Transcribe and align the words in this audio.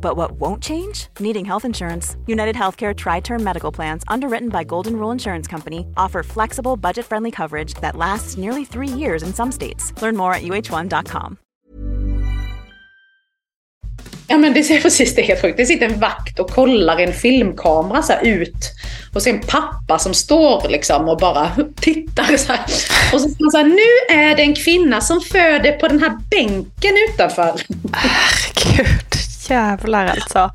But 0.00 0.16
what 0.16 0.32
won't 0.32 0.62
change? 0.62 1.08
Needing 1.20 1.44
health 1.44 1.64
insurance. 1.64 2.16
United 2.26 2.56
Healthcare 2.56 2.96
Tri 2.96 3.20
Term 3.20 3.44
Medical 3.44 3.72
Plans, 3.72 4.02
underwritten 4.08 4.48
by 4.48 4.64
Golden 4.64 4.96
Rule 4.96 5.12
Insurance 5.12 5.46
Company, 5.46 5.86
offer 5.96 6.22
flexible, 6.22 6.76
budget 6.76 7.06
friendly 7.06 7.30
coverage 7.30 7.74
that 7.74 7.96
lasts 7.96 8.36
nearly 8.36 8.64
three 8.64 8.88
years 8.88 9.22
in 9.22 9.32
some 9.32 9.52
states. 9.52 9.92
Learn 10.02 10.16
more 10.16 10.34
at 10.34 10.42
uh1.com. 10.42 11.38
Ja 14.30 14.38
men 14.38 14.52
det 14.52 14.70
är 14.70 14.80
precis 14.80 15.14
det 15.14 15.22
är 15.22 15.26
helt 15.26 15.42
sjukt. 15.42 15.56
Det 15.56 15.66
sitter 15.66 15.86
en 15.86 16.00
vakt 16.00 16.38
och 16.38 16.50
kollar 16.50 16.98
en 16.98 17.12
filmkamera 17.12 18.02
så 18.02 18.12
här 18.12 18.26
ut. 18.26 18.72
Och 19.14 19.22
så 19.22 19.30
en 19.30 19.40
pappa 19.40 19.98
som 19.98 20.14
står 20.14 20.68
liksom 20.68 21.08
och 21.08 21.18
bara 21.18 21.50
tittar 21.80 22.36
så 22.36 22.52
här. 22.52 22.64
Och 23.12 23.20
så 23.20 23.28
säger 23.28 23.36
han 23.40 23.50
så 23.50 23.56
här, 23.56 23.64
nu 23.64 24.16
är 24.16 24.36
det 24.36 24.42
en 24.42 24.54
kvinna 24.54 25.00
som 25.00 25.20
föder 25.20 25.72
på 25.72 25.88
den 25.88 26.02
här 26.02 26.18
bänken 26.30 26.92
utanför. 27.08 27.60
Herregud, 27.92 29.19
jävlar 29.50 30.06
alltså. 30.06 30.50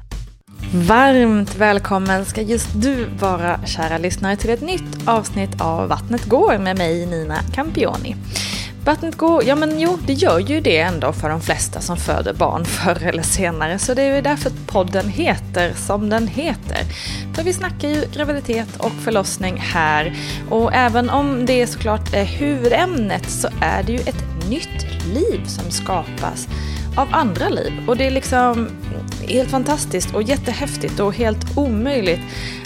Varmt 0.73 1.55
välkommen 1.55 2.25
ska 2.25 2.41
just 2.41 2.67
du 2.73 3.05
vara, 3.19 3.59
kära 3.65 3.97
lyssnare, 3.97 4.35
till 4.35 4.49
ett 4.49 4.61
nytt 4.61 5.07
avsnitt 5.07 5.61
av 5.61 5.87
Vattnet 5.89 6.25
går 6.25 6.57
med 6.57 6.77
mig, 6.77 7.05
Nina 7.05 7.35
Campioni. 7.53 8.15
Vattnet 8.85 9.15
går, 9.15 9.43
ja 9.43 9.55
men 9.55 9.79
jo, 9.79 9.97
det 10.07 10.13
gör 10.13 10.39
ju 10.39 10.61
det 10.61 10.79
ändå 10.79 11.13
för 11.13 11.29
de 11.29 11.41
flesta 11.41 11.81
som 11.81 11.97
föder 11.97 12.33
barn 12.33 12.65
förr 12.65 13.03
eller 13.03 13.23
senare, 13.23 13.79
så 13.79 13.93
det 13.93 14.01
är 14.01 14.15
ju 14.15 14.21
därför 14.21 14.51
podden 14.67 15.09
heter 15.09 15.73
som 15.73 16.09
den 16.09 16.27
heter. 16.27 16.79
För 17.33 17.43
vi 17.43 17.53
snackar 17.53 17.89
ju 17.89 18.05
graviditet 18.13 18.77
och 18.77 18.91
förlossning 18.91 19.57
här, 19.57 20.15
och 20.49 20.73
även 20.73 21.09
om 21.09 21.45
det 21.45 21.67
såklart 21.67 22.13
är 22.13 22.25
huvudämnet 22.25 23.29
så 23.29 23.47
är 23.61 23.83
det 23.83 23.91
ju 23.91 23.99
ett 23.99 24.49
nytt 24.49 25.05
liv 25.13 25.45
som 25.45 25.71
skapas 25.71 26.47
av 26.95 27.07
andra 27.11 27.49
liv. 27.49 27.73
Och 27.87 27.97
det 27.97 28.07
är 28.07 28.11
liksom 28.11 28.67
helt 29.27 29.51
fantastiskt 29.51 30.15
och 30.15 30.23
jättehäftigt 30.23 30.99
och 30.99 31.13
helt 31.13 31.57
omöjligt 31.57 32.19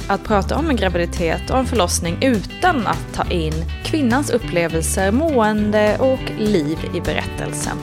att 0.07 0.23
prata 0.23 0.55
om 0.55 0.69
en 0.69 0.75
graviditet 0.75 1.49
och 1.49 1.57
en 1.57 1.65
förlossning 1.65 2.17
utan 2.21 2.87
att 2.87 3.13
ta 3.13 3.23
in 3.31 3.53
kvinnans 3.85 4.29
upplevelser, 4.29 5.11
mående 5.11 5.97
och 5.97 6.31
liv 6.39 6.77
i 6.93 7.01
berättelsen. 7.01 7.77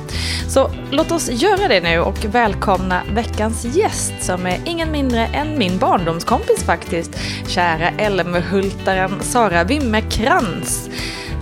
Så 0.48 0.70
låt 0.90 1.12
oss 1.12 1.30
göra 1.30 1.68
det 1.68 1.80
nu 1.80 1.98
och 1.98 2.24
välkomna 2.24 3.02
veckans 3.14 3.64
gäst 3.76 4.14
som 4.20 4.46
är 4.46 4.60
ingen 4.64 4.92
mindre 4.92 5.26
än 5.26 5.58
min 5.58 5.78
barndomskompis 5.78 6.64
faktiskt, 6.64 7.18
kära 7.48 7.90
Älmhultaren 7.90 9.20
Sara 9.20 9.64
Wimmerkrans. 9.64 10.90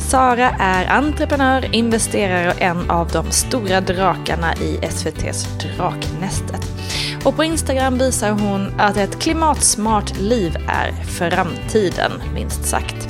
Sara 0.09 0.51
är 0.51 0.91
entreprenör, 0.91 1.75
investerare 1.75 2.51
och 2.51 2.63
en 2.63 2.91
av 2.91 3.09
de 3.09 3.31
stora 3.31 3.81
drakarna 3.81 4.55
i 4.55 4.79
SVTs 4.83 5.47
Draknästet. 5.59 6.61
Och 7.25 7.37
på 7.37 7.45
Instagram 7.45 7.99
visar 7.99 8.31
hon 8.31 8.81
att 8.81 8.97
ett 8.97 9.21
klimatsmart 9.21 10.19
liv 10.19 10.57
är 10.69 10.93
framtiden, 10.93 12.13
minst 12.35 12.65
sagt. 12.65 13.09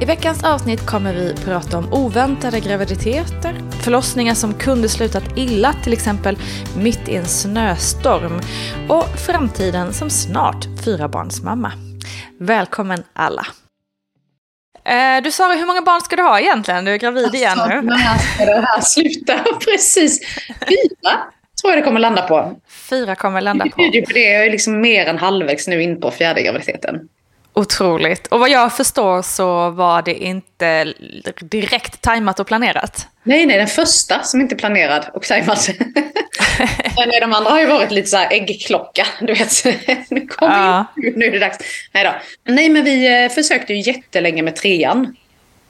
I 0.00 0.04
veckans 0.04 0.44
avsnitt 0.44 0.86
kommer 0.86 1.14
vi 1.14 1.34
prata 1.44 1.78
om 1.78 1.92
oväntade 1.92 2.60
graviditeter, 2.60 3.60
förlossningar 3.70 4.34
som 4.34 4.54
kunde 4.54 4.88
slutat 4.88 5.24
illa, 5.36 5.72
till 5.72 5.92
exempel 5.92 6.38
mitt 6.76 7.08
i 7.08 7.16
en 7.16 7.26
snöstorm, 7.26 8.40
och 8.88 9.08
framtiden 9.18 9.92
som 9.92 10.10
snart 10.10 10.66
fyrabarnsmamma. 10.84 11.72
Välkommen 12.38 13.02
alla! 13.12 13.46
Eh, 14.86 15.22
du 15.22 15.30
Sara, 15.30 15.52
hur 15.54 15.66
många 15.66 15.82
barn 15.82 16.00
ska 16.00 16.16
du 16.16 16.22
ha 16.22 16.40
egentligen? 16.40 16.84
Du 16.84 16.92
är 16.92 16.96
gravid 16.96 17.34
igen 17.34 17.58
nu. 17.68 17.82
När 17.82 18.18
ska 18.18 18.44
det 18.44 18.66
här 18.66 18.80
sluta? 18.80 19.34
Precis. 19.64 20.20
Fyra 20.48 21.12
tror 21.60 21.72
jag 21.72 21.78
det 21.78 21.82
kommer 21.82 22.00
landa 22.00 22.22
på. 22.22 22.60
Fyra 22.90 23.14
kommer 23.14 23.40
landa 23.40 23.66
på 23.68 23.82
det. 24.14 24.20
Jag 24.20 24.46
är 24.46 24.50
liksom 24.50 24.80
mer 24.80 25.06
än 25.06 25.18
halvvägs 25.18 25.68
nu 25.68 25.82
in 25.82 26.00
på 26.00 26.10
fjärde 26.10 26.42
graviditeten. 26.42 27.00
Otroligt. 27.60 28.26
Och 28.26 28.40
vad 28.40 28.50
jag 28.50 28.76
förstår 28.76 29.22
så 29.22 29.70
var 29.70 30.02
det 30.02 30.14
inte 30.14 30.94
direkt 31.40 32.00
tajmat 32.00 32.40
och 32.40 32.46
planerat. 32.46 33.06
Nej, 33.22 33.46
nej, 33.46 33.58
den 33.58 33.66
första 33.66 34.22
som 34.22 34.40
inte 34.40 34.54
är 34.54 34.56
planerad 34.56 35.06
och 35.14 35.22
tajmad. 35.22 35.58
Men 36.96 37.08
de 37.20 37.32
andra 37.32 37.50
har 37.50 37.60
ju 37.60 37.66
varit 37.66 37.90
lite 37.90 38.08
så 38.08 38.16
här 38.16 38.32
äggklocka. 38.32 39.06
Du 39.20 39.34
vet, 39.34 39.64
nu 40.10 40.26
kommer 40.26 40.56
Ja. 40.56 40.84
in, 41.06 41.12
nu 41.16 41.26
är 41.26 41.30
det 41.30 41.38
dags. 41.38 41.58
Nej 41.92 42.04
då. 42.04 42.14
Nej, 42.52 42.68
men 42.68 42.84
vi 42.84 43.24
eh, 43.24 43.30
försökte 43.30 43.74
ju 43.74 43.80
jättelänge 43.92 44.42
med 44.42 44.56
trean. 44.56 45.16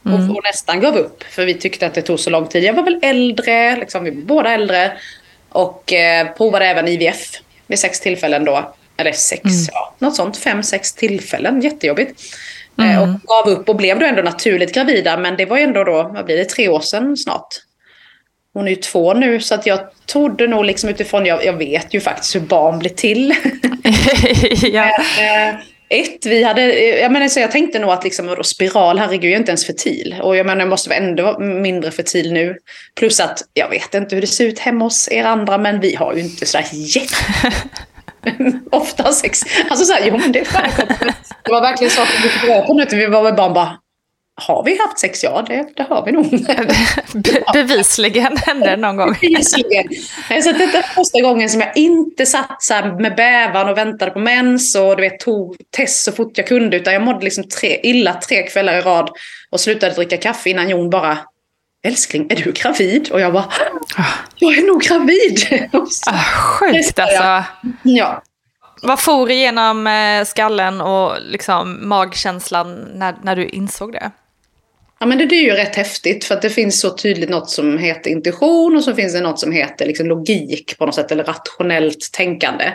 Och, 0.03 0.37
och 0.37 0.45
nästan 0.45 0.81
gav 0.81 0.97
upp, 0.97 1.23
för 1.31 1.45
vi 1.45 1.55
tyckte 1.55 1.87
att 1.87 1.95
det 1.95 2.03
tog 2.03 2.21
så 2.21 2.31
lång 2.31 2.47
tid. 2.49 2.65
Jag 2.65 2.75
var 2.75 2.83
väl 2.83 2.99
äldre, 3.03 3.77
liksom, 3.77 4.05
vi 4.05 4.11
var 4.11 4.23
båda 4.23 4.51
äldre. 4.51 4.93
Och 5.49 5.93
eh, 5.93 6.27
provade 6.37 6.67
även 6.67 6.89
IVF 6.89 7.31
vid 7.67 7.79
sex 7.79 8.01
tillfällen 8.01 8.45
då. 8.45 8.75
Eller 8.97 9.13
sex, 9.13 9.43
ja, 9.73 9.95
något 9.99 10.17
sånt. 10.17 10.37
Fem, 10.37 10.63
sex 10.63 10.93
tillfällen. 10.93 11.61
Jättejobbigt. 11.61 12.23
Eh, 12.79 13.03
och 13.03 13.09
gav 13.23 13.49
upp 13.49 13.69
och 13.69 13.77
blev 13.77 13.99
då 13.99 14.07
ändå 14.07 14.23
naturligt 14.23 14.75
gravida. 14.75 15.17
Men 15.17 15.37
det 15.37 15.47
var 15.47 15.57
ju 15.57 15.63
ändå 15.63 15.85
då, 15.85 16.11
vad 16.15 16.25
blir 16.25 16.37
det, 16.37 16.45
tre 16.45 16.69
år 16.69 16.81
sedan 16.81 17.17
snart. 17.17 17.49
Hon 18.53 18.67
är 18.67 18.71
ju 18.71 18.77
två 18.77 19.15
nu 19.15 19.41
så 19.41 19.55
att 19.55 19.67
jag 19.67 19.81
trodde 20.07 20.47
nog 20.47 20.65
liksom 20.65 20.91
utifrån, 20.91 21.27
jag, 21.27 21.45
jag 21.45 21.53
vet 21.53 21.95
ju 21.95 22.01
faktiskt 22.01 22.35
hur 22.35 22.41
barn 22.41 22.79
blir 22.79 22.91
till. 22.91 23.35
ja. 24.73 24.85
Eh, 25.21 25.55
ett, 25.89 26.27
vi 26.27 26.43
hade, 26.43 26.79
jag, 27.01 27.13
menar, 27.13 27.29
så 27.29 27.41
jag 27.41 27.51
tänkte 27.51 27.79
nog 27.79 27.91
att 27.91 28.05
liksom, 28.05 28.37
spiral, 28.45 28.99
herregud, 28.99 29.25
jag 29.25 29.33
är 29.33 29.39
inte 29.39 29.51
ens 29.51 29.67
fertil. 29.67 30.17
Och 30.23 30.37
jag 30.37 30.47
menar, 30.47 30.61
jag 30.61 30.69
måste 30.69 30.89
vara 30.89 30.99
ändå 30.99 31.39
mindre 31.39 31.91
fertil 31.91 32.33
nu. 32.33 32.57
Plus 32.95 33.21
att 33.21 33.43
jag 33.55 33.69
vet 33.69 33.95
inte 33.95 34.15
hur 34.15 34.21
det 34.21 34.27
ser 34.27 34.47
ut 34.47 34.59
hemma 34.59 34.85
hos 34.85 35.09
er 35.13 35.25
andra, 35.25 35.59
men 35.59 35.81
vi 35.81 35.95
har 35.95 36.15
ju 36.15 36.21
inte 36.21 36.47
sådär 36.47 36.67
jätte... 36.73 37.15
ofta 38.73 39.13
sex. 39.13 39.41
Alltså 39.71 39.85
så 39.85 39.93
här, 39.93 40.03
jo 40.07 40.17
men 40.17 40.33
det 40.33 40.45
förekommer. 40.45 41.15
Det 41.45 41.51
var 41.51 41.61
verkligen 41.61 41.91
så 41.91 42.03
att 42.03 42.25
vi 42.25 42.29
fick 42.29 42.45
reda 42.45 42.63
på 42.63 42.75
nu, 42.75 42.87
vi 42.91 43.07
var 43.07 43.23
med 43.23 43.35
barn 43.37 43.55
bara, 43.55 43.79
har 44.41 44.65
vi 44.65 44.79
haft 44.79 44.99
sex? 44.99 45.25
Ja, 45.25 45.45
det, 45.49 45.69
det 45.77 45.83
har 45.83 46.05
vi 46.05 46.13
nog. 46.13 46.31
Be 47.15 47.43
bevisligen 47.53 48.37
hände 48.37 48.71
det 48.71 48.77
någon 48.77 48.97
gång. 48.97 49.17
Bevisligen. 49.21 49.89
Så 50.43 50.53
detta 50.53 50.79
är 50.79 50.83
första 50.83 51.21
gången 51.21 51.49
som 51.49 51.61
jag 51.61 51.77
inte 51.77 52.27
satt 52.27 52.63
så 52.63 52.75
med 52.75 53.17
bävan 53.17 53.69
och 53.69 53.79
väntade 53.79 54.11
på 54.11 54.19
mens 54.19 54.75
och 54.75 54.97
du 54.97 55.03
vet, 55.03 55.21
tog 55.21 55.57
test 55.77 56.05
så 56.05 56.13
fort 56.13 56.39
jag 56.39 56.47
kunde. 56.47 56.77
Utan 56.77 56.93
jag 56.93 57.03
mådde 57.03 57.25
liksom 57.25 57.45
tre, 57.45 57.81
illa 57.83 58.15
tre 58.15 58.43
kvällar 58.43 58.79
i 58.79 58.81
rad 58.81 59.11
och 59.51 59.61
slutade 59.61 59.95
dricka 59.95 60.17
kaffe 60.17 60.51
innan 60.51 60.69
Jon 60.69 60.91
bara 60.91 61.19
Älskling, 61.87 62.27
är 62.31 62.37
du 62.37 62.53
gravid? 62.53 63.11
Och 63.13 63.21
jag 63.21 63.33
bara, 63.33 63.53
jag 64.37 64.59
är 64.59 64.67
nog 64.67 64.83
gravid. 64.83 65.69
Ah, 66.07 66.19
sjukt 66.19 66.99
alltså. 66.99 67.45
Ja. 67.83 68.23
Vad 68.83 69.01
for 69.01 69.31
igenom 69.31 69.87
eh, 69.87 70.25
skallen 70.25 70.81
och 70.81 71.13
liksom 71.21 71.89
magkänslan 71.89 72.89
när, 72.95 73.15
när 73.23 73.37
du 73.37 73.49
insåg 73.49 73.93
det? 73.93 74.11
Ja, 74.99 75.07
men 75.07 75.19
det, 75.19 75.27
det 75.27 75.35
är 75.35 75.43
ju 75.43 75.51
rätt 75.51 75.77
häftigt 75.77 76.25
för 76.25 76.35
att 76.35 76.43
det 76.43 76.51
finns 76.51 76.81
så 76.81 76.91
tydligt 76.91 77.31
något 77.31 77.51
som 77.51 77.79
heter 77.79 78.11
intuition 78.11 78.77
och 78.77 78.85
så 78.85 78.95
finns 78.95 79.13
det 79.13 79.21
något 79.21 79.41
som 79.41 79.53
heter 79.53 79.87
liksom 79.87 80.07
logik 80.07 80.79
på 80.79 80.87
något 80.87 80.95
sätt 80.95 81.13
eller 81.13 81.25
rationellt 81.25 82.13
tänkande. 82.13 82.73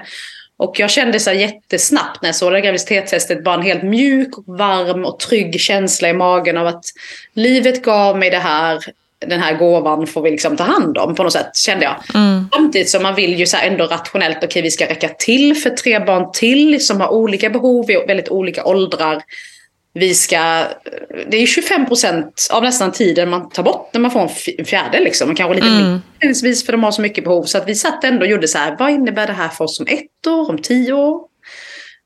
Och 0.58 0.80
jag 0.80 0.90
kände 0.90 1.20
så 1.20 1.32
jättesnabbt 1.32 2.22
när 2.22 2.30
jag 2.30 2.36
såg 2.36 2.52
det 2.52 2.62
graviditetstestet 2.62 3.44
bara 3.44 3.56
en 3.56 3.62
helt 3.62 3.84
mjuk, 3.84 4.30
varm 4.46 5.06
och 5.06 5.20
trygg 5.20 5.60
känsla 5.60 6.10
i 6.10 6.14
magen 6.14 6.58
av 6.58 6.68
att 6.68 6.86
livet 7.34 7.84
gav 7.84 8.18
mig 8.18 8.30
det 8.30 8.38
här, 8.38 8.84
den 9.28 9.40
här 9.40 9.58
gåvan 9.58 10.08
får 10.08 10.22
vi 10.22 10.32
liksom 10.32 10.58
ta 10.58 10.64
hand 10.64 10.98
om 10.98 11.16
på 11.16 11.24
något 11.24 11.34
sätt 11.34 11.56
kände 11.56 11.84
jag. 11.84 11.96
Mm. 12.14 12.50
Samtidigt 12.54 12.90
som 12.90 13.04
man 13.04 13.16
vill 13.16 13.40
ju 13.40 13.46
så 13.46 13.58
ändå 13.58 13.86
rationellt, 13.86 14.38
okej 14.38 14.48
okay, 14.48 14.62
vi 14.62 14.72
ska 14.72 14.86
räcka 14.86 15.08
till 15.08 15.56
för 15.56 15.70
tre 15.70 16.00
barn 16.00 16.32
till 16.34 16.86
som 16.86 17.02
har 17.02 17.10
olika 17.10 17.50
behov 17.50 17.92
i 17.92 18.04
väldigt 18.08 18.30
olika 18.30 18.66
åldrar 18.66 19.22
vi 19.94 20.14
ska, 20.14 20.66
det 21.30 21.38
är 21.38 21.46
25 21.46 21.86
procent 21.86 22.48
av 22.52 22.64
nästan 22.64 22.92
tiden 22.92 23.30
man 23.30 23.50
tar 23.50 23.64
bort 23.64 23.90
när 23.94 24.02
man 24.02 24.12
får 24.12 24.32
en 24.58 24.66
fjärde. 24.66 25.00
Liksom. 25.00 25.36
Kanske 25.36 25.56
lite 25.56 25.68
mm. 25.68 26.00
mer 26.22 26.66
för 26.66 26.72
de 26.72 26.84
har 26.84 26.92
så 26.92 27.02
mycket 27.02 27.24
behov. 27.24 27.44
Så 27.44 27.58
att 27.58 27.68
vi 27.68 27.76
satt 27.76 28.04
ändå 28.04 28.26
och 28.26 28.32
gjorde 28.32 28.48
så 28.48 28.58
här, 28.58 28.76
vad 28.80 28.90
innebär 28.90 29.28
det 29.28 29.34
här 29.34 29.50
för 29.50 29.66
oss 29.66 29.80
om 29.80 29.88
ett 29.90 30.28
år, 30.28 30.50
om 30.50 30.58
tio 30.58 30.94
år? 30.94 31.22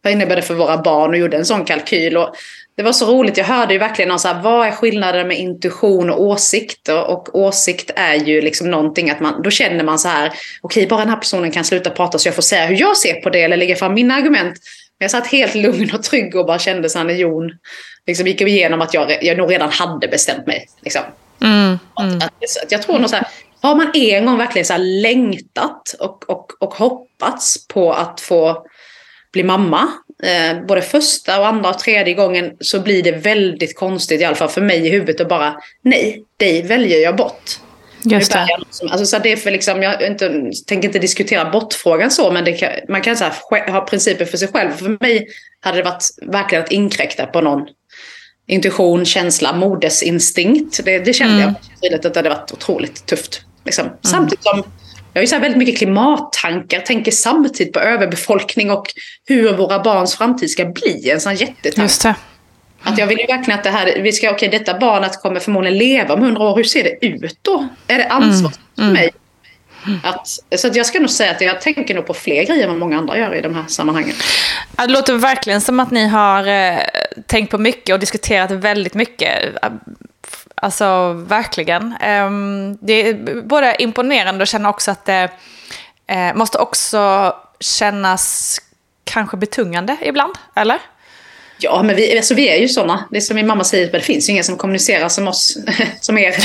Vad 0.01 0.13
innebär 0.13 0.35
det 0.35 0.41
för 0.41 0.53
våra 0.53 0.77
barn? 0.77 1.09
Och 1.09 1.17
gjorde 1.17 1.37
en 1.37 1.45
sån 1.45 1.65
kalkyl. 1.65 2.17
Och 2.17 2.35
det 2.77 2.83
var 2.83 2.93
så 2.93 3.05
roligt, 3.05 3.37
jag 3.37 3.45
hörde 3.45 3.73
ju 3.73 3.79
verkligen 3.79 4.09
någon 4.09 4.19
så 4.19 4.27
här, 4.27 4.41
vad 4.41 4.67
är 4.67 4.71
skillnaden 4.71 5.27
med 5.27 5.39
intuition 5.39 6.09
och 6.09 6.21
åsikt? 6.21 6.89
Och, 6.89 7.35
åsikt 7.35 7.91
är 7.95 8.15
ju 8.15 8.41
liksom 8.41 8.71
någonting 8.71 9.09
att 9.09 9.19
man, 9.19 9.41
då 9.41 9.49
känner 9.49 9.83
man 9.83 9.99
så 9.99 10.07
här, 10.07 10.33
okej 10.61 10.87
bara 10.87 10.99
den 10.99 11.09
här 11.09 11.17
personen 11.17 11.51
kan 11.51 11.63
sluta 11.63 11.89
prata 11.89 12.17
så 12.17 12.27
jag 12.27 12.35
får 12.35 12.41
säga 12.41 12.65
hur 12.65 12.75
jag 12.75 12.97
ser 12.97 13.13
på 13.13 13.29
det 13.29 13.41
eller 13.41 13.57
lägga 13.57 13.75
fram 13.75 13.93
mina 13.93 14.15
argument. 14.15 14.55
Jag 14.97 15.11
satt 15.11 15.27
helt 15.27 15.55
lugn 15.55 15.91
och 15.93 16.03
trygg 16.03 16.35
och 16.35 16.45
bara 16.45 16.59
kände 16.59 16.89
så 16.89 17.03
när 17.03 17.13
Jon 17.13 17.51
liksom 18.07 18.27
gick 18.27 18.41
igenom 18.41 18.81
att 18.81 18.93
jag, 18.93 19.23
jag 19.23 19.37
nog 19.37 19.51
redan 19.51 19.69
hade 19.69 20.07
bestämt 20.07 20.47
mig. 20.47 20.67
Liksom. 20.81 21.01
Mm, 21.41 21.79
mm. 21.99 22.17
Att, 22.17 22.23
att, 22.63 22.71
jag 22.71 22.81
tror 22.81 22.99
nog 22.99 23.09
så 23.09 23.15
här, 23.15 23.27
har 23.61 23.75
man 23.75 23.91
en 23.93 24.25
gång 24.25 24.37
verkligen 24.37 24.65
så 24.65 24.73
här 24.73 24.79
längtat 24.79 25.95
och, 25.99 26.29
och, 26.29 26.51
och 26.59 26.73
hoppats 26.73 27.67
på 27.67 27.93
att 27.93 28.21
få 28.21 28.65
bli 29.33 29.43
mamma, 29.43 29.87
eh, 30.23 30.65
både 30.65 30.81
första 30.81 31.39
och 31.39 31.47
andra 31.47 31.69
och 31.69 31.79
tredje 31.79 32.13
gången, 32.13 32.51
så 32.59 32.79
blir 32.79 33.03
det 33.03 33.11
väldigt 33.11 33.75
konstigt, 33.75 34.21
i 34.21 34.23
alla 34.23 34.35
fall 34.35 34.49
för 34.49 34.61
mig 34.61 34.87
i 34.87 34.89
huvudet, 34.89 35.21
att 35.21 35.29
bara 35.29 35.55
nej, 35.81 36.23
dig 36.37 36.61
väljer 36.61 36.99
jag 36.99 37.15
bort. 37.15 37.59
Just 38.03 38.31
det. 38.31 38.47
Alltså, 38.89 39.05
så 39.05 39.19
det 39.19 39.31
är 39.31 39.37
för 39.37 39.51
liksom, 39.51 39.83
jag 39.83 40.07
inte, 40.07 40.51
tänker 40.67 40.87
inte 40.87 40.99
diskutera 40.99 41.49
bortfrågan 41.49 42.11
så, 42.11 42.31
men 42.31 42.57
kan, 42.57 42.69
man 42.89 43.01
kan 43.01 43.17
så 43.17 43.23
här, 43.23 43.71
ha 43.71 43.81
principer 43.81 44.25
för 44.25 44.37
sig 44.37 44.47
själv. 44.47 44.71
För 44.71 44.97
mig 45.03 45.27
hade 45.59 45.77
det 45.77 45.83
varit 45.83 46.03
verkligen 46.21 46.63
att 46.63 46.71
inkräkta 46.71 47.25
på 47.25 47.41
någon 47.41 47.67
intuition, 48.47 49.05
känsla, 49.05 49.53
modesinstinkt. 49.53 50.85
Det, 50.85 50.99
det 50.99 51.13
kände 51.13 51.43
mm. 51.43 51.55
jag 51.81 51.93
att 51.93 52.01
det 52.01 52.15
hade 52.15 52.29
varit 52.29 52.51
otroligt 52.51 53.05
tufft. 53.05 53.41
Liksom. 53.65 53.85
Mm. 53.85 53.97
Samtidigt 54.01 54.43
som 54.43 54.63
jag 55.15 55.19
har 55.19 55.23
ju 55.23 55.27
så 55.27 55.39
väldigt 55.39 55.57
mycket 55.57 55.77
klimattankar, 55.77 56.79
tänker 56.79 57.11
samtidigt 57.11 57.73
på 57.73 57.79
överbefolkning 57.79 58.71
och 58.71 58.93
hur 59.27 59.53
våra 59.53 59.83
barns 59.83 60.15
framtid 60.15 60.49
ska 60.49 60.65
bli. 60.65 61.09
En 61.09 61.21
sån 61.21 61.35
jättetanke. 61.35 61.81
Just 61.81 62.03
det. 62.03 62.15
Att 62.81 62.97
jag 62.97 63.07
vill 63.07 63.19
ju 63.19 63.25
verkligen 63.25 63.59
att 63.59 63.63
det 63.63 63.69
här, 63.69 64.01
vi 64.01 64.11
ska, 64.11 64.31
okej 64.31 64.47
okay, 64.47 64.59
detta 64.59 64.79
barnet 64.79 65.21
kommer 65.21 65.39
förmodligen 65.39 65.77
leva 65.77 66.13
om 66.13 66.21
hundra 66.21 66.43
år, 66.43 66.55
hur 66.55 66.63
ser 66.63 66.83
det 66.83 67.05
ut 67.05 67.37
då? 67.41 67.67
Är 67.87 67.97
det 67.97 68.07
ansvar 68.07 68.51
för 68.75 68.81
mm. 68.81 68.93
mig? 68.93 69.09
Att, 70.03 70.27
så 70.55 70.67
att 70.67 70.75
jag 70.75 70.85
ska 70.85 70.99
nog 70.99 71.09
säga 71.09 71.31
att 71.31 71.41
jag 71.41 71.61
tänker 71.61 71.95
nog 71.95 72.07
på 72.07 72.13
fler 72.13 72.45
grejer 72.45 72.63
än 72.63 72.69
vad 72.69 72.79
många 72.79 72.97
andra 72.97 73.17
gör 73.17 73.35
i 73.35 73.41
de 73.41 73.55
här 73.55 73.63
sammanhangen. 73.67 74.15
Det 74.77 74.87
låter 74.87 75.13
verkligen 75.13 75.61
som 75.61 75.79
att 75.79 75.91
ni 75.91 76.07
har 76.07 76.47
eh, 76.47 76.79
tänkt 77.27 77.51
på 77.51 77.57
mycket 77.57 77.93
och 77.93 77.99
diskuterat 77.99 78.51
väldigt 78.51 78.93
mycket. 78.93 79.55
Alltså 80.65 81.13
verkligen. 81.13 81.91
Eh, 82.01 82.29
det 82.79 82.93
är 82.93 83.41
både 83.41 83.75
imponerande 83.79 84.41
och 84.41 84.47
känna 84.47 84.69
också 84.69 84.91
att 84.91 85.05
det 85.05 85.29
eh, 86.07 86.33
måste 86.35 86.57
också 86.57 87.33
kännas 87.59 88.57
kanske 89.03 89.37
betungande 89.37 89.97
ibland, 90.01 90.35
eller? 90.55 90.77
Ja, 91.57 91.83
men 91.83 91.95
vi, 91.95 92.17
alltså 92.17 92.33
vi 92.33 92.49
är 92.49 92.57
ju 92.57 92.67
sådana. 92.67 93.07
Det 93.11 93.17
är 93.17 93.21
som 93.21 93.35
min 93.35 93.47
mamma 93.47 93.63
säger, 93.63 93.91
det 93.91 94.01
finns 94.01 94.29
ju 94.29 94.31
ingen 94.31 94.43
som 94.43 94.57
kommunicerar 94.57 95.09
som 95.09 95.27
oss, 95.27 95.57
som 96.01 96.17
er. 96.17 96.35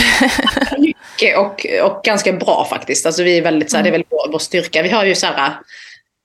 mycket 0.78 1.38
och, 1.38 1.66
och 1.82 2.04
ganska 2.04 2.32
bra 2.32 2.66
faktiskt. 2.70 3.06
Alltså 3.06 3.22
vi 3.22 3.38
är 3.38 3.42
väldigt, 3.42 3.70
så 3.70 3.76
här, 3.76 3.84
det 3.84 3.90
är 3.90 3.92
väldigt 3.92 4.12
vår, 4.12 4.32
vår 4.32 4.38
styrka. 4.38 4.82
Vi 4.82 4.88
har 4.88 5.04
ju 5.04 5.14
så 5.14 5.26
här, 5.26 5.52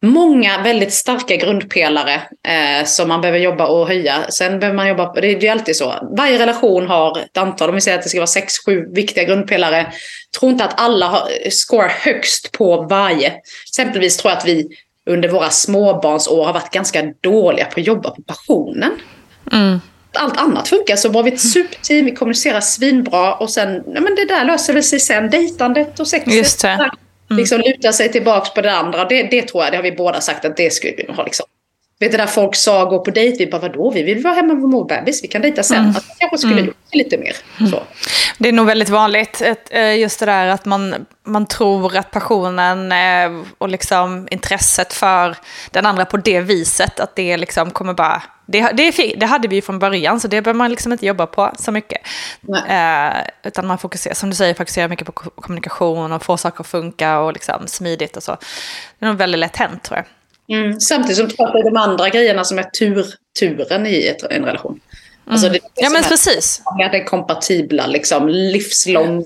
många 0.05 0.61
väldigt 0.61 0.93
starka 0.93 1.35
grundpelare 1.35 2.13
eh, 2.47 2.85
som 2.85 3.07
man 3.07 3.21
behöver 3.21 3.39
jobba 3.39 3.67
och 3.67 3.87
höja. 3.87 4.25
Sen 4.29 4.59
behöver 4.59 4.75
man 4.75 4.87
jobba, 4.87 5.13
det 5.13 5.27
är 5.27 5.41
ju 5.41 5.47
alltid 5.47 5.75
så. 5.75 5.93
Varje 6.17 6.39
relation 6.39 6.87
har 6.87 7.19
ett 7.19 7.37
antal, 7.37 7.69
om 7.69 7.75
vi 7.75 7.81
säger 7.81 7.97
att 7.97 8.03
det 8.03 8.09
ska 8.09 8.19
vara 8.19 8.27
sex, 8.27 8.53
sju 8.65 8.85
viktiga 8.93 9.23
grundpelare. 9.23 9.93
Tror 10.39 10.51
inte 10.51 10.65
att 10.65 10.79
alla 10.79 11.07
har, 11.07 11.89
högst 11.89 12.51
på 12.51 12.81
varje. 12.81 13.33
Exempelvis 13.67 14.17
tror 14.17 14.31
jag 14.31 14.37
att 14.37 14.47
vi 14.47 14.67
under 15.05 15.29
våra 15.29 15.49
småbarnsår 15.49 16.45
har 16.45 16.53
varit 16.53 16.73
ganska 16.73 17.03
dåliga 17.21 17.65
på 17.65 17.79
att 17.79 17.87
jobba 17.87 18.09
på 18.09 18.21
passionen. 18.21 18.91
Mm. 19.51 19.79
Allt 20.13 20.37
annat 20.37 20.67
funkar 20.67 20.95
så 20.95 21.09
bra. 21.09 21.21
Vi 21.21 21.31
är 21.31 21.33
ett 21.33 21.41
superteam, 21.41 22.05
vi 22.05 22.15
kommunicerar 22.15 22.61
svinbra 22.61 23.35
och 23.35 23.49
sen, 23.49 23.83
ja 23.93 24.01
men 24.01 24.15
det 24.15 24.25
där 24.25 24.45
löser 24.45 24.73
väl 24.73 24.83
sig 24.83 24.99
sen. 24.99 25.29
Dejtandet 25.29 25.99
och 25.99 26.07
sexet. 26.07 26.33
Just 26.33 26.61
det. 26.61 26.91
Mm. 27.29 27.39
Liksom 27.39 27.61
luta 27.61 27.93
sig 27.93 28.11
tillbaka 28.11 28.51
på 28.55 28.61
det 28.61 28.71
andra. 28.71 29.05
Det, 29.05 29.23
det 29.23 29.41
tror 29.41 29.63
jag, 29.63 29.73
det 29.73 29.77
har 29.77 29.83
vi 29.83 29.91
båda 29.91 30.21
sagt 30.21 30.45
att 30.45 30.57
det 30.57 30.73
skulle 30.73 30.93
vi 30.95 31.13
ha 31.13 31.23
liksom. 31.23 31.45
Vet 31.99 32.11
du, 32.11 32.17
där 32.17 32.27
folk 32.27 32.55
sa 32.55 32.85
gå 32.85 32.99
på 32.99 33.11
dejt, 33.11 33.45
vi 33.45 33.51
bara 33.51 33.61
vadå, 33.61 33.91
vi 33.91 34.03
vill 34.03 34.23
vara 34.23 34.33
hemma 34.33 34.53
med 34.53 34.71
vår 34.71 34.85
bebis, 34.85 35.23
vi 35.23 35.27
kan 35.27 35.41
dejta 35.41 35.63
sen. 35.63 35.77
Mm. 35.77 35.89
Att 35.89 36.05
kanske 36.19 36.37
skulle 36.37 36.61
mm. 36.61 36.73
lite 36.91 37.17
mer. 37.17 37.35
Mm. 37.59 37.71
Så. 37.71 37.83
Det 38.37 38.49
är 38.49 38.53
nog 38.53 38.65
väldigt 38.65 38.89
vanligt, 38.89 39.41
eh, 39.69 39.99
just 39.99 40.19
det 40.19 40.25
där 40.25 40.47
att 40.47 40.65
man, 40.65 41.05
man 41.23 41.45
tror 41.45 41.97
att 41.97 42.11
passionen 42.11 42.91
eh, 42.91 43.45
och 43.57 43.69
liksom 43.69 44.27
intresset 44.31 44.93
för 44.93 45.35
den 45.71 45.85
andra 45.85 46.05
på 46.05 46.17
det 46.17 46.41
viset, 46.41 46.99
att 46.99 47.15
det 47.15 47.37
liksom 47.37 47.71
kommer 47.71 47.93
bara... 47.93 48.23
Det, 48.45 48.71
det, 48.73 49.15
det 49.17 49.25
hade 49.25 49.47
vi 49.47 49.55
ju 49.55 49.61
från 49.61 49.79
början, 49.79 50.19
så 50.19 50.27
det 50.27 50.41
behöver 50.41 50.57
man 50.57 50.71
liksom 50.71 50.91
inte 50.91 51.05
jobba 51.05 51.25
på 51.25 51.51
så 51.59 51.71
mycket. 51.71 52.01
Eh, 52.67 53.13
utan 53.43 53.67
man 53.67 53.77
fokuserar, 53.77 54.13
som 54.13 54.29
du 54.29 54.35
säger, 54.35 54.53
fokuserar 54.53 54.87
mycket 54.87 55.05
på 55.05 55.11
kommunikation 55.11 56.11
och 56.11 56.23
få 56.23 56.37
saker 56.37 56.61
att 56.61 56.67
funka 56.67 57.19
och 57.19 57.33
liksom 57.33 57.67
smidigt 57.67 58.17
och 58.17 58.23
så. 58.23 58.37
Det 58.99 59.05
är 59.05 59.09
nog 59.09 59.17
väldigt 59.17 59.39
lätt 59.39 59.55
hänt 59.57 59.83
tror 59.83 59.97
jag. 59.97 60.05
Mm. 60.47 60.79
Samtidigt 60.79 61.17
som 61.17 61.27
det 61.27 61.59
är 61.59 61.63
de 61.63 61.77
andra 61.77 62.09
grejerna 62.09 62.43
som 62.43 62.59
är 62.59 62.63
tur, 62.63 63.05
turen 63.39 63.85
i 63.85 64.07
ett, 64.07 64.23
en 64.23 64.45
relation. 64.45 64.71
Mm. 64.71 65.33
Alltså 65.33 65.49
det, 65.49 65.53
det 65.53 65.61
ja 65.75 65.89
men 65.89 66.03
precis. 66.03 66.61
Att 66.65 66.91
det 66.91 66.97
är 66.97 67.05
kompatibla, 67.05 67.87
liksom, 67.87 68.29
livslånga. 68.29 69.25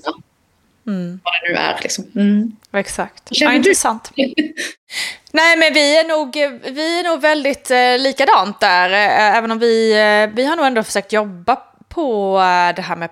Mm. 0.86 1.20
Vad 1.24 1.32
det 1.34 1.48
nu 1.48 1.54
är. 1.54 1.78
Liksom. 1.82 2.04
Mm. 2.16 2.56
Exakt. 2.72 3.22
Ja, 3.30 3.52
intressant. 3.52 4.10
Nej, 5.32 5.56
men 5.56 5.74
vi 5.74 5.98
är 5.98 6.08
nog, 6.08 6.34
vi 6.74 7.00
är 7.00 7.04
nog 7.04 7.20
väldigt 7.20 7.70
eh, 7.70 7.98
likadant 7.98 8.60
där. 8.60 8.90
Eh, 8.90 9.36
även 9.36 9.50
om 9.50 9.58
vi, 9.58 9.92
eh, 9.92 10.36
vi 10.36 10.44
har 10.44 10.56
nog 10.56 10.66
ändå 10.66 10.82
försökt 10.82 11.12
jobba 11.12 11.56
på 11.94 12.38
eh, 12.38 12.74
det 12.74 12.82
här 12.82 12.96
med 12.96 13.10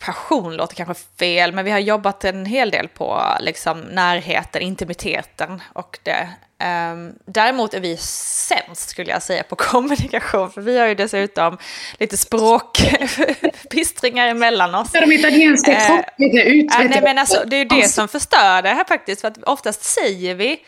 passion, 0.00 0.56
låter 0.56 0.76
kanske 0.76 0.94
fel, 1.18 1.52
men 1.52 1.64
vi 1.64 1.70
har 1.70 1.78
jobbat 1.78 2.24
en 2.24 2.46
hel 2.46 2.70
del 2.70 2.88
på 2.88 3.22
liksom, 3.40 3.80
närheten, 3.80 4.62
intimiteten 4.62 5.62
och 5.72 5.98
det. 6.02 6.28
Um, 6.92 7.14
däremot 7.26 7.74
är 7.74 7.80
vi 7.80 7.96
sämst 7.96 8.88
skulle 8.88 9.10
jag 9.10 9.22
säga 9.22 9.42
på 9.42 9.56
kommunikation, 9.56 10.50
för 10.50 10.60
vi 10.60 10.78
har 10.78 10.86
ju 10.86 10.94
dessutom 10.94 11.58
lite 11.98 12.16
språkbistringar 12.16 14.28
emellan 14.28 14.74
oss. 14.74 14.92
De 14.92 15.12
italienska 15.12 15.72
uh, 15.72 15.98
ut. 16.46 16.74
Uh, 16.74 16.80
nej, 16.90 17.00
men 17.02 17.18
alltså, 17.18 17.44
det 17.46 17.56
är 17.56 17.58
ju 17.58 17.64
det 17.64 17.88
som 17.88 18.08
förstör 18.08 18.62
det 18.62 18.68
här 18.68 18.84
faktiskt, 18.84 19.20
för 19.20 19.28
att 19.28 19.42
oftast 19.42 19.84
säger 19.84 20.34
vi 20.34 20.60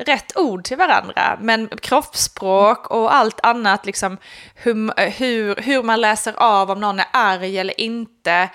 rätt 0.00 0.36
ord 0.36 0.64
till 0.64 0.76
varandra, 0.76 1.38
men 1.40 1.68
kroppsspråk 1.68 2.90
och 2.90 3.14
allt 3.14 3.40
annat, 3.42 3.86
liksom 3.86 4.18
hur, 4.54 5.10
hur, 5.10 5.56
hur 5.56 5.82
man 5.82 6.00
läser 6.00 6.34
av 6.36 6.70
om 6.70 6.80
någon 6.80 7.00
är 7.00 7.06
arg 7.12 7.58
eller 7.58 7.80
inte. 7.80 8.48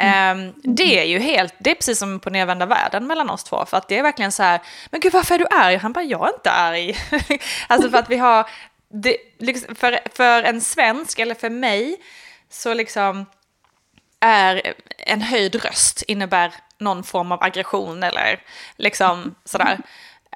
Um, 0.00 0.54
det 0.62 1.00
är 1.00 1.04
ju 1.04 1.18
helt, 1.18 1.54
det 1.58 1.70
är 1.70 1.74
precis 1.74 1.98
som 1.98 2.20
på 2.20 2.30
nedvända 2.30 2.66
världen 2.66 3.06
mellan 3.06 3.30
oss 3.30 3.44
två. 3.44 3.66
För 3.66 3.76
att 3.76 3.88
det 3.88 3.98
är 3.98 4.02
verkligen 4.02 4.32
så 4.32 4.42
här, 4.42 4.60
men 4.90 5.00
gud 5.00 5.12
varför 5.12 5.34
är 5.34 5.38
du 5.38 5.46
arg? 5.50 5.76
Han 5.76 5.92
bara, 5.92 6.04
jag 6.04 6.28
är 6.28 6.34
inte 6.34 6.50
arg. 6.50 6.96
alltså 7.66 7.90
för 7.90 7.98
att 7.98 8.10
vi 8.10 8.16
har, 8.16 8.50
det, 8.88 9.16
liksom, 9.38 9.74
för, 9.74 9.98
för 10.14 10.42
en 10.42 10.60
svensk 10.60 11.18
eller 11.18 11.34
för 11.34 11.50
mig, 11.50 11.96
så 12.50 12.74
liksom 12.74 13.26
är 14.20 14.74
en 14.98 15.22
höjd 15.22 15.64
röst 15.64 16.02
innebär 16.02 16.54
någon 16.78 17.04
form 17.04 17.32
av 17.32 17.42
aggression 17.42 18.02
eller 18.02 18.40
liksom 18.76 19.34
sådär. 19.44 19.78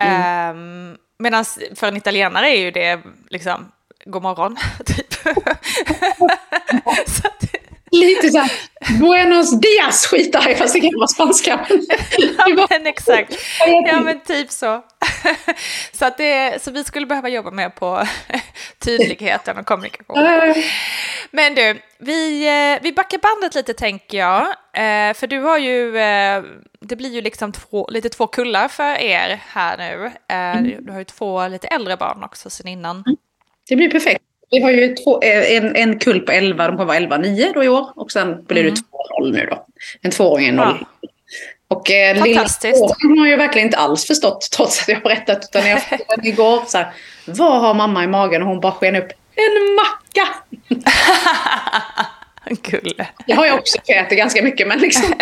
Mm. 0.00 0.57
Um, 0.57 0.99
Medan 1.19 1.45
för 1.75 1.88
en 1.88 1.97
italienare 1.97 2.49
är 2.49 2.61
ju 2.61 2.71
det 2.71 3.00
liksom 3.31 3.73
god 4.05 4.23
morgon, 4.23 4.57
typ. 4.87 5.12
så 7.07 7.26
att, 7.26 7.46
Lite 7.90 8.31
såhär, 8.31 8.50
buenos 9.00 9.61
dias 9.61 10.07
skitar 10.07 10.55
fast 10.55 10.75
det 10.75 10.81
kan 10.81 10.95
vara 10.95 11.07
spanska. 11.07 11.66
ja 12.19 12.66
men 12.71 12.87
exakt, 12.87 13.37
ja 13.87 14.00
men 14.00 14.21
typ 14.21 14.50
så. 14.50 14.85
så, 15.93 16.05
att 16.05 16.19
det, 16.19 16.62
så 16.62 16.71
vi 16.71 16.85
skulle 16.85 17.07
behöva 17.07 17.28
jobba 17.28 17.50
mer 17.50 17.69
på 17.69 18.07
tydligheten 18.85 19.59
och 19.59 19.66
kommunikation. 19.66 20.16
Men 21.31 21.55
du, 21.55 21.81
vi, 21.99 22.47
eh, 22.47 22.83
vi 22.83 22.93
backar 22.93 23.19
bandet 23.19 23.55
lite 23.55 23.75
tänker 23.75 24.19
jag. 24.19 24.43
Eh, 24.75 25.14
för 25.14 25.26
du 25.26 25.40
har 25.40 25.59
ju, 25.59 25.99
eh, 25.99 26.43
det 26.81 26.97
blir 26.97 27.11
ju 27.11 27.21
liksom 27.21 27.52
två, 27.52 27.88
lite 27.90 28.09
två 28.09 28.26
kullar 28.26 28.69
för 28.69 29.00
er 29.00 29.40
här 29.49 29.76
nu. 29.76 30.12
Mm. 30.28 30.85
Du 30.85 30.93
har 30.93 30.99
ju 30.99 31.05
två 31.05 31.49
lite 31.49 31.66
äldre 31.66 31.97
barn 31.97 32.25
också 32.25 32.50
sen 32.50 32.69
innan. 32.69 32.97
Mm. 32.97 33.16
Det 33.69 33.76
blir 33.76 33.90
perfekt. 33.90 34.23
Vi 34.50 34.62
har 34.62 34.71
ju 34.71 34.95
två, 34.95 35.21
en, 35.23 35.76
en 35.76 35.99
kull 35.99 36.21
på 36.21 36.33
11, 36.33 36.67
de 36.67 36.76
kommer 36.76 36.85
vara 36.85 36.97
11, 36.97 37.19
9 37.19 37.53
då 37.55 37.65
i 37.65 37.69
år. 37.69 37.93
Och 37.95 38.12
sen 38.12 38.45
blir 38.45 38.62
det 38.62 38.69
mm. 38.69 38.83
2-0 39.23 39.33
nu 39.33 39.47
då. 39.50 39.67
En 40.03 40.11
tvååring, 40.11 40.49
en 40.49 40.57
noll. 40.57 40.79
Ja. 40.81 41.09
Och 41.69 41.91
eh, 41.91 42.25
lilla 42.25 42.45
tvååringen 42.45 43.19
har 43.19 43.26
ju 43.26 43.37
verkligen 43.37 43.69
inte 43.69 43.79
alls 43.79 44.07
förstått 44.07 44.49
trots 44.57 44.83
att 44.83 44.88
jag 44.88 44.97
har 44.97 45.03
berättat. 45.03 45.45
Utan 45.45 45.69
jag 45.69 45.83
frågade 45.83 46.29
igår 46.29 46.62
så 46.67 46.79
här, 46.79 46.93
vad 47.25 47.61
har 47.61 47.75
mamma 47.75 48.05
i 48.05 48.07
magen? 48.07 48.43
Och 48.43 48.49
hon 48.49 48.61
bara 48.61 48.73
sken 48.73 48.97
upp, 48.97 49.09
en 49.35 49.75
macka! 49.75 50.29
Kulle. 52.62 53.07
Det 53.26 53.33
har 53.33 53.47
jag 53.47 53.59
också, 53.59 53.79
jag 53.85 53.99
äter 53.99 54.17
ganska 54.17 54.43
mycket 54.43 54.69
men 54.69 54.79
liksom. 54.79 55.15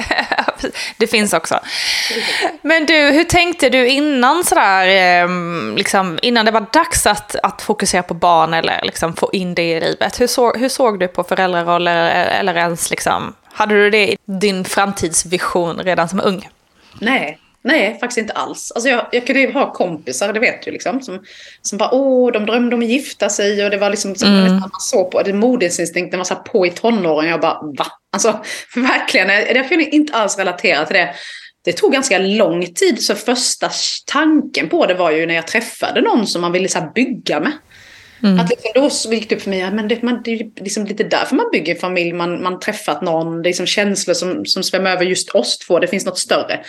det 0.96 1.06
finns 1.06 1.32
också. 1.32 1.60
Men 2.62 2.86
du, 2.86 2.94
hur 2.94 3.24
tänkte 3.24 3.68
du 3.68 3.88
innan 3.88 4.44
sådär, 4.44 4.86
ehm, 4.86 5.74
liksom, 5.76 6.18
innan 6.22 6.44
det 6.44 6.50
var 6.50 6.66
dags 6.72 7.06
att, 7.06 7.36
att 7.42 7.62
fokusera 7.62 8.02
på 8.02 8.14
barn 8.14 8.54
eller 8.54 8.80
liksom 8.82 9.16
få 9.16 9.30
in 9.32 9.54
det 9.54 9.62
i 9.62 9.80
livet? 9.80 10.20
Hur, 10.20 10.26
så, 10.26 10.52
hur 10.52 10.68
såg 10.68 11.00
du 11.00 11.08
på 11.08 11.24
föräldraroller 11.24 12.24
eller 12.24 12.54
ens 12.54 12.90
liksom, 12.90 13.34
hade 13.52 13.74
du 13.74 13.90
det 13.90 14.12
i 14.12 14.16
din 14.24 14.64
framtidsvision 14.64 15.78
redan 15.78 16.08
som 16.08 16.20
ung? 16.20 16.48
Nej, 17.00 17.38
Nej, 17.64 17.98
faktiskt 18.00 18.18
inte 18.18 18.32
alls. 18.32 18.72
Alltså 18.74 18.88
jag, 18.88 19.06
jag 19.12 19.26
kunde 19.26 19.40
ju 19.40 19.52
ha 19.52 19.72
kompisar, 19.72 20.32
det 20.32 20.40
vet 20.40 20.62
du, 20.62 20.70
liksom, 20.70 21.02
som, 21.02 21.24
som 21.62 21.78
bara 21.78 21.94
åh, 21.94 22.32
de 22.32 22.46
drömde 22.46 22.76
om 22.76 22.82
att 22.82 22.88
gifta 22.88 23.28
sig 23.28 23.64
och 23.64 23.70
det 23.70 23.76
var 23.76 23.90
liksom 23.90 24.14
som 24.14 24.28
mm. 24.28 24.56
man 24.56 24.70
såg 24.80 25.10
på, 25.10 25.22
det 25.22 25.32
var 25.32 26.24
så 26.24 26.34
på 26.34 26.66
i 26.66 26.70
tonåren. 26.70 27.28
Jag 27.28 27.40
bara 27.40 27.60
va? 27.78 27.86
Alltså 28.12 28.40
verkligen, 28.76 29.28
jag 29.28 29.68
kunde 29.68 29.84
inte 29.84 30.12
alls 30.12 30.38
relatera 30.38 30.84
till 30.84 30.96
det. 30.96 31.14
Det 31.64 31.72
tog 31.72 31.92
ganska 31.92 32.18
lång 32.18 32.74
tid, 32.74 33.02
så 33.02 33.14
första 33.14 33.70
tanken 34.06 34.68
på 34.68 34.86
det 34.86 34.94
var 34.94 35.10
ju 35.10 35.26
när 35.26 35.34
jag 35.34 35.46
träffade 35.46 36.00
någon 36.00 36.26
som 36.26 36.40
man 36.40 36.52
ville 36.52 36.68
så 36.68 36.90
bygga 36.94 37.40
med. 37.40 37.52
Mm. 38.22 38.40
Att 38.40 38.50
liksom, 38.50 38.90
då 39.08 39.14
gick 39.14 39.28
det 39.28 39.34
upp 39.36 39.42
för 39.42 39.50
mig 39.50 39.62
att 39.62 39.74
men 39.74 39.88
det, 39.88 40.02
man, 40.02 40.22
det 40.24 40.30
är 40.30 40.62
liksom 40.62 40.84
lite 40.84 41.04
därför 41.04 41.36
man 41.36 41.50
bygger 41.52 41.74
familj. 41.74 42.12
Man, 42.12 42.42
man 42.42 42.60
träffat 42.60 43.02
någon, 43.02 43.42
det 43.42 43.46
är 43.46 43.50
liksom 43.50 43.66
känslor 43.66 44.14
som, 44.14 44.46
som 44.46 44.62
svämmar 44.62 44.90
över 44.90 45.04
just 45.04 45.30
oss 45.30 45.58
två. 45.58 45.78
Det 45.78 45.86
finns 45.86 46.06
något 46.06 46.18
större. 46.18 46.60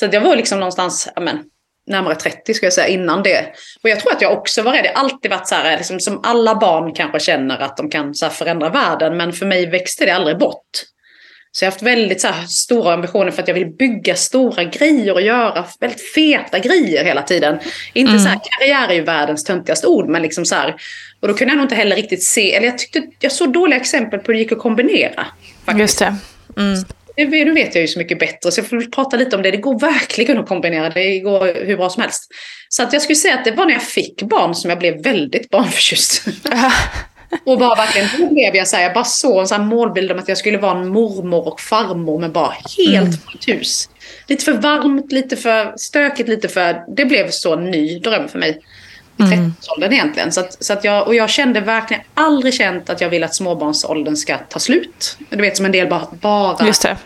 Så 0.00 0.08
jag 0.12 0.20
var 0.20 0.36
liksom 0.36 0.58
någonstans 0.58 1.08
amen, 1.16 1.38
närmare 1.86 2.14
30 2.14 2.54
ska 2.54 2.66
jag 2.66 2.72
säga 2.72 2.86
innan 2.86 3.22
det. 3.22 3.46
Och 3.82 3.88
jag 3.88 4.00
tror 4.00 4.12
att 4.12 4.22
jag 4.22 4.32
också 4.32 4.62
var 4.62 4.72
rädd. 4.72 4.84
Jag 4.84 4.92
har 4.92 5.00
alltid 5.00 5.30
varit 5.30 5.48
så 5.48 5.54
här, 5.54 5.76
liksom, 5.76 6.00
som 6.00 6.20
alla 6.22 6.54
barn 6.54 6.94
kanske 6.94 7.20
känner 7.20 7.58
att 7.58 7.76
de 7.76 7.90
kan 7.90 8.14
så 8.14 8.28
förändra 8.28 8.68
världen. 8.68 9.16
Men 9.16 9.32
för 9.32 9.46
mig 9.46 9.66
växte 9.66 10.04
det 10.04 10.10
aldrig 10.10 10.38
bort. 10.38 10.70
Så 11.52 11.64
jag 11.64 11.70
har 11.70 11.72
haft 11.72 11.82
väldigt 11.82 12.20
så 12.20 12.28
stora 12.48 12.94
ambitioner 12.94 13.30
för 13.30 13.42
att 13.42 13.48
jag 13.48 13.54
vill 13.54 13.76
bygga 13.76 14.14
stora 14.14 14.64
grejer 14.64 15.14
och 15.14 15.22
göra 15.22 15.64
väldigt 15.80 16.14
feta 16.14 16.58
grejer 16.58 17.04
hela 17.04 17.22
tiden. 17.22 17.58
Inte 17.92 18.12
mm. 18.12 18.22
så 18.22 18.28
här, 18.28 18.40
karriär 18.42 18.88
är 18.88 18.94
ju 18.94 19.02
världens 19.02 19.44
töntigaste 19.44 19.86
ord, 19.86 20.08
men 20.08 20.22
liksom 20.22 20.44
så 20.44 20.54
här. 20.54 20.76
Och 21.20 21.28
då 21.28 21.34
kunde 21.34 21.52
jag 21.52 21.56
nog 21.56 21.64
inte 21.64 21.74
heller 21.74 21.96
riktigt 21.96 22.24
se, 22.24 22.54
eller 22.54 22.66
jag 22.66 22.78
tyckte 22.78 23.02
jag 23.20 23.32
såg 23.32 23.52
dåliga 23.52 23.80
exempel 23.80 24.20
på 24.20 24.26
hur 24.26 24.34
det 24.34 24.40
gick 24.40 24.52
att 24.52 24.58
kombinera. 24.58 25.26
Faktiskt. 25.64 25.80
Just 25.80 25.98
det. 25.98 26.14
Mm. 26.56 26.84
Nu 27.18 27.52
vet 27.52 27.74
jag 27.74 27.82
ju 27.82 27.88
så 27.88 27.98
mycket 27.98 28.18
bättre, 28.18 28.52
så 28.52 28.60
jag 28.60 28.68
får 28.68 28.90
prata 28.90 29.16
lite 29.16 29.36
om 29.36 29.42
det. 29.42 29.50
Det 29.50 29.56
går 29.56 29.78
verkligen 29.78 30.38
att 30.38 30.48
kombinera, 30.48 30.90
det 30.90 31.18
går 31.18 31.66
hur 31.66 31.76
bra 31.76 31.90
som 31.90 32.02
helst. 32.02 32.32
Så 32.68 32.82
att 32.82 32.92
jag 32.92 33.02
skulle 33.02 33.16
säga 33.16 33.34
att 33.34 33.44
det 33.44 33.50
var 33.50 33.66
när 33.66 33.72
jag 33.72 33.82
fick 33.82 34.22
barn 34.22 34.54
som 34.54 34.70
jag 34.70 34.78
blev 34.78 35.02
väldigt 35.02 35.50
barnförtjust. 35.50 36.24
Och 37.44 37.58
bara 37.58 37.74
verkligen, 37.74 38.08
då 38.18 38.34
blev 38.34 38.56
jag 38.56 38.68
så 38.68 38.76
här, 38.76 38.82
jag 38.82 38.94
bara 38.94 39.04
såg 39.04 39.40
en 39.40 39.48
sån 39.48 39.66
målbild 39.66 40.12
om 40.12 40.18
att 40.18 40.28
jag 40.28 40.38
skulle 40.38 40.58
vara 40.58 40.78
en 40.78 40.88
mormor 40.88 41.48
och 41.48 41.60
farmor 41.60 42.18
med 42.18 42.32
bara 42.32 42.54
helt 42.78 42.96
mm. 42.96 43.12
fullt 43.12 43.48
hus. 43.48 43.88
Lite 44.26 44.44
för 44.44 44.52
varmt, 44.52 45.12
lite 45.12 45.36
för 45.36 45.74
stökigt, 45.76 46.28
lite 46.28 46.48
för... 46.48 46.94
Det 46.96 47.04
blev 47.04 47.30
så 47.30 47.56
ny 47.56 47.98
dröm 47.98 48.28
för 48.28 48.38
mig. 48.38 48.60
I 49.18 49.22
30-årsåldern 49.22 49.88
mm. 49.88 49.92
egentligen. 49.92 50.32
Så 50.32 50.40
att, 50.40 50.64
så 50.64 50.72
att 50.72 50.84
jag, 50.84 51.06
och 51.06 51.14
jag 51.14 51.30
kände 51.30 51.60
verkligen 51.60 52.02
aldrig 52.14 52.54
känt 52.54 52.90
att 52.90 53.00
jag 53.00 53.08
vill 53.08 53.24
att 53.24 53.34
småbarnsåldern 53.34 54.16
ska 54.16 54.38
ta 54.38 54.58
slut. 54.58 55.16
Du 55.30 55.42
vet 55.42 55.56
som 55.56 55.66
en 55.66 55.72
del 55.72 55.88
bara, 55.88 56.06
bara 56.10 56.56
det. 56.56 56.98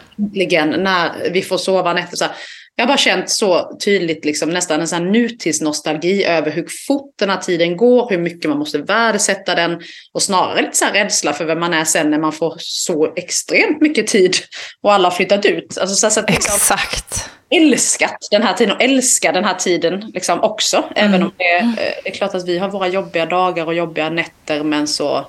när 0.82 1.30
vi 1.32 1.42
får 1.42 1.58
sova 1.58 1.92
nätter. 1.92 2.16
Så 2.16 2.24
här, 2.24 2.34
jag 2.82 2.86
har 2.86 2.92
bara 2.92 2.98
känt 2.98 3.30
så 3.30 3.76
tydligt, 3.84 4.24
liksom, 4.24 4.50
nästan 4.50 4.80
en 4.80 4.88
sån 4.88 5.12
nutidsnostalgi 5.12 6.24
över 6.24 6.50
hur 6.50 6.66
fort 6.86 7.14
den 7.18 7.30
här 7.30 7.36
tiden 7.36 7.76
går, 7.76 8.10
hur 8.10 8.18
mycket 8.18 8.50
man 8.50 8.58
måste 8.58 8.78
värdesätta 8.78 9.54
den 9.54 9.80
och 10.12 10.22
snarare 10.22 10.62
lite 10.62 10.76
så 10.76 10.84
här 10.84 10.92
rädsla 10.92 11.32
för 11.32 11.44
vem 11.44 11.60
man 11.60 11.74
är 11.74 11.84
sen 11.84 12.10
när 12.10 12.18
man 12.18 12.32
får 12.32 12.54
så 12.58 13.12
extremt 13.16 13.80
mycket 13.80 14.06
tid 14.06 14.36
och 14.80 14.92
alla 14.92 15.08
har 15.08 15.16
flyttat 15.16 15.44
ut. 15.44 15.78
Alltså, 15.78 15.96
så, 15.96 16.10
så 16.10 16.20
att, 16.20 16.30
liksom, 16.30 16.54
Exakt. 16.54 17.30
Älskat 17.50 18.16
den 18.30 18.42
här 18.42 18.54
tiden 18.54 18.76
och 18.76 18.82
älskar 18.82 19.32
den 19.32 19.44
här 19.44 19.54
tiden 19.54 20.10
liksom, 20.14 20.40
också. 20.40 20.76
Mm. 20.76 21.08
Även 21.08 21.22
om 21.22 21.32
det, 21.36 21.56
eh, 21.56 21.68
det 22.04 22.08
är 22.08 22.14
klart 22.14 22.34
att 22.34 22.48
vi 22.48 22.58
har 22.58 22.68
våra 22.68 22.88
jobbiga 22.88 23.26
dagar 23.26 23.66
och 23.66 23.74
jobbiga 23.74 24.10
nätter 24.10 24.62
men 24.62 24.88
så 24.88 25.26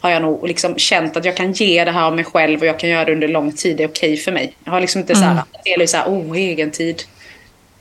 har 0.00 0.10
jag 0.10 0.22
nog 0.22 0.48
liksom 0.48 0.78
känt 0.78 1.16
att 1.16 1.24
jag 1.24 1.36
kan 1.36 1.52
ge 1.52 1.84
det 1.84 1.90
här 1.90 2.04
av 2.04 2.16
mig 2.16 2.24
själv 2.24 2.60
och 2.60 2.66
jag 2.66 2.78
kan 2.78 2.90
göra 2.90 3.04
det 3.04 3.12
under 3.12 3.28
lång 3.28 3.52
tid. 3.52 3.76
Det 3.76 3.82
är 3.82 3.88
okej 3.88 4.16
för 4.16 4.32
mig. 4.32 4.56
Jag 4.64 4.72
har 4.72 4.80
liksom 4.80 5.00
inte 5.00 5.12
mm. 5.12 5.22
så 5.22 5.28
här, 5.28 5.44
det 5.64 5.70
är 5.82 5.86
så 5.86 5.96
här, 5.96 6.06
oh, 6.06 6.36
egen 6.36 6.70
tid. 6.70 7.02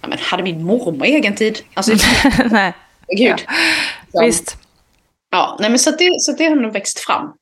Ja, 0.02 0.08
men 0.08 0.18
hade 0.22 0.44
min 0.44 0.64
mormor 0.64 1.06
egen 1.06 1.36
tid? 1.36 1.60
Alltså, 1.74 1.94
nej. 2.52 2.74
Gud. 3.18 3.46
Ja. 4.12 4.22
Visst. 4.22 4.58
Ja, 5.32 5.58
nej, 5.60 5.70
men 5.70 5.80
så, 5.80 5.92
det, 5.92 6.10
så 6.20 6.32
det 6.32 6.46
har 6.46 6.56
nog 6.56 6.74
växt 6.74 7.00
fram. 7.00 7.34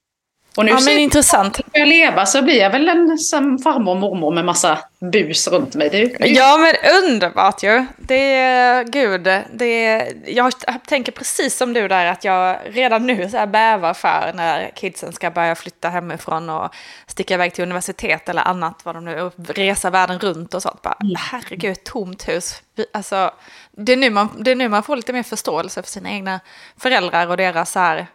Och 0.57 0.65
nu 0.65 0.71
ja, 0.71 0.79
men 0.85 0.99
intressant. 0.99 1.59
När 1.73 1.79
jag 1.79 1.89
leva 1.89 2.25
så 2.25 2.41
blir 2.41 2.59
jag 2.59 2.69
väl 2.69 2.89
en 2.89 3.17
som 3.17 3.59
farmor 3.59 3.91
och 3.91 3.97
mormor 3.97 4.31
med 4.31 4.45
massa 4.45 4.79
bus 4.99 5.47
runt 5.47 5.75
mig. 5.75 5.89
Det 5.89 6.01
är, 6.01 6.27
Ja, 6.27 6.57
men 6.57 7.03
underbart 7.03 7.63
ju. 7.63 7.85
Det 7.97 8.33
är, 8.33 8.83
gud, 8.83 9.23
det 9.53 9.65
är, 9.65 10.13
jag 10.25 10.53
tänker 10.87 11.11
precis 11.11 11.57
som 11.57 11.73
du 11.73 11.87
där 11.87 12.05
att 12.05 12.23
jag 12.23 12.57
redan 12.65 13.05
nu 13.05 13.29
så 13.29 13.37
här 13.37 13.47
bävar 13.47 13.93
för 13.93 14.31
när 14.35 14.71
kidsen 14.75 15.13
ska 15.13 15.31
börja 15.31 15.55
flytta 15.55 15.89
hemifrån 15.89 16.49
och 16.49 16.75
sticka 17.07 17.33
iväg 17.33 17.53
till 17.53 17.63
universitet 17.63 18.29
eller 18.29 18.47
annat, 18.47 18.81
vad 18.83 18.95
de 18.95 19.05
nu, 19.05 19.31
resa 19.47 19.89
världen 19.89 20.19
runt 20.19 20.53
och 20.53 20.61
sånt. 20.61 20.81
Bara, 20.81 20.97
mm. 21.01 21.15
herregud, 21.17 21.83
tomt 21.83 22.27
hus. 22.29 22.61
Alltså, 22.93 23.31
det, 23.71 23.93
är 23.93 23.97
nu 23.97 24.09
man, 24.09 24.29
det 24.39 24.51
är 24.51 24.55
nu 24.55 24.69
man 24.69 24.83
får 24.83 24.95
lite 24.95 25.13
mer 25.13 25.23
förståelse 25.23 25.83
för 25.83 25.89
sina 25.89 26.09
egna 26.09 26.39
föräldrar 26.77 27.27
och 27.27 27.37
deras 27.37 27.71
så 27.71 27.79
här, 27.79 28.07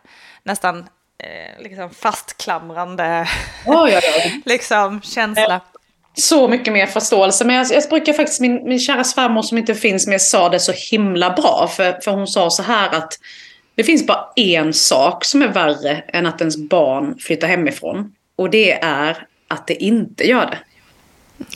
nästan 0.42 0.88
eh, 1.22 1.62
liksom 1.62 1.90
fastklamrande 1.90 3.28
oh, 3.66 3.90
ja, 3.90 4.00
ja. 4.02 4.30
liksom, 4.44 5.00
känsla. 5.02 5.60
Så 6.14 6.48
mycket 6.48 6.72
mer 6.72 6.86
förståelse. 6.86 7.44
Men 7.44 7.56
jag, 7.56 7.72
jag 7.72 7.88
brukar 7.88 8.12
faktiskt, 8.12 8.40
min, 8.40 8.68
min 8.68 8.78
kära 8.78 9.04
svärmor 9.04 9.42
som 9.42 9.58
inte 9.58 9.74
finns 9.74 10.06
mer 10.06 10.18
sa 10.18 10.48
det 10.48 10.60
så 10.60 10.72
himla 10.90 11.30
bra. 11.30 11.70
För, 11.76 12.00
för 12.04 12.10
hon 12.10 12.26
sa 12.26 12.50
så 12.50 12.62
här 12.62 12.94
att 12.94 13.18
det 13.74 13.84
finns 13.84 14.06
bara 14.06 14.24
en 14.36 14.72
sak 14.72 15.24
som 15.24 15.42
är 15.42 15.48
värre 15.48 16.04
än 16.08 16.26
att 16.26 16.40
ens 16.40 16.56
barn 16.56 17.18
flyttar 17.18 17.48
hemifrån. 17.48 18.12
Och 18.36 18.50
det 18.50 18.72
är 18.72 19.26
att 19.48 19.66
det 19.66 19.74
inte 19.74 20.24
gör 20.24 20.46
det. 20.46 20.58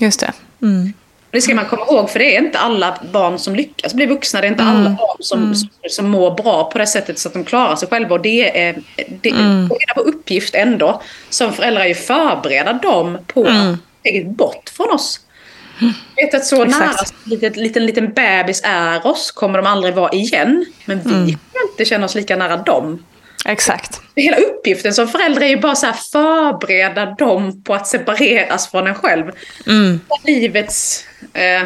Just 0.04 0.20
det. 0.20 0.32
Mm. 0.62 0.92
Det 1.36 1.40
ska 1.42 1.54
man 1.54 1.66
komma 1.66 1.82
ihåg, 1.82 2.10
för 2.10 2.18
det 2.18 2.36
är 2.36 2.38
inte 2.38 2.58
alla 2.58 2.98
barn 3.12 3.38
som 3.38 3.54
lyckas 3.54 3.94
bli 3.94 4.06
vuxna. 4.06 4.40
Det 4.40 4.46
är 4.46 4.50
inte 4.50 4.62
mm. 4.62 4.76
alla 4.76 4.90
barn 4.90 5.16
som, 5.20 5.42
mm. 5.42 5.54
som, 5.54 5.68
som 5.88 6.08
mår 6.08 6.34
bra 6.34 6.70
på 6.70 6.78
det 6.78 6.86
sättet 6.86 7.18
så 7.18 7.28
att 7.28 7.34
de 7.34 7.44
klarar 7.44 7.76
sig 7.76 7.88
själva. 7.88 8.14
Och 8.14 8.20
det 8.20 8.60
är, 8.60 8.82
det, 9.20 9.30
mm. 9.30 9.64
är 9.64 9.94
vår 9.96 10.08
uppgift 10.08 10.54
ändå 10.54 11.02
som 11.30 11.52
föräldrar 11.52 11.82
är 11.82 11.88
ju 11.88 11.94
förbereda 11.94 12.72
dem 12.72 13.18
på 13.26 13.46
mm. 13.46 13.78
eget 14.02 14.30
bort 14.30 14.70
från 14.76 14.90
oss. 14.90 15.20
Vet 16.16 16.34
att 16.34 16.46
så 16.46 16.64
Exakt. 16.64 16.80
nära 16.80 16.94
en 17.24 17.30
liten, 17.30 17.52
liten, 17.52 17.86
liten 17.86 18.12
bebis 18.12 18.60
är 18.64 19.06
oss 19.06 19.30
kommer 19.30 19.62
de 19.62 19.66
aldrig 19.66 19.94
vara 19.94 20.12
igen. 20.12 20.66
Men 20.84 20.98
vi 20.98 21.04
kommer 21.12 21.70
inte 21.70 21.84
känna 21.84 22.04
oss 22.04 22.14
lika 22.14 22.36
nära 22.36 22.56
dem. 22.56 23.04
Exakt. 23.48 24.00
Hela 24.16 24.36
uppgiften 24.36 24.94
som 24.94 25.08
förälder 25.08 25.42
är 25.42 25.48
ju 25.48 25.60
bara 25.60 25.74
så 25.74 25.86
här 25.86 25.96
förbereda 26.12 27.06
dem 27.06 27.62
på 27.62 27.74
att 27.74 27.86
separeras 27.86 28.70
från 28.70 28.86
en 28.86 28.94
själv. 28.94 29.32
Livets 30.24 31.04
eh, 31.32 31.62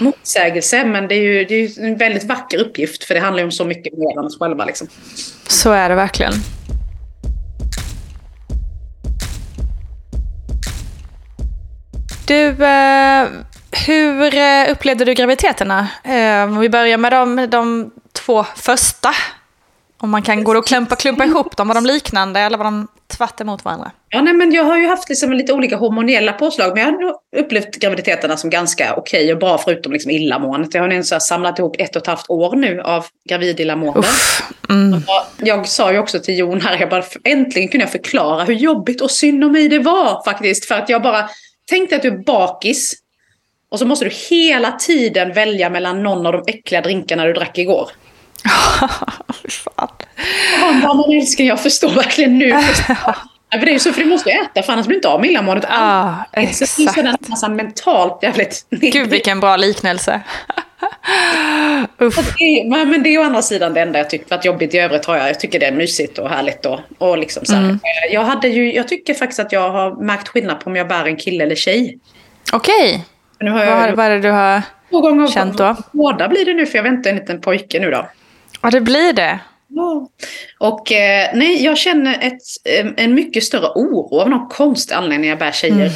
motsägelse, 0.00 0.84
men 0.84 1.08
det 1.08 1.14
är, 1.14 1.22
ju, 1.22 1.44
det 1.44 1.54
är 1.54 1.58
ju 1.58 1.86
en 1.86 1.96
väldigt 1.96 2.24
vacker 2.24 2.58
uppgift 2.58 3.04
för 3.04 3.14
det 3.14 3.20
handlar 3.20 3.40
ju 3.40 3.44
om 3.44 3.52
så 3.52 3.64
mycket 3.64 3.92
mer 3.98 4.18
än 4.18 4.24
oss 4.24 4.38
själva. 4.38 4.64
Liksom. 4.64 4.88
Så 5.48 5.72
är 5.72 5.88
det 5.88 5.94
verkligen. 5.94 6.32
Du, 12.26 12.64
eh, 12.64 13.28
hur 13.86 14.34
eh, 14.34 14.72
upplevde 14.72 15.04
du 15.04 15.14
graviditeterna? 15.14 15.88
Eh, 16.04 16.42
om 16.42 16.58
vi 16.58 16.68
börjar 16.68 16.98
med 16.98 17.12
de, 17.12 17.46
de 17.50 17.90
två 18.12 18.44
första. 18.56 19.10
Om 19.98 20.10
man 20.10 20.22
kan 20.22 20.44
gå 20.44 20.58
och 20.58 20.66
klumpa, 20.66 20.96
klumpa 20.96 21.24
ihop 21.24 21.56
dem. 21.56 21.68
Var 21.68 21.74
de 21.74 21.86
liknande 21.86 22.40
eller 22.40 22.58
var 22.58 22.64
de 22.64 22.88
tvärt 23.16 23.40
emot 23.40 23.64
varandra? 23.64 23.90
Ja, 24.08 24.22
nej, 24.22 24.34
men 24.34 24.52
jag 24.52 24.64
har 24.64 24.78
ju 24.78 24.86
haft 24.86 25.08
liksom 25.08 25.32
lite 25.32 25.52
olika 25.52 25.76
hormoniella 25.76 26.32
påslag, 26.32 26.74
men 26.74 26.78
jag 26.78 27.06
har 27.06 27.14
upplevt 27.36 27.76
graviditeterna 27.76 28.36
som 28.36 28.50
ganska 28.50 28.94
okej 28.96 29.32
och 29.32 29.38
bra, 29.38 29.58
förutom 29.58 29.92
liksom 29.92 30.10
illamåendet. 30.10 30.74
Jag 30.74 30.82
har 30.82 30.88
nu 30.88 31.02
så 31.02 31.20
samlat 31.20 31.58
ihop 31.58 31.76
ett 31.78 31.96
och 31.96 32.02
ett 32.02 32.06
halvt 32.06 32.30
år 32.30 32.56
nu 32.56 32.80
av 32.80 33.06
gravidillamående. 33.28 34.08
Mm. 34.68 34.94
Och 34.94 35.02
Jag 35.46 35.68
sa 35.68 35.92
ju 35.92 35.98
också 35.98 36.20
till 36.20 36.38
Jon 36.38 36.60
här, 36.60 36.80
jag 36.80 36.90
bara, 36.90 37.04
äntligen 37.24 37.68
kunde 37.68 37.84
jag 37.84 37.92
förklara 37.92 38.44
hur 38.44 38.54
jobbigt 38.54 39.00
och 39.00 39.10
synd 39.10 39.44
om 39.44 39.52
mig 39.52 39.68
det 39.68 39.78
var 39.78 40.24
faktiskt. 40.24 40.64
För 40.64 40.74
att 40.74 40.88
jag 40.88 41.02
bara 41.02 41.28
tänkte 41.70 41.96
att 41.96 42.02
du 42.02 42.08
är 42.08 42.24
bakis. 42.24 42.94
Och 43.68 43.78
så 43.78 43.86
måste 43.86 44.04
du 44.04 44.10
hela 44.30 44.72
tiden 44.72 45.32
välja 45.32 45.70
mellan 45.70 46.02
någon 46.02 46.26
av 46.26 46.32
de 46.32 46.42
äckliga 46.46 46.80
drinkarna 46.80 47.24
du 47.24 47.32
drack 47.32 47.58
igår. 47.58 47.90
Fan. 49.48 49.88
Han 50.60 50.80
bara, 50.80 50.94
men 50.94 51.18
älskling 51.18 51.48
jag 51.48 51.62
förstår 51.62 51.90
verkligen 51.90 52.38
nu. 52.38 52.54
Ja, 53.50 53.58
för 53.58 53.66
det 53.66 53.70
är 53.70 53.72
ju 53.72 53.78
så, 53.78 53.92
för 53.92 54.00
du 54.00 54.08
måste 54.08 54.30
äta 54.30 54.62
för 54.62 54.72
annars 54.72 54.86
blir 54.86 54.94
du 54.94 54.98
inte 54.98 55.08
av 55.08 55.20
med 55.20 55.30
illamåendet. 55.30 55.70
Ja, 55.70 56.24
Så 56.32 56.36
det 56.36 56.40
är 56.40 56.48
exakt. 56.48 57.28
nästan 57.28 57.56
mentalt 57.56 58.22
jävligt 58.22 58.66
Gud 58.70 59.10
vilken 59.10 59.40
bra 59.40 59.56
liknelse. 59.56 60.20
Uff. 61.98 62.34
Det 62.38 62.64
Men 62.64 63.02
det 63.02 63.14
är 63.14 63.18
å 63.18 63.22
andra 63.22 63.42
sidan 63.42 63.74
det 63.74 63.80
enda 63.80 63.98
jag 63.98 64.10
tycker 64.10 64.30
varit 64.30 64.44
jobbigt. 64.44 64.74
I 64.74 64.78
övrigt 64.78 65.06
har 65.06 65.16
jag, 65.16 65.28
jag 65.28 65.40
tycker 65.40 65.60
det 65.60 65.66
är 65.66 65.72
mysigt 65.72 66.18
och 66.18 66.28
härligt. 66.28 66.66
Och, 66.66 66.80
och 66.98 67.18
liksom 67.18 67.44
så 67.44 67.54
här. 67.54 67.62
Mm. 67.62 67.78
Jag, 68.12 68.24
hade 68.24 68.48
ju, 68.48 68.74
jag 68.74 68.88
tycker 68.88 69.14
faktiskt 69.14 69.40
att 69.40 69.52
jag 69.52 69.70
har 69.70 70.02
märkt 70.02 70.28
skillnad 70.28 70.60
på 70.60 70.70
om 70.70 70.76
jag 70.76 70.88
bär 70.88 71.04
en 71.04 71.16
kille 71.16 71.44
eller 71.44 71.54
tjej. 71.54 71.98
Okej, 72.52 73.04
har 73.50 73.92
vad, 73.92 74.06
är 74.06 74.10
det 74.10 74.20
du 74.20 74.30
har... 74.30 74.62
känt 75.28 75.58
då? 75.58 75.76
Båda 75.92 76.28
blir 76.28 76.44
det 76.44 76.54
nu 76.54 76.66
för 76.66 76.78
jag 76.78 76.82
väntar 76.82 77.10
en 77.10 77.16
liten 77.16 77.40
pojke 77.40 77.80
nu 77.80 77.90
då. 77.90 78.08
Ja, 78.62 78.70
det 78.70 78.80
blir 78.80 79.12
det. 79.12 79.38
Ja. 79.68 80.08
Och 80.58 80.92
eh, 80.92 81.30
nej, 81.34 81.64
jag 81.64 81.78
känner 81.78 82.18
ett, 82.20 82.42
eh, 82.96 83.04
en 83.04 83.14
mycket 83.14 83.44
större 83.44 83.66
oro 83.74 84.20
av 84.20 84.30
någon 84.30 84.48
konstig 84.48 84.94
anledning 84.94 85.20
när 85.20 85.28
jag 85.28 85.38
bär 85.38 85.52
tjejer. 85.52 85.90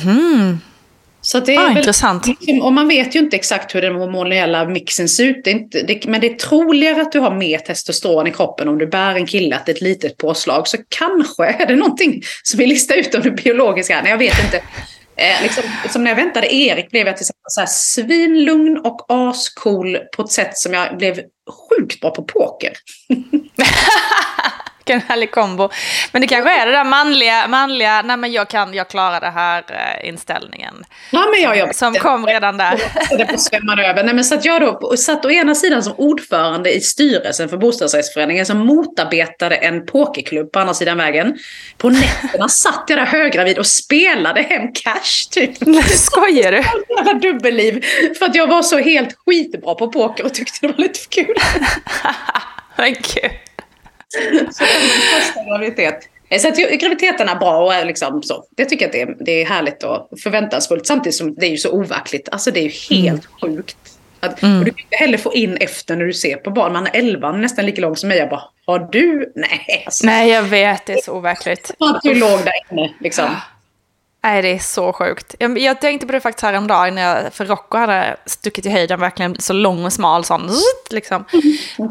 Så 1.22 1.38
att 1.38 1.46
det 1.46 1.54
är 1.54 1.60
Ah, 1.60 1.68
väl- 1.68 1.76
intressant. 1.76 2.26
liksom- 2.26 2.62
Och 2.62 2.72
man 2.72 2.88
vet 2.88 3.14
ju 3.14 3.18
inte 3.18 3.36
exakt 3.36 3.74
hur 3.74 3.82
den 3.82 3.94
hormonella 3.94 4.64
mixen 4.68 5.08
ser 5.08 5.24
ut. 5.24 5.44
Det 5.44 5.50
inte, 5.50 5.82
det, 5.82 6.04
men 6.06 6.20
det 6.20 6.26
är 6.26 6.34
troligare 6.34 7.00
att 7.00 7.12
du 7.12 7.18
har 7.20 7.30
mer 7.34 7.58
testosteron 7.58 8.26
i 8.26 8.30
kroppen 8.32 8.68
om 8.68 8.78
du 8.78 8.86
bär 8.86 9.14
en 9.14 9.26
kille, 9.26 9.56
att 9.56 9.66
det 9.66 9.72
är 9.72 9.76
ett 9.76 9.82
litet 9.82 10.16
påslag. 10.16 10.68
Så 10.68 10.76
kanske 10.88 11.44
är 11.46 11.66
det 11.66 11.76
någonting 11.76 12.22
som 12.42 12.58
vi 12.58 12.66
listar 12.66 12.94
ut 12.94 13.14
om 13.14 13.22
det 13.22 13.30
biologiska. 13.30 14.00
Nej, 14.02 14.10
jag 14.10 14.18
vet 14.18 14.44
inte. 14.44 14.62
Eh, 15.20 15.42
liksom, 15.42 15.64
som 15.90 16.04
när 16.04 16.10
jag 16.10 16.16
väntade 16.16 16.54
Erik 16.54 16.90
blev 16.90 17.06
jag 17.06 17.16
till 17.16 17.22
exempel 17.22 17.42
så 17.46 17.60
här 17.60 17.68
svinlugn 17.70 18.78
och 18.78 19.06
ascool 19.08 19.98
på 20.16 20.22
ett 20.22 20.30
sätt 20.30 20.58
som 20.58 20.74
jag 20.74 20.96
blev 20.96 21.20
sjukt 21.50 22.00
bra 22.00 22.10
på 22.10 22.22
poker. 22.22 22.72
Vilken 24.90 25.09
härlig 25.09 25.30
kombo. 25.30 25.70
Men 26.12 26.23
det 26.23 26.28
kanske 26.28 26.62
är 26.62 26.66
det 26.66 26.73
där 26.73 26.85
manliga, 26.85 27.49
manliga 27.49 28.02
nej 28.02 28.16
men 28.16 28.32
jag 28.32 28.49
kan, 28.49 28.75
jag 28.75 28.88
klarar 28.88 29.20
det 29.20 29.30
här 29.30 29.64
eh, 29.68 30.09
inställningen. 30.09 30.85
Ja, 31.11 31.26
men 31.32 31.42
jag, 31.42 31.56
jag, 31.56 31.75
Som 31.75 31.94
kom 31.94 32.26
redan 32.26 32.56
där. 32.56 32.80
Det 33.11 33.85
över. 33.85 34.04
Nej, 34.04 34.14
men 34.14 34.25
så 34.25 34.35
att 34.35 34.44
jag 34.44 34.61
då 34.61 34.97
satt 34.97 35.25
å 35.25 35.30
ena 35.30 35.54
sidan 35.54 35.82
som 35.82 35.92
ordförande 35.97 36.73
i 36.73 36.80
styrelsen 36.80 37.49
för 37.49 37.56
bostadsrättsföreningen 37.56 38.47
som 38.47 38.59
motarbetade 38.59 39.56
en 39.56 39.87
pokerklubb 39.87 40.52
på 40.52 40.59
andra 40.59 40.75
sidan 40.75 40.99
vägen. 40.99 41.38
På 41.78 41.91
nätterna 41.91 42.49
satt 42.49 42.84
jag 42.88 42.99
där 42.99 43.06
höggravid 43.06 43.58
och 43.58 43.67
spelade 43.67 44.43
hem 44.43 44.73
cash 44.73 45.30
typ. 45.30 45.56
Skojar 45.86 46.52
du? 46.52 46.64
Jävla 46.97 47.12
dubbelliv. 47.12 47.84
För 48.19 48.26
att 48.26 48.34
jag 48.34 48.47
var 48.47 48.62
så 48.62 48.78
helt 48.78 49.17
skitbra 49.26 49.75
på 49.75 49.88
poker 49.88 50.25
och 50.25 50.34
tyckte 50.34 50.58
det 50.60 50.67
var 50.67 50.78
lite 50.78 51.00
för 51.00 51.10
kul. 51.10 51.36
Men 52.76 52.93
gud. 52.93 53.50
Så 54.52 54.64
det 54.64 55.20
första 55.20 55.44
graviditet. 55.44 56.08
Eh, 56.28 56.38
Så 56.40 56.49
att 56.49 56.56
graviditeten 56.56 57.28
är 57.28 57.34
bra 57.36 57.64
och 57.64 57.75
är 57.75 57.84
liksom 57.84 58.23
så. 58.23 58.44
Jag 58.56 58.68
tycker 58.68 58.86
att 58.86 58.92
det 58.92 59.00
är, 59.02 59.16
det 59.20 59.42
är 59.42 59.46
härligt 59.46 59.82
och 59.82 60.08
förväntansfullt. 60.23 60.86
Samtidigt 60.86 61.16
som 61.16 61.34
det 61.34 61.46
är 61.46 61.50
ju 61.50 61.56
så 61.56 61.70
overkligt. 61.70 62.28
Alltså 62.32 62.50
det 62.50 62.60
är 62.60 62.64
ju 62.64 62.96
helt 62.96 63.26
sjukt. 63.40 63.76
Att, 64.20 64.32
Och 64.32 64.49
du 64.49 64.64
kan 64.64 64.78
inte 64.84 64.96
heller 64.96 65.18
få 65.18 65.34
in 65.34 65.56
efter 65.56 65.96
när 65.96 66.04
du 66.04 66.12
ser 66.12 66.36
på 66.36 66.50
barn. 66.50 66.73
Man 66.73 66.86
är 66.86 66.90
11, 66.94 67.32
nästan 67.32 67.66
lika 67.66 67.80
lång 67.80 67.96
som 67.96 68.08
mig. 68.08 68.18
Jag 68.18 68.28
bara, 68.28 68.42
har 68.66 68.88
du? 68.92 69.32
Nej. 69.36 69.82
Alltså, 69.86 70.06
Nej, 70.06 70.30
jag 70.30 70.42
vet, 70.42 70.86
det 70.86 70.92
är 70.92 71.02
så 71.02 71.12
overkligt. 71.12 71.70
Att 71.78 72.02
du 72.02 72.14
låg 72.14 72.38
där 72.44 72.52
inne 72.70 72.94
liksom. 73.00 73.36
Nej, 74.23 74.43
det 74.43 74.49
är 74.49 74.59
så 74.59 74.93
sjukt. 74.93 75.35
Jag, 75.39 75.59
jag 75.59 75.80
tänkte 75.80 76.06
på 76.06 76.13
det 76.13 76.21
faktiskt 76.21 76.43
häromdagen 76.43 76.95
när 76.95 77.02
jag, 77.02 77.33
för 77.33 77.45
Rocco 77.45 77.78
hade 77.78 78.17
stuckit 78.26 78.67
i 78.67 78.71
höjden, 78.71 79.00
verkligen 79.00 79.41
så 79.41 79.52
lång 79.52 79.85
och 79.85 79.93
smal 79.93 80.25
sån, 80.25 80.50
liksom. 80.91 81.25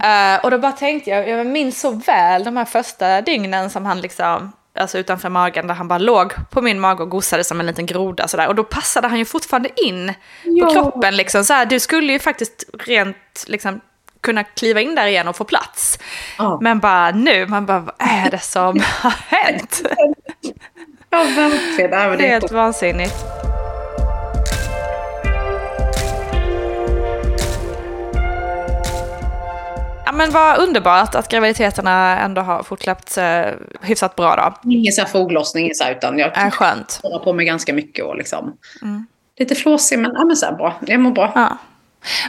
Eh, 0.04 0.44
och 0.44 0.52
då 0.52 0.58
bara 0.58 0.72
tänkte 0.72 1.10
jag, 1.10 1.30
jag 1.30 1.48
minns 1.48 1.82
så 1.82 1.92
väl 1.92 2.44
de 2.44 2.58
här 2.58 2.66
första 2.66 3.22
dygnen 3.22 3.70
som 3.70 3.86
han 3.86 4.02
liksom, 4.02 4.52
alltså 4.80 4.98
utanför 4.98 5.30
magen, 5.30 5.68
där 5.68 5.76
han 5.76 5.88
bara 5.88 6.00
låg 6.00 6.34
på 6.50 6.62
min 6.62 6.80
mage 6.80 7.04
och 7.04 7.10
gosade 7.10 7.44
som 7.44 7.60
en 7.60 7.66
liten 7.66 7.86
groda 7.86 8.28
sådär. 8.28 8.48
Och 8.48 8.56
då 8.56 8.64
passade 8.64 9.08
han 9.08 9.20
ju 9.20 9.26
fortfarande 9.26 9.70
in 9.84 10.14
på 10.62 10.70
kroppen 10.72 11.16
liksom. 11.18 11.44
Så 11.44 11.54
här, 11.54 11.66
du 11.66 11.80
skulle 11.80 12.14
ju 12.14 12.20
faktiskt 12.20 12.64
rent 12.80 13.46
liksom 13.48 13.82
kunna 14.22 14.44
kliva 14.44 14.82
in 14.82 14.96
där 14.96 15.06
igen 15.08 15.28
och 15.28 15.36
få 15.36 15.44
plats. 15.44 16.00
Ja. 16.38 16.60
Men 16.62 16.80
bara 16.80 17.12
nu, 17.12 17.48
man 17.48 17.66
bara, 17.66 17.80
vad 17.80 17.96
är 18.00 18.32
det 18.32 18.40
som 18.40 18.80
har 19.02 19.14
hänt? 19.28 19.82
Ja, 21.10 21.24
verkligen. 21.36 21.92
Ja, 21.92 22.16
det 22.16 22.26
är 22.26 22.30
Helt 22.30 22.52
vansinnigt. 22.52 23.16
Ja 30.06 30.12
men 30.14 30.32
vad 30.32 30.60
underbart 30.60 31.16
att 31.16 31.28
graviditeterna 31.28 32.20
ändå 32.20 32.42
har 32.42 32.64
fortlöpt 32.64 33.18
eh, 33.18 33.42
hyfsat 33.82 34.16
bra 34.16 34.36
då. 34.64 34.72
ingen 34.72 34.94
så 34.94 35.02
här 35.02 35.08
foglossning 35.10 35.76
så 35.76 35.84
här, 35.84 35.92
utan 35.92 36.20
jag 36.20 36.38
Är 36.38 36.50
skönt. 36.50 37.00
håller 37.04 37.20
på 37.20 37.34
med 37.34 37.46
ganska 37.46 37.74
mycket 37.74 38.06
och 38.06 38.16
liksom. 38.16 38.58
Lite 39.40 39.56
flåsig 39.56 40.00
men, 40.00 40.12
ja, 40.16 40.26
men 40.26 40.36
så 40.36 40.46
här 40.46 40.54
bra. 40.54 40.74
Jag 40.86 41.00
mår 41.00 41.12
bra. 41.12 41.32
Ja. 41.36 41.58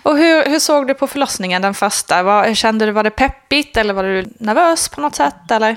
Och 0.03 0.17
hur, 0.17 0.45
hur 0.45 0.59
såg 0.59 0.87
du 0.87 0.95
på 0.95 1.07
förlossningen 1.07 1.63
den 1.63 1.75
första? 1.75 2.23
Var, 2.23 2.55
kände 2.55 2.87
du, 2.87 2.93
var 2.93 3.03
det 3.03 3.11
peppigt 3.11 3.77
eller 3.77 3.95
var 3.95 4.03
du 4.03 4.25
nervös 4.39 4.89
på 4.89 5.01
något 5.01 5.15
sätt 5.15 5.51
eller? 5.51 5.77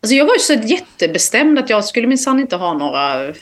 Alltså 0.00 0.14
jag 0.14 0.24
var 0.24 0.34
ju 0.34 0.40
så 0.40 0.52
jättebestämd 0.52 1.58
att 1.58 1.70
jag 1.70 1.84
skulle 1.84 2.06
minsann 2.06 2.40
inte 2.40 2.56
ha 2.56 2.74
några 2.74 3.32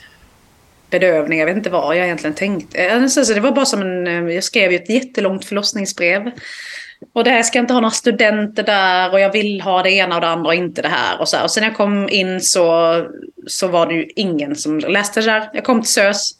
bedövningar. 0.89 1.41
Jag 1.41 1.45
vet 1.45 1.57
inte 1.57 1.69
vad 1.69 1.97
jag 1.97 2.05
egentligen 2.05 2.35
tänkte. 2.35 2.85
Eh, 2.85 3.03
alltså, 3.03 3.33
det 3.33 3.39
var 3.39 3.51
bara 3.51 3.65
som 3.65 3.81
en... 3.81 4.07
Eh, 4.07 4.35
jag 4.35 4.43
skrev 4.43 4.71
ju 4.71 4.77
ett 4.77 4.89
jättelångt 4.89 5.45
förlossningsbrev. 5.45 6.31
Och 7.13 7.23
det 7.23 7.29
här 7.29 7.43
ska 7.43 7.57
jag 7.57 7.63
inte 7.63 7.73
ha 7.73 7.81
några 7.81 7.91
studenter 7.91 8.63
där 8.63 9.11
och 9.11 9.19
jag 9.19 9.31
vill 9.31 9.61
ha 9.61 9.83
det 9.83 9.91
ena 9.91 10.15
och 10.15 10.21
det 10.21 10.27
andra 10.27 10.47
och 10.47 10.55
inte 10.55 10.81
det 10.81 10.87
här. 10.87 11.19
Och, 11.19 11.29
så 11.29 11.37
här. 11.37 11.43
och 11.43 11.51
sen 11.51 11.61
när 11.61 11.69
jag 11.69 11.77
kom 11.77 12.09
in 12.09 12.41
så, 12.41 12.95
så 13.47 13.67
var 13.67 13.87
det 13.87 13.93
ju 13.93 14.07
ingen 14.15 14.55
som 14.55 14.79
läste 14.79 15.19
det 15.19 15.25
där. 15.25 15.49
Jag 15.53 15.63
kom 15.63 15.81
till 15.81 15.91
SÖS. 15.91 16.31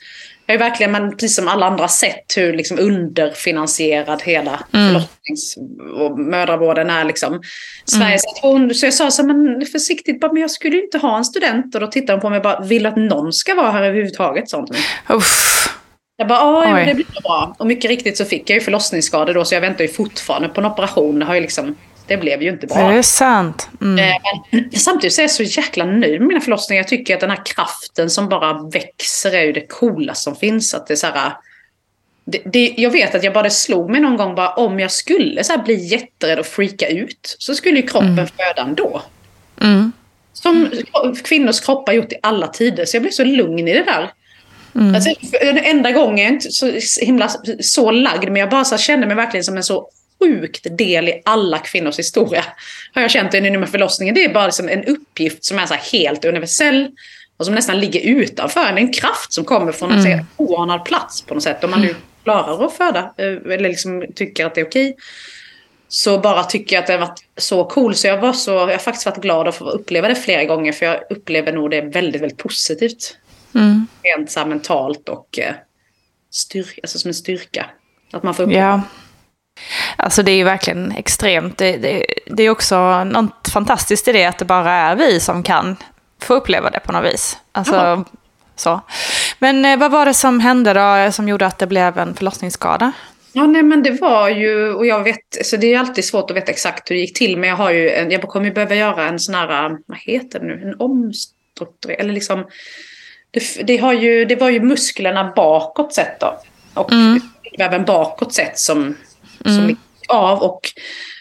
Jag 0.50 0.56
är 0.56 0.60
verkligen, 0.60 0.92
men 0.92 1.12
precis 1.12 1.36
som 1.36 1.48
alla 1.48 1.66
andra, 1.66 1.88
sett 1.88 2.38
hur 2.38 2.54
liksom 2.54 2.80
underfinansierad 2.80 4.22
hela 4.22 4.60
förlossnings 4.72 5.58
och 5.96 6.20
mödravården 6.20 6.90
är. 6.90 7.04
Liksom. 7.04 7.42
Sveriges 7.86 8.24
hon, 8.42 8.76
Så 8.76 8.86
jag 8.86 8.94
sa 8.94 9.12
så 9.12 9.24
men 9.24 9.66
försiktigt, 9.72 10.20
bara, 10.20 10.34
men 10.34 10.42
jag 10.42 10.52
skulle 10.52 10.84
inte 10.84 10.98
ha 10.98 11.18
en 11.18 11.26
student. 11.26 11.76
Och 11.76 11.82
då 11.82 11.88
tittade 11.88 12.14
hon 12.14 12.22
på 12.22 12.30
mig 12.30 12.38
och 12.38 12.44
bara, 12.44 12.60
vill 12.60 12.86
att 12.86 12.96
någon 12.96 13.34
ska 13.34 13.56
vara 13.56 13.72
här 13.72 13.84
överhuvudtaget? 13.84 14.50
Sånt. 14.50 14.70
Uff. 15.10 15.70
Jag 16.18 16.28
bara, 16.28 16.40
ja, 16.40 16.86
det 16.86 16.94
blir 16.94 17.22
bra. 17.24 17.56
Och 17.60 17.68
mycket 17.68 17.90
riktigt 17.90 18.18
så 18.18 18.26
fick 18.26 18.50
jag 18.50 18.56
ju 18.56 18.62
förlossningsskador 18.62 19.34
då, 19.34 19.46
så 19.46 19.56
jag 19.56 19.62
väntar 19.62 19.84
ju 19.84 19.88
fortfarande 19.88 20.50
på 20.50 20.62
en 20.62 20.68
operation. 20.68 21.20
Det, 21.20 21.26
har 21.26 21.36
ju 21.36 21.42
liksom, 21.42 21.76
det 22.08 22.18
blev 22.18 22.44
ju 22.44 22.50
inte 22.50 22.68
bra. 22.68 22.90
Det 22.90 22.98
är 22.98 23.02
sant. 23.02 23.70
Mm. 23.82 24.00
Eh, 24.00 24.16
Men 24.52 24.80
samtidigt 24.80 25.14
så 25.14 25.22
är 25.22 25.24
jag 25.24 25.32
så 25.32 25.44
jäkla 25.44 25.86
nöjd 25.86 26.20
med 26.20 26.28
mina 26.28 26.42
förlossningar. 26.42 26.80
Jag 26.80 26.88
tycker 26.88 27.14
att 27.14 27.20
den 27.20 27.30
här 27.30 27.46
kraften 27.46 28.10
som 28.10 28.30
bara 28.30 28.64
växer 28.64 29.32
är 29.32 29.44
ju 29.44 29.52
det 29.52 29.68
coolaste 29.68 30.24
som 30.24 30.36
finns. 30.36 30.74
Att 30.74 30.88
det 30.88 30.94
är 30.94 30.96
så 30.96 31.08
här, 31.08 31.34
det, 32.26 32.42
det, 32.46 32.74
jag 32.78 32.92
vet 32.92 33.16
att 33.16 33.24
jag 33.24 33.34
bara 33.34 33.50
slog 33.50 33.90
mig 33.90 34.02
någon 34.02 34.18
gång 34.18 34.36
bara 34.36 34.50
om 34.50 34.80
jag 34.80 34.92
skulle 34.92 35.44
så 35.44 35.58
bli 35.58 35.86
jätterädd 35.86 36.40
och 36.40 36.46
freaka 36.46 36.88
ut 36.88 37.36
så 37.40 37.56
skulle 37.56 37.80
ju 37.80 37.88
kroppen 37.88 38.28
föda 38.28 38.62
ändå. 38.62 39.02
Mm. 39.62 39.92
Som 40.34 40.72
kvinnors 41.24 41.60
kroppar 41.60 41.94
gjort 41.94 42.12
i 42.12 42.16
alla 42.22 42.48
tider. 42.48 42.86
Så 42.86 42.96
jag 42.96 43.02
blev 43.02 43.12
så 43.12 43.24
lugn 43.24 43.68
i 43.68 43.74
det 43.74 43.84
där. 43.84 44.12
Mm. 44.76 44.96
Alltså, 44.96 45.14
den 45.32 45.58
enda 45.58 45.92
gången, 45.92 46.42
så 46.42 46.72
himla 47.02 47.30
så 47.60 47.92
lagd, 47.92 48.30
men 48.30 48.36
jag 48.36 48.50
bara 48.50 48.66
så 48.66 48.78
kände 48.78 49.08
mig 49.08 49.16
verkligen 49.16 49.44
som 49.44 49.58
en 49.58 49.64
så 49.64 49.90
sjukt 50.20 50.78
del 50.78 51.10
i 51.10 51.22
alla 51.26 51.60
kvinnors 51.60 52.00
historia. 52.00 52.44
Har 52.94 53.02
jag 53.02 53.12
känt 53.12 53.32
det 53.32 53.42
nu 53.42 53.58
med 53.58 53.70
förlossningen. 53.70 54.16
Det 54.16 54.26
är 54.26 54.34
bara 54.34 54.46
liksom 54.46 54.70
en 54.70 54.84
uppgift 54.84 55.46
som 55.46 55.60
är 55.60 55.66
så 55.66 55.74
helt 55.74 56.26
universell 56.26 56.92
och 57.38 57.46
som 57.46 57.56
nästan 57.56 57.80
ligger 57.80 58.02
utanför 58.02 58.66
en. 58.66 58.78
En 58.78 58.94
kraft 58.94 59.34
som 59.34 59.46
kommer 59.46 59.72
från 59.72 59.92
en 59.92 60.06
mm. 60.06 60.26
oanad 60.38 60.86
plats 60.86 61.22
på 61.22 61.34
något 61.34 61.44
sätt. 61.44 61.64
Om 61.64 61.72
man 61.72 61.82
nu 61.82 61.96
klarar 62.24 62.66
att 62.66 62.74
föda 62.74 63.00
eh, 63.00 63.26
eller 63.26 63.70
liksom 63.70 64.06
tycker 64.16 64.46
att 64.46 64.56
det 64.56 64.62
är 64.62 64.66
okej. 64.66 64.96
Så 65.88 66.20
bara 66.20 66.44
tycker 66.44 66.76
jag 66.76 66.82
att 66.82 66.88
det 66.88 66.94
har 66.94 67.00
varit 67.00 67.26
så 67.38 67.66
cool. 67.66 67.96
Så 67.96 68.08
jag, 68.08 68.18
var 68.18 68.34
så, 68.34 68.52
jag 68.52 68.68
har 68.68 68.78
faktiskt 68.78 69.06
varit 69.06 69.22
glad 69.22 69.48
att 69.48 69.56
få 69.56 69.70
uppleva 69.70 70.08
det 70.08 70.16
flera 70.16 70.44
gånger. 70.44 70.72
För 70.72 70.86
jag 70.86 71.00
upplever 71.10 71.54
nog 71.54 71.72
det 71.72 71.82
väldigt, 71.82 72.22
väldigt 72.22 72.38
positivt. 72.38 73.18
Mm. 73.56 73.88
Rent 74.04 74.32
så 74.32 74.46
mentalt 74.46 75.10
och 75.10 75.40
eh, 75.40 75.54
styrka, 76.32 76.80
alltså 76.84 77.00
som 77.00 77.10
en 77.10 77.14
styrka. 77.14 77.66
Att 78.12 78.24
man 78.24 78.34
får 78.34 78.44
uppleva. 78.44 78.62
Ja. 78.62 78.82
Alltså 79.98 80.24
det 80.24 80.32
är 80.32 80.36
ju 80.36 80.44
verkligen 80.44 80.92
extremt. 80.92 81.58
Det, 81.58 81.78
det, 81.78 82.06
det, 82.26 82.44
är 82.44 82.50
också 82.50 83.04
något 83.04 83.50
fantastiskt 83.54 84.08
i 84.08 84.12
det 84.12 84.26
att 84.26 84.38
det 84.38 84.46
bara 84.46 84.72
är 84.72 84.96
vi 84.96 85.20
som 85.20 85.44
kan 85.44 85.76
få 86.22 86.34
uppleva 86.34 86.70
det 86.70 86.80
på 86.80 86.92
något 86.92 87.14
vis. 87.14 87.38
Alltså, 87.52 88.06
så. 88.56 88.82
Men 89.40 89.66
eh, 89.66 89.80
vad 89.80 89.92
var 89.92 90.06
det 90.06 90.14
som 90.14 90.40
hände 90.40 90.74
då 90.74 91.12
som 91.12 91.28
gjorde 91.28 91.46
att 91.46 91.58
det 91.58 91.68
blev 91.68 91.98
en 91.98 92.16
förlossningsskada? 92.16 92.92
Ja, 93.34 93.48
nej, 93.48 93.64
men 93.64 93.84
det 93.84 93.92
var 93.92 94.30
ju, 94.30 94.74
och 94.74 94.86
jag 94.86 95.04
vet, 95.04 95.46
så 95.46 95.58
det 95.58 95.74
är 95.74 95.80
alltid 95.80 96.06
svårt 96.06 96.32
att 96.32 96.38
veta 96.38 96.52
exakt 96.52 96.92
hur 96.92 96.96
det 96.96 97.02
gick 97.02 97.18
till, 97.18 97.38
men 97.38 97.50
jag 97.50 97.56
har 97.56 97.72
ju, 97.72 97.90
en, 97.90 98.12
jag 98.12 98.22
kommer 98.22 98.46
ju 98.46 98.52
behöva 98.52 98.76
göra 98.76 99.08
en 99.08 99.20
sån 99.20 99.36
här, 99.36 99.78
vad 99.86 99.98
heter 99.98 100.40
det 100.40 100.46
nu, 100.46 100.62
en 100.64 100.76
omstrukturering, 100.80 102.00
eller 102.00 102.14
liksom, 102.14 102.46
det, 103.32 103.68
det, 103.68 103.78
har 103.78 103.94
ju, 103.94 104.26
det 104.26 104.36
var 104.36 104.50
ju 104.50 104.60
musklerna 104.60 105.34
bakåt 105.36 105.94
sett 105.94 106.20
då, 106.20 106.40
och 106.74 106.92
mm. 106.92 107.22
även 107.60 107.86
bakåt 107.86 108.34
sett 108.34 108.60
som, 108.60 108.78
mm. 108.78 108.96
som 109.44 109.70
gick 109.70 109.80
av, 110.08 110.40
och 110.40 110.62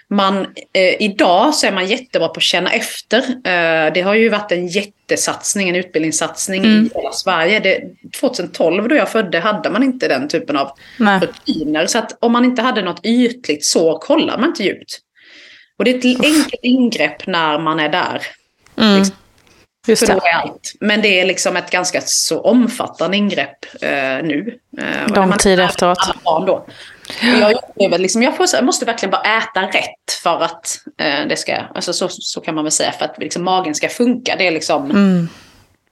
man, 0.09 0.47
eh, 0.73 1.03
idag 1.03 1.55
så 1.55 1.67
är 1.67 1.73
man 1.73 1.87
jättebra 1.87 2.29
på 2.29 2.39
att 2.39 2.43
känna 2.43 2.71
efter. 2.71 3.19
Eh, 3.19 3.93
det 3.95 4.01
har 4.05 4.15
ju 4.15 4.29
varit 4.29 4.53
en 4.53 4.67
jättesatsning, 4.67 5.69
en 5.69 5.77
utbildningssatsning 5.77 6.65
mm. 6.65 6.87
i 6.87 6.91
hela 6.95 7.13
Sverige. 7.13 7.61
Det, 7.61 7.81
2012 8.21 8.89
då 8.89 8.97
jag 8.97 9.09
födde 9.09 9.41
hade 9.41 9.71
man 9.71 9.83
inte 9.83 10.09
den 10.09 10.29
typen 10.29 10.57
av 10.57 10.71
Nej. 10.99 11.21
rutiner. 11.21 11.87
Så 11.87 11.99
att 11.99 12.17
om 12.21 12.33
man 12.33 12.45
inte 12.45 12.63
hade 12.63 12.83
något 12.83 13.01
ytligt 13.07 13.65
så 13.65 13.99
kollar 13.99 14.39
man 14.39 14.49
inte 14.49 14.63
djupt. 14.63 14.99
Och 15.79 15.85
det 15.85 15.91
är 15.91 15.99
ett 15.99 16.05
Uff. 16.05 16.25
enkelt 16.25 16.63
ingrepp 16.63 17.27
när 17.27 17.59
man 17.59 17.81
är 17.81 17.89
där. 17.89 18.23
Mm. 18.77 18.99
Liksom. 18.99 19.17
Just 19.87 20.07
det. 20.07 20.21
allt. 20.35 20.73
Men 20.81 21.03
det 21.03 21.21
är 21.21 21.25
liksom 21.25 21.57
ett 21.57 21.71
ganska 21.71 22.03
så 22.05 22.41
omfattande 22.41 23.17
ingrepp 23.17 23.65
eh, 23.81 23.91
nu. 24.23 24.59
Eh, 24.79 25.15
Lång 25.15 25.33
tid 25.33 25.61
efteråt. 25.61 25.99
Då. 26.25 26.67
Jag, 27.41 27.53
upplever 27.53 27.99
liksom, 27.99 28.23
jag, 28.23 28.37
får, 28.37 28.47
jag 28.53 28.65
måste 28.65 28.85
verkligen 28.85 29.11
bara 29.11 29.39
äta 29.39 29.63
rätt 29.63 30.13
för 30.23 30.41
att 30.43 30.79
eh, 30.99 31.29
det 31.29 31.37
ska, 31.37 31.57
alltså 31.57 31.93
så, 31.93 32.09
så 32.11 32.41
kan 32.41 32.55
man 32.55 32.65
väl 32.65 32.73
säga, 32.73 32.93
för 32.93 33.05
att 33.05 33.19
liksom, 33.19 33.45
magen 33.45 33.75
ska 33.75 33.89
funka. 33.89 34.37
Det 34.37 34.47
är 34.47 34.51
liksom, 34.51 34.91
mm. 34.91 35.29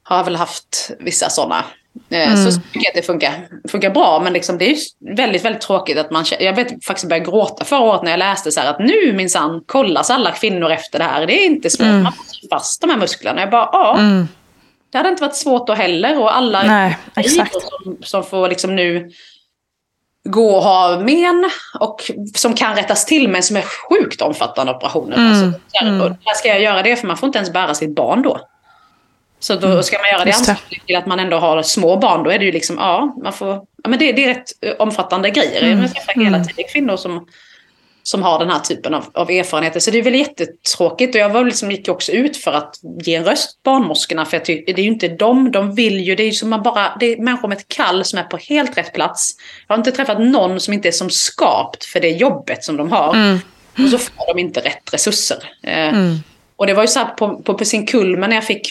har 0.02 0.24
väl 0.24 0.37
haft 0.37 0.90
vissa 0.98 1.30
sådana. 1.30 1.64
Eh, 2.11 2.33
mm. 2.33 2.50
Så 2.50 2.61
tycker 2.61 2.87
jag 2.87 2.88
att 2.88 2.94
det 2.94 3.02
funkar, 3.02 3.48
funkar 3.68 3.90
bra, 3.90 4.20
men 4.24 4.33
liksom, 4.33 4.59
det 4.59 4.70
är 4.70 4.76
väldigt, 5.16 5.44
väldigt 5.44 5.62
tråkigt 5.62 5.98
att 5.98 6.11
man, 6.11 6.24
jag 6.40 6.57
vet 6.57 6.85
faktiskt 6.85 7.09
började 7.09 7.30
gråta 7.30 7.64
förra 7.64 7.80
året 7.80 8.02
när 8.02 8.11
jag 8.11 8.18
läste 8.18 8.52
så 8.52 8.61
här 8.61 8.70
att 8.70 8.78
nu 8.78 9.12
minsann 9.12 9.62
kollas 9.66 10.11
alla 10.11 10.30
kvinnor 10.30 10.70
efter 10.70 10.98
det 10.98 11.04
här. 11.04 11.26
Det 11.26 11.44
är 11.44 11.46
inte 11.46 11.70
svårt, 11.70 11.87
mm. 11.87 12.02
man 12.02 12.12
får 12.12 12.48
fast 12.50 12.80
de 12.80 12.90
här 12.90 12.96
musklerna. 12.96 13.40
Jag 13.40 13.50
bara, 13.50 13.68
ja. 13.72 13.98
Mm. 13.98 14.28
Det 14.90 14.98
hade 14.98 15.09
inte 15.09 15.22
varit 15.22 15.37
svårt 15.37 15.66
då 15.66 15.74
heller 15.74 16.18
och 16.18 16.37
alla 16.37 16.62
Nej. 16.62 16.98
Som, 17.24 17.46
som 18.02 18.24
får 18.24 18.48
liksom 18.48 18.76
nu 18.76 19.11
gå 20.24 20.57
och 20.57 20.62
ha 20.62 20.98
men 20.98 21.50
och 21.80 22.11
som 22.35 22.54
kan 22.54 22.76
rättas 22.76 23.07
till 23.07 23.28
men 23.28 23.42
som 23.42 23.57
är 23.57 23.62
sjukt 23.62 24.22
omfattande 24.22 24.72
operationer. 24.72 25.16
Mm. 25.16 25.28
Alltså, 25.28 25.61
mm. 25.83 25.98
där 25.98 26.35
ska 26.35 26.48
jag 26.48 26.62
göra 26.62 26.83
det 26.83 26.96
för 26.96 27.07
man 27.07 27.16
får 27.16 27.26
inte 27.26 27.38
ens 27.38 27.52
bära 27.52 27.74
sitt 27.74 27.94
barn 27.94 28.22
då. 28.22 28.40
Så 29.44 29.54
då 29.54 29.66
mm. 29.66 29.83
ska 29.83 29.98
man 29.98 30.09
göra 30.09 30.24
det 30.24 30.33
anslutning 30.33 30.80
till 30.87 30.96
att 30.96 31.07
man 31.07 31.20
ändå 31.20 31.37
har 31.37 31.62
små 31.62 31.96
barn. 31.96 32.22
Då 32.22 32.30
är 32.30 32.38
det 32.38 32.44
ju 32.44 32.52
liksom, 32.52 32.76
ja, 32.78 33.16
man 33.22 33.33
får, 33.33 33.48
ja 33.83 33.88
men 33.88 33.98
det, 33.98 34.12
det 34.12 34.24
är 34.24 34.35
rätt 34.35 34.78
omfattande 34.78 35.30
grejer. 35.30 35.62
Mm. 35.62 35.80
Jag 35.80 35.94
träffar 35.94 36.14
hela 36.14 36.37
mm. 36.37 36.48
tiden 36.48 36.64
kvinnor 36.72 36.96
som 36.96 37.26
som 38.07 38.22
har 38.22 38.38
den 38.38 38.50
här 38.50 38.59
typen 38.59 38.94
av, 38.94 39.04
av 39.14 39.30
erfarenheter. 39.30 39.80
Så 39.80 39.90
det 39.90 39.98
är 39.98 40.02
väl 40.02 40.14
jättetråkigt. 40.14 41.14
Och 41.14 41.20
jag 41.20 41.28
var 41.28 41.44
liksom, 41.44 41.70
gick 41.70 41.88
också 41.88 42.12
ut 42.12 42.37
för 42.37 42.52
att 42.52 42.80
ge 43.04 43.14
en 43.14 43.24
röst 43.24 43.62
barnmorskorna. 43.62 44.24
För 44.24 44.37
jag 44.37 44.44
tycker, 44.44 44.74
det 44.74 44.80
är 44.80 44.85
ju 44.85 44.90
inte 44.90 45.09
dem, 45.09 45.52
de 45.52 45.74
vill 45.74 46.00
ju, 46.00 46.14
det 46.14 46.22
är 46.22 46.26
ju 46.26 46.33
som 46.33 46.50
man 46.50 46.62
bara, 46.62 46.96
det 47.00 47.07
är 47.07 47.16
människor 47.16 47.48
med 47.48 47.59
ett 47.59 47.68
kall 47.68 48.04
som 48.04 48.18
är 48.18 48.22
på 48.22 48.37
helt 48.37 48.78
rätt 48.78 48.92
plats. 48.92 49.30
Jag 49.68 49.74
har 49.74 49.78
inte 49.78 49.92
träffat 49.92 50.20
någon 50.20 50.61
som 50.61 50.74
inte 50.74 50.88
är 50.88 50.92
som 50.92 51.11
skapt 51.11 51.85
för 51.85 52.00
det 52.00 52.11
jobbet 52.11 52.64
som 52.64 52.76
de 52.76 52.92
har. 52.92 53.14
Mm. 53.14 53.38
Och 53.78 53.88
så 53.90 53.98
får 53.98 54.35
de 54.35 54.40
inte 54.40 54.61
rätt 54.61 54.94
resurser. 54.94 55.38
Eh, 55.62 55.88
mm. 55.88 56.18
Och 56.57 56.67
det 56.67 56.75
var 56.75 56.83
ju 56.83 56.88
så 56.88 57.05
på, 57.05 57.43
på, 57.43 57.55
på 57.55 57.64
sin 57.64 57.87
kulmen 57.87 58.31
när 58.31 58.37
jag 58.37 58.45
fick 58.45 58.69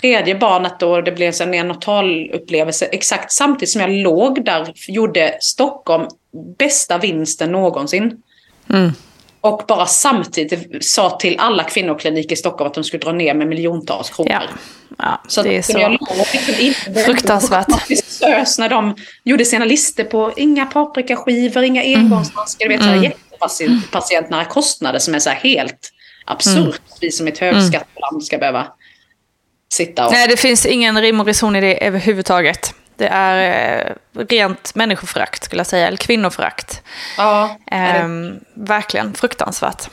tredje 0.00 0.34
barnet 0.34 0.82
och 0.82 1.04
det 1.04 1.12
blev 1.12 1.34
en 1.40 1.50
neonatal 1.50 2.30
upplevelse. 2.30 2.84
Exakt 2.84 3.32
samtidigt 3.32 3.70
som 3.70 3.80
jag 3.80 3.90
låg 3.90 4.44
där 4.44 4.72
gjorde 4.88 5.38
Stockholm 5.40 6.08
bästa 6.58 6.98
vinsten 6.98 7.52
någonsin. 7.52 8.22
Mm. 8.70 8.92
Och 9.40 9.62
bara 9.68 9.86
samtidigt 9.86 10.84
sa 10.84 11.10
till 11.10 11.38
alla 11.38 11.64
kvinnokliniker 11.64 12.32
i 12.32 12.36
Stockholm 12.36 12.68
att 12.68 12.74
de 12.74 12.84
skulle 12.84 13.02
dra 13.02 13.12
ner 13.12 13.34
med 13.34 13.46
miljontals 13.46 14.10
kronor. 14.10 14.32
Ja. 14.32 14.42
Ja, 14.98 15.22
så 15.28 15.42
det 15.42 15.56
är 15.56 15.62
så 15.62 15.78
jag 15.78 15.90
liksom 15.90 17.04
fruktansvärt. 17.04 17.66
Sös 18.06 18.58
när 18.58 18.68
de 18.68 18.96
gjorde 19.24 19.44
sina 19.44 19.64
listor 19.64 20.04
på 20.04 20.32
inga 20.36 20.66
paprikaskivor, 20.66 21.64
inga 21.64 21.82
mm. 21.82 22.00
engångsmasker. 22.00 22.66
Mm. 22.66 22.78
vet, 22.78 22.86
så 22.86 22.92
mm. 22.92 23.02
jättepatientnära 23.02 24.44
kostnader 24.44 24.98
som 24.98 25.14
är 25.14 25.18
så 25.18 25.30
här 25.30 25.36
helt 25.36 25.90
absurt. 26.24 26.56
Mm. 26.56 26.72
Vi 27.00 27.10
som 27.10 27.26
ett 27.26 27.38
högskatteland 27.38 28.24
ska 28.24 28.38
behöva 28.38 28.66
sitta 29.72 30.06
och... 30.06 30.12
Nej, 30.12 30.28
det 30.28 30.36
finns 30.36 30.66
ingen 30.66 31.00
rim 31.00 31.20
och 31.20 31.26
reson 31.26 31.56
i 31.56 31.60
det 31.60 31.86
överhuvudtaget. 31.86 32.74
Det 32.96 33.06
är 33.06 33.86
eh, 33.86 33.92
rent 34.28 34.74
människoförakt 34.74 35.44
skulle 35.44 35.60
jag 35.60 35.66
säga, 35.66 35.86
eller 35.86 35.96
kvinnoförakt. 35.96 36.82
Ja, 37.16 37.56
eh, 37.70 38.08
verkligen 38.54 39.14
fruktansvärt. 39.14 39.88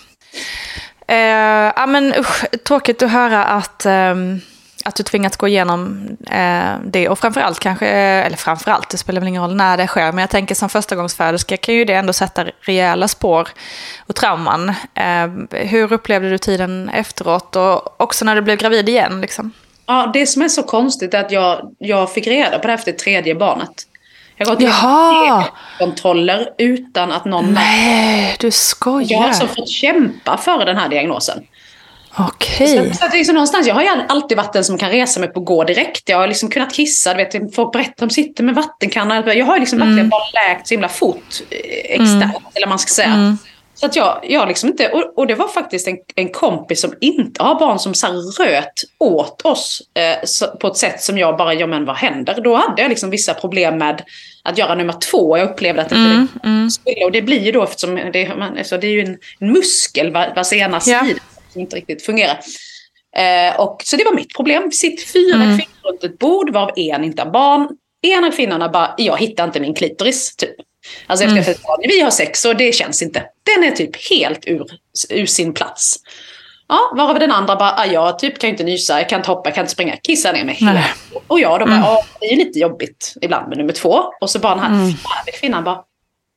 Eh, 1.08 1.18
ja, 1.76 1.86
men 1.88 2.14
usch, 2.20 2.46
tråkigt 2.64 3.02
att 3.04 3.12
höra 3.12 3.44
att, 3.46 3.86
eh, 3.86 4.16
att 4.86 4.96
du 4.96 5.04
tvingats 5.04 5.38
gå 5.38 5.48
igenom 5.48 6.08
eh, 6.30 6.74
det. 6.86 7.10
Och 7.10 7.20
framförallt 7.20 7.60
kanske, 7.60 7.88
eller 7.88 8.38
framförallt, 8.38 8.90
det 8.90 8.98
spelar 8.98 9.22
väl 9.22 9.28
ingen 9.28 9.42
roll 9.42 9.56
när 9.56 9.78
det 9.78 9.88
sker, 9.88 10.12
men 10.12 10.18
jag 10.18 10.30
tänker 10.30 10.56
som 10.56 10.70
förstagångsföderska 10.70 11.58
kan 11.58 11.76
ju 11.76 11.86
det 11.86 11.94
ändå 11.94 12.14
sätta 12.14 12.46
rejäla 12.62 13.08
spår 13.08 13.50
och 14.08 14.16
trauman. 14.16 14.74
Ehm, 14.94 15.48
hur 15.52 15.94
upplevde 15.94 16.30
du 16.30 16.38
tiden 16.38 16.90
efteråt 16.90 17.56
och 17.56 18.02
också 18.02 18.26
när 18.26 18.36
du 18.36 18.42
blev 18.42 18.58
gravid 18.58 18.90
igen? 18.90 19.22
Liksom? 19.22 19.52
Ja, 19.86 20.12
det 20.14 20.28
som 20.28 20.42
är 20.42 20.50
så 20.50 20.64
konstigt 20.64 21.14
är 21.14 21.20
att 21.20 21.32
jag, 21.32 21.76
jag 21.78 22.14
fick 22.14 22.28
reda 22.28 22.60
på 22.60 22.68
det 22.68 22.74
efter 22.74 22.92
tredje 22.92 23.36
barnet. 23.36 23.88
Jag 24.36 24.48
har 24.48 24.54
gått 24.54 24.62
igenom 24.62 25.44
kontroller 25.80 26.50
utan 26.58 27.12
att 27.12 27.26
någon... 27.26 27.54
Nej, 27.54 28.36
du 28.40 28.52
skojar. 28.52 29.12
Jag 29.12 29.18
har 29.18 29.28
alltså 29.28 29.48
fått 29.48 29.70
kämpa 29.70 30.38
för 30.38 30.66
den 30.66 30.78
här 30.78 30.90
diagnosen. 30.90 31.44
Okej. 32.18 32.80
Okay. 32.80 32.94
Så, 32.94 32.98
så 32.98 33.18
liksom 33.18 33.36
någonstans, 33.36 33.68
jag 33.68 33.76
har 33.76 33.82
ju 33.82 33.88
alltid 34.10 34.38
varit 34.38 34.54
den 34.54 34.64
som 34.64 34.78
kan 34.78 34.90
resa 34.90 35.20
mig 35.20 35.30
på 35.30 35.40
gå 35.40 35.64
direkt. 35.64 36.10
Jag 36.10 36.18
har 36.18 36.28
liksom 36.28 36.50
kunnat 36.50 36.74
kissa, 36.74 37.14
du 37.14 37.24
vet, 37.24 37.56
folk 37.56 37.74
berättar 37.74 38.08
de 38.08 38.10
sitter 38.10 38.44
med 38.44 38.56
vattenkanna. 38.56 39.34
Jag 39.34 39.46
har 39.46 39.60
liksom 39.60 39.78
mm. 39.78 39.88
verkligen 39.88 40.10
bara 40.10 40.24
läkt 40.34 40.68
så 40.68 40.74
himla 40.74 40.90
fort 40.90 41.42
eh, 41.50 41.58
externt, 42.02 42.24
mm. 42.24 42.42
eller 42.54 42.68
man 42.68 42.80
ska 42.80 42.90
säga. 42.90 43.14
Mm. 43.14 43.38
Så 43.82 43.86
att 43.86 43.96
jag, 43.96 44.20
jag 44.24 44.48
liksom 44.48 44.70
inte, 44.70 44.90
och, 44.90 45.18
och, 45.18 45.28
det 45.28 45.36
var 45.36 45.48
faktiskt 45.48 45.88
en, 45.88 45.98
en 46.16 46.30
kompis 46.30 46.82
som 46.82 46.94
inte 47.02 47.44
har 47.44 47.60
barn 47.60 47.80
som 47.80 47.94
så 47.94 48.08
röt 48.40 48.84
åt 48.98 49.42
oss 49.42 49.82
eh, 49.94 50.26
så, 50.26 50.48
på 50.48 50.68
ett 50.68 50.78
sätt 50.78 51.02
som 51.02 51.18
jag 51.18 51.38
bara, 51.38 51.54
ja 51.54 51.68
men 51.68 51.86
vad 51.86 51.96
händer? 51.96 52.42
Då 52.44 52.56
hade 52.56 52.82
jag 52.82 52.90
liksom 52.90 53.10
vissa 53.10 53.34
problem 53.34 53.78
med 53.78 54.02
att 54.44 54.58
göra 54.58 54.76
nummer 54.76 54.94
två. 54.94 55.38
Jag 55.38 55.50
upplevde 55.50 55.82
att 55.82 55.90
det 55.90 55.96
mm, 55.96 56.28
mm. 56.44 56.70
skulle, 56.70 57.06
och 57.06 57.12
det 57.12 57.22
blir 57.22 57.40
ju 57.40 57.52
då 57.52 57.64
eftersom 57.64 57.96
det, 58.14 58.36
man, 58.38 58.58
alltså, 58.58 58.78
det 58.78 58.88
är 58.88 58.92
ju 58.92 59.02
en, 59.02 59.18
en 59.40 59.52
muskel 59.52 60.12
vars 60.12 60.54
ena 60.54 60.80
sida 60.80 61.00
ja. 61.04 61.06
som 61.06 61.20
inte 61.60 61.76
riktigt 61.76 62.06
fungerar. 62.06 62.40
Eh, 63.18 63.60
och, 63.60 63.82
så 63.86 63.96
det 63.96 64.04
var 64.04 64.14
mitt 64.14 64.36
problem. 64.36 64.64
Vi 64.66 64.72
sitter 64.72 65.06
fyra 65.06 65.36
mm. 65.36 65.58
kvinnor 65.58 65.92
runt 65.92 66.04
ett 66.04 66.20
bord 66.20 66.50
varav 66.50 66.72
en 66.76 67.04
inte 67.04 67.22
har 67.22 67.32
barn. 67.32 67.70
En 68.02 68.24
av 68.24 68.32
kvinnorna 68.32 68.70
bara, 68.70 68.94
jag 68.98 69.18
hittar 69.18 69.44
inte 69.44 69.60
min 69.60 69.74
klitoris. 69.74 70.36
Typ. 70.36 70.56
Alltså 71.08 71.26
efter 71.26 71.38
mm. 71.38 71.56
vi 71.84 72.02
har 72.02 72.12
sex 72.12 72.46
och 72.46 72.56
det 72.56 72.76
känns 72.76 73.02
inte. 73.02 73.24
Den 73.56 73.64
är 73.64 73.72
typ 73.72 74.10
helt 74.10 74.48
ur, 74.48 74.66
ur 75.10 75.26
sin 75.26 75.54
plats. 75.54 75.96
Ja, 76.68 76.94
varav 76.96 77.20
den 77.20 77.32
andra 77.32 77.56
bara, 77.56 77.72
ah, 77.78 77.86
jag 77.86 78.20
typ 78.20 78.40
kan 78.40 78.50
inte 78.50 78.64
nysa, 78.64 79.00
jag 79.00 79.10
kan 79.10 79.20
inte 79.20 79.30
hoppa, 79.30 79.50
jag 79.50 79.56
kan 79.56 79.62
inte 79.62 79.74
springa, 79.74 79.98
kissa 79.98 80.32
ner 80.32 80.46
mig. 80.46 80.58
Nej. 80.62 80.84
Och 81.28 81.40
jag 81.40 81.60
då 81.60 81.66
bara, 81.66 81.76
mm. 81.76 82.04
det 82.20 82.26
är 82.26 82.36
lite 82.36 82.60
jobbigt 82.60 83.14
ibland 83.22 83.50
med 83.50 83.58
nummer 83.58 83.74
två. 83.74 84.04
Och 84.22 84.30
så 84.30 84.40
bara 84.40 84.56
den 84.56 84.64
här 84.64 84.84
mm. 84.84 84.94
kvinnan 85.40 85.64
bara, 85.64 85.84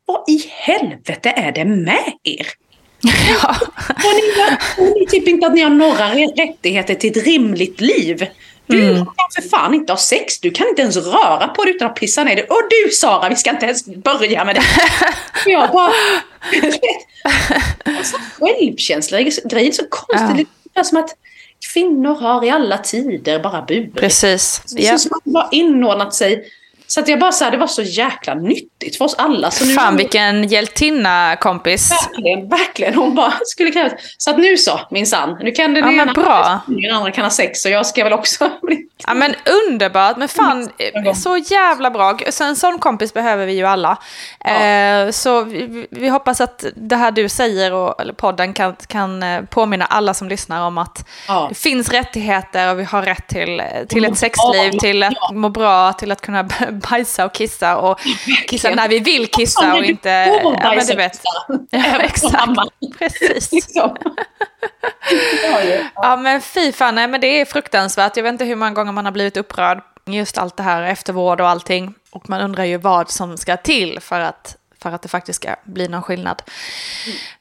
vad 0.07 0.29
i 0.29 0.44
helvete 0.50 1.31
är 1.37 1.53
det 1.53 1.64
med 1.64 2.12
er? 2.22 2.46
Ja. 3.43 3.57
Har 3.97 5.01
ni, 5.01 5.07
typ 5.07 5.29
inte 5.29 5.47
att 5.47 5.55
ni 5.55 5.61
har 5.61 5.71
några 5.71 6.14
rättigheter 6.14 6.95
till 6.95 7.11
ett 7.11 7.25
rimligt 7.25 7.81
liv? 7.81 8.27
Du 8.67 8.83
mm. 8.83 8.97
kan 8.97 9.43
för 9.43 9.49
fan 9.49 9.75
inte 9.75 9.93
ha 9.93 9.99
sex. 9.99 10.40
Du 10.40 10.51
kan 10.51 10.69
inte 10.69 10.83
ens 10.83 10.97
röra 10.97 11.49
på 11.49 11.64
det 11.64 11.71
utan 11.71 11.90
att 11.90 11.97
pissa 11.97 12.25
ner 12.25 12.37
det. 12.37 12.43
Och 12.43 12.62
du 12.71 12.90
Sara, 12.90 13.29
vi 13.29 13.37
ska 13.37 13.51
inte 13.51 13.67
ens 13.67 13.87
börja 13.87 14.45
med 14.45 14.55
det. 14.55 14.62
jag 15.51 15.71
bara... 15.71 15.93
så 18.05 18.19
självkänsla 18.38 19.23
grej, 19.23 19.73
så 19.73 19.83
konstigt. 19.90 20.49
Ja. 20.64 20.71
Det 20.75 20.81
är 20.81 20.85
som 20.85 20.99
att 20.99 21.17
kvinnor 21.73 22.14
har 22.14 22.45
i 22.45 22.51
alla 22.51 22.79
tider 22.79 23.38
bara 23.38 23.62
burit. 23.62 23.95
Precis. 23.95 24.62
Det 24.77 24.83
känns 24.83 25.03
som 25.03 25.17
att 25.17 25.25
de 25.25 25.35
har 25.35 25.49
inordnat 25.53 26.14
sig 26.14 26.45
så 26.87 27.01
att 27.01 27.09
jag 27.09 27.18
bara 27.18 27.33
sa 27.33 27.51
det 27.51 27.57
var 27.57 27.66
så 27.66 27.83
jäkla 27.83 28.35
nyttigt 28.35 28.97
för 28.99 29.05
oss 29.05 29.14
alla. 29.18 29.51
Så 29.51 29.64
nu 29.64 29.75
Fan 29.75 29.97
vilken 29.97 30.49
hjältinna 30.49 31.37
kompis. 31.37 31.90
Verkligen, 31.90 32.49
verkligen. 32.49 32.94
Hon 32.94 33.14
bara 33.14 33.33
skulle 33.47 33.70
kräva. 33.70 33.90
Så 34.18 34.31
att 34.31 34.38
nu 34.38 34.57
så, 34.57 34.81
minsann. 34.90 35.37
Nu 35.40 35.51
kan 35.51 35.75
den 35.75 35.85
ja, 35.85 36.03
ena 36.03 36.12
bra. 36.12 36.61
den 36.66 36.94
andra 36.94 37.11
kan 37.11 37.25
ha 37.25 37.31
sex 37.31 37.64
och 37.64 37.70
jag 37.70 37.87
ska 37.87 38.05
väl 38.05 38.12
också 38.12 38.51
bli... 38.62 38.87
Ja 39.07 39.14
men 39.14 39.35
underbart, 39.68 40.16
men 40.16 40.29
fan 40.29 40.70
så 41.14 41.37
jävla 41.37 41.90
bra. 41.90 42.18
Så 42.31 42.44
en 42.44 42.57
sån 42.57 42.79
kompis 42.79 43.14
behöver 43.14 43.47
vi 43.47 43.53
ju 43.53 43.64
alla. 43.64 43.99
Ja. 44.44 44.64
Eh, 44.64 45.11
så 45.11 45.44
vi, 45.44 45.87
vi, 45.90 46.09
hoppas 46.09 46.40
att 46.40 46.64
det 46.77 46.97
här 46.97 47.11
du 47.11 47.29
säger 47.29 47.73
och 47.73 48.01
eller 48.01 48.12
podden 48.12 48.53
kan, 48.53 48.77
kan 48.87 49.23
eh, 49.23 49.42
påminna 49.42 49.85
alla 49.85 50.14
som 50.14 50.29
lyssnar 50.29 50.66
om 50.66 50.79
att 50.79 51.09
ja. 51.29 51.47
det 51.49 51.55
finns 51.55 51.88
rättigheter 51.88 52.70
och 52.70 52.79
vi 52.79 52.85
har 52.85 53.03
rätt 53.03 53.29
till, 53.29 53.62
till 53.88 54.05
ett 54.05 54.18
sexliv, 54.18 54.79
till 54.79 55.03
att 55.03 55.14
må 55.33 55.49
bra, 55.49 55.92
till 55.92 56.12
att 56.12 56.20
kunna 56.20 56.49
bajsa 56.90 57.25
och 57.25 57.35
kissa 57.35 57.77
och 57.77 58.01
kissa 58.49 58.70
när 58.70 58.88
vi 58.88 58.99
vill 58.99 59.27
kissa 59.27 59.75
och 59.75 59.85
inte... 59.85 60.09
Ja, 60.09 60.75
men 60.77 60.87
du 60.87 60.94
vet. 60.94 61.20
Ja, 61.70 62.01
exakt. 62.01 62.99
Precis. 62.99 63.51
Ja 65.94 66.16
men 66.16 66.40
fy 66.40 66.73
fan, 66.73 66.94
nej 66.94 67.09
men 67.09 67.20
det 67.20 67.40
är 67.40 67.44
fruktansvärt. 67.44 68.16
Jag 68.16 68.25
vet 68.25 68.33
inte 68.33 68.44
hur 68.44 68.57
många 68.57 68.70
gånger 68.70 68.92
man 68.92 69.05
har 69.05 69.12
blivit 69.12 69.37
upprörd. 69.37 69.83
Just 70.07 70.38
allt 70.38 70.57
det 70.57 70.62
här 70.62 70.83
eftervård 70.83 71.40
och 71.40 71.49
allting. 71.49 71.94
Och 72.11 72.31
man 72.31 72.40
undrar 72.40 72.64
ju 72.64 72.77
vad 72.77 73.11
som 73.11 73.37
ska 73.38 73.57
till 73.57 74.01
för 74.01 74.20
att 74.20 74.57
för 74.90 74.94
att 74.94 75.03
det 75.03 75.09
faktiskt 75.09 75.37
ska 75.37 75.57
bli 75.64 75.88
någon 75.88 76.03
skillnad. 76.03 76.42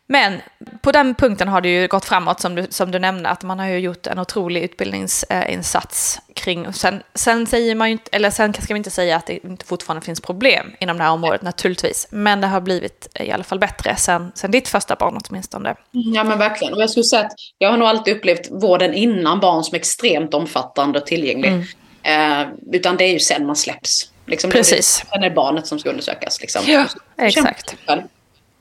Men 0.07 0.41
på 0.81 0.91
den 0.91 1.15
punkten 1.15 1.47
har 1.47 1.61
det 1.61 1.69
ju 1.69 1.87
gått 1.87 2.05
framåt 2.05 2.39
som 2.39 2.55
du, 2.55 2.67
som 2.69 2.91
du 2.91 2.99
nämnde, 2.99 3.29
att 3.29 3.43
man 3.43 3.59
har 3.59 3.67
ju 3.67 3.77
gjort 3.77 4.07
en 4.07 4.19
otrolig 4.19 4.63
utbildningsinsats 4.63 6.21
kring, 6.35 6.73
sen, 6.73 7.03
sen 7.15 7.47
säger 7.47 7.75
man 7.75 7.87
ju 7.87 7.91
inte, 7.91 8.09
eller 8.11 8.29
sen 8.29 8.53
ska 8.53 8.73
vi 8.73 8.77
inte 8.77 8.89
säga 8.89 9.15
att 9.15 9.25
det 9.25 9.45
inte 9.45 9.65
fortfarande 9.65 10.05
finns 10.05 10.21
problem 10.21 10.71
inom 10.79 10.97
det 10.97 11.03
här 11.03 11.11
området 11.11 11.41
naturligtvis, 11.41 12.07
men 12.11 12.41
det 12.41 12.47
har 12.47 12.61
blivit 12.61 13.07
i 13.19 13.31
alla 13.31 13.43
fall 13.43 13.59
bättre 13.59 13.95
sen, 13.95 14.31
sen 14.35 14.51
ditt 14.51 14.67
första 14.67 14.95
barn 14.95 15.19
åtminstone. 15.29 15.75
Ja 15.91 16.23
men 16.23 16.39
verkligen, 16.39 16.73
och 16.73 16.81
jag 16.81 16.89
skulle 16.89 17.03
säga 17.03 17.21
att 17.25 17.33
jag 17.57 17.71
har 17.71 17.77
nog 17.77 17.87
alltid 17.87 18.17
upplevt 18.17 18.51
vården 18.51 18.93
innan 18.93 19.39
barn 19.39 19.63
som 19.63 19.75
extremt 19.75 20.33
omfattande 20.33 20.99
och 20.99 21.05
tillgänglig. 21.05 21.51
Mm. 21.51 21.63
Eh, 22.03 22.47
utan 22.71 22.97
det 22.97 23.03
är 23.03 23.13
ju 23.13 23.19
sen 23.19 23.45
man 23.45 23.55
släpps. 23.55 24.12
Liksom, 24.25 24.51
Precis. 24.51 25.05
Sen 25.09 25.23
är 25.23 25.29
det 25.29 25.35
barnet 25.35 25.67
som 25.67 25.79
ska 25.79 25.89
undersökas. 25.89 26.41
Liksom. 26.41 26.63
Ja, 26.67 26.85
exakt. 27.17 27.75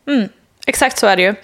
Mm. 0.09 0.29
Exakt 0.67 0.99
så 0.99 1.07
är 1.07 1.17
det 1.17 1.23
ju. 1.23 1.35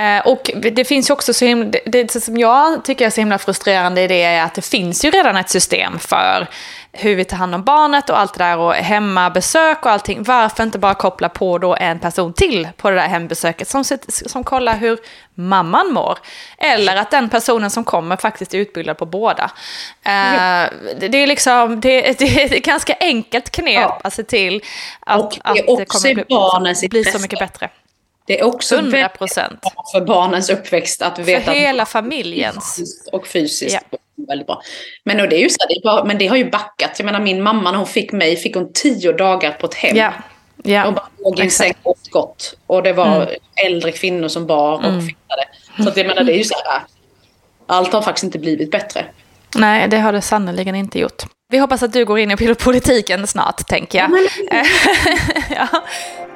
Eh, 0.00 0.26
och 0.26 0.50
det 0.72 0.84
finns 0.84 1.10
ju 1.10 1.14
också 1.14 1.34
så 1.34 1.44
himla, 1.44 1.70
det, 1.86 2.02
det 2.04 2.20
som 2.20 2.36
jag 2.36 2.84
tycker 2.84 3.06
är 3.06 3.10
så 3.10 3.20
himla 3.20 3.38
frustrerande 3.38 4.02
i 4.02 4.06
det 4.06 4.22
är 4.22 4.42
att 4.42 4.54
det 4.54 4.62
finns 4.62 5.04
ju 5.04 5.10
redan 5.10 5.36
ett 5.36 5.50
system 5.50 5.98
för 5.98 6.46
hur 6.98 7.16
vi 7.16 7.24
tar 7.24 7.36
hand 7.36 7.54
om 7.54 7.62
barnet 7.64 8.10
och 8.10 8.20
allt 8.20 8.34
det 8.34 8.44
där 8.44 8.58
och 8.58 8.74
hemmabesök 8.74 9.86
och 9.86 9.92
allting. 9.92 10.22
Varför 10.22 10.62
inte 10.62 10.78
bara 10.78 10.94
koppla 10.94 11.28
på 11.28 11.58
då 11.58 11.76
en 11.76 11.98
person 11.98 12.32
till 12.32 12.68
på 12.76 12.90
det 12.90 12.96
där 12.96 13.08
hembesöket 13.08 13.68
som, 13.68 13.84
som 14.08 14.44
kollar 14.44 14.76
hur 14.76 14.98
mamman 15.34 15.92
mår. 15.92 16.18
Eller 16.58 16.96
att 16.96 17.10
den 17.10 17.28
personen 17.28 17.70
som 17.70 17.84
kommer 17.84 18.16
faktiskt 18.16 18.54
är 18.54 18.58
utbildad 18.58 18.98
på 18.98 19.06
båda. 19.06 19.50
Mm. 20.02 20.70
det, 20.98 21.22
är 21.22 21.26
liksom, 21.26 21.80
det, 21.80 22.00
det, 22.18 22.42
är 22.42 22.56
ett 22.56 22.64
ganska 22.64 22.96
enkelt 23.00 23.50
knep 23.50 23.74
ja. 23.74 24.00
att 24.04 24.12
se 24.12 24.22
till 24.22 24.62
att, 25.00 25.20
och 25.20 25.30
det, 25.30 25.40
att 25.44 25.56
det 25.78 25.84
kommer 25.84 26.14
bli, 26.80 26.88
bli 26.88 27.04
så 27.04 27.18
mycket 27.18 27.38
bättre. 27.38 27.70
Det 28.26 28.40
är 28.40 28.44
också 28.44 28.74
100 28.74 29.08
procent. 29.08 29.60
för 29.92 30.00
barnens 30.00 30.50
uppväxt 30.50 31.02
att 31.02 31.18
veta. 31.18 31.44
För 31.44 31.52
hela 31.52 31.86
familjens. 31.86 32.80
Och 33.12 33.26
fysiskt. 33.26 33.86
Ja. 33.90 33.98
Väldigt 34.28 34.46
bra. 34.46 34.62
Men, 35.04 35.20
och 35.20 35.28
det 35.28 35.36
är 35.36 35.40
ju 35.40 35.48
så, 35.48 35.56
det 35.68 35.74
är 35.74 35.82
bara, 35.82 36.04
men 36.04 36.18
det 36.18 36.26
har 36.26 36.36
ju 36.36 36.50
backat. 36.50 36.90
Jag 36.98 37.06
menar 37.06 37.20
min 37.20 37.42
mamma 37.42 37.70
när 37.70 37.78
hon 37.78 37.86
fick 37.86 38.12
mig 38.12 38.36
fick 38.36 38.54
hon 38.54 38.72
tio 38.72 39.12
dagar 39.12 39.50
på 39.50 39.66
ett 39.66 39.74
hem. 39.74 39.96
Ja. 39.96 40.12
Ja. 40.62 40.86
Och 40.86 40.94
bara 40.94 41.08
låg 41.18 41.38
i 41.38 41.42
en 41.42 41.50
säng 41.50 41.74
och 41.82 41.98
gott. 42.10 42.58
Och 42.66 42.82
det 42.82 42.92
var 42.92 43.22
mm. 43.22 43.28
äldre 43.66 43.92
kvinnor 43.92 44.28
som 44.28 44.46
bar 44.46 44.74
och 44.74 44.84
mm. 44.84 45.06
fixade. 45.06 45.44
Så 45.82 45.88
att 45.88 45.96
jag 45.96 46.06
menar 46.06 46.24
det 46.24 46.32
är 46.32 46.38
ju 46.38 46.44
så 46.44 46.54
här. 46.64 46.82
Allt 47.66 47.92
har 47.92 48.02
faktiskt 48.02 48.24
inte 48.24 48.38
blivit 48.38 48.70
bättre. 48.70 49.04
Nej, 49.56 49.88
det 49.88 49.98
har 49.98 50.12
det 50.12 50.20
sannerligen 50.20 50.74
inte 50.74 50.98
gjort. 50.98 51.22
Vi 51.48 51.58
hoppas 51.58 51.82
att 51.82 51.92
du 51.92 52.04
går 52.04 52.18
in 52.18 52.30
i 52.30 52.54
politiken 52.54 53.26
snart, 53.26 53.68
tänker 53.68 53.98
jag. 53.98 54.10
ja. 55.50 55.68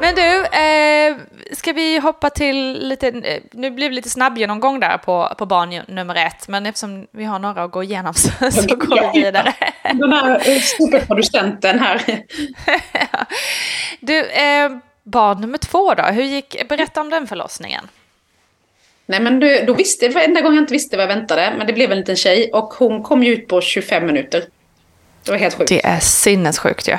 Men 0.00 0.14
du, 0.14 0.44
eh, 0.44 1.16
ska 1.52 1.72
vi 1.72 1.98
hoppa 1.98 2.30
till 2.30 2.88
lite, 2.88 3.08
eh, 3.08 3.42
nu 3.52 3.70
blir 3.70 3.88
det 3.88 3.94
lite 3.94 4.10
snabb 4.10 4.38
genomgång 4.38 4.80
där 4.80 4.98
på, 4.98 5.34
på 5.38 5.46
barn 5.46 5.82
nummer 5.88 6.14
ett, 6.14 6.48
men 6.48 6.66
eftersom 6.66 7.06
vi 7.10 7.24
har 7.24 7.38
några 7.38 7.62
att 7.62 7.70
gå 7.70 7.82
igenom 7.82 8.14
så, 8.14 8.50
så 8.50 8.76
går 8.76 9.12
vi 9.12 9.20
vidare. 9.20 9.54
Den 9.94 10.12
här 10.12 10.34
eh, 10.34 10.60
superproducenten 10.60 11.78
här. 11.78 12.02
Du, 14.00 14.18
eh, 14.18 14.70
barn 15.04 15.40
nummer 15.40 15.58
två 15.58 15.94
då, 15.94 16.02
hur 16.02 16.22
gick, 16.22 16.68
berätta 16.68 17.00
om 17.00 17.10
den 17.10 17.26
förlossningen. 17.26 17.88
Nej 19.06 19.20
men 19.20 19.40
du, 19.40 19.64
då 19.66 19.74
visste, 19.74 20.08
det 20.08 20.14
var 20.14 20.22
enda 20.22 20.40
gången 20.40 20.56
jag 20.56 20.62
inte 20.62 20.72
visste 20.72 20.96
vad 20.96 21.02
jag 21.02 21.16
väntade. 21.16 21.54
Men 21.58 21.66
det 21.66 21.72
blev 21.72 21.92
en 21.92 21.98
liten 21.98 22.16
tjej 22.16 22.50
och 22.52 22.74
hon 22.74 23.02
kom 23.02 23.22
ju 23.22 23.32
ut 23.32 23.48
på 23.48 23.60
25 23.60 24.06
minuter. 24.06 24.44
Det 25.28 25.32
var 25.32 25.38
helt 25.38 25.54
sjukt. 25.54 25.68
Det 25.68 25.86
är 25.86 26.00
sinnessjukt 26.00 26.88
ju. 26.88 26.92
Ja. 26.92 26.98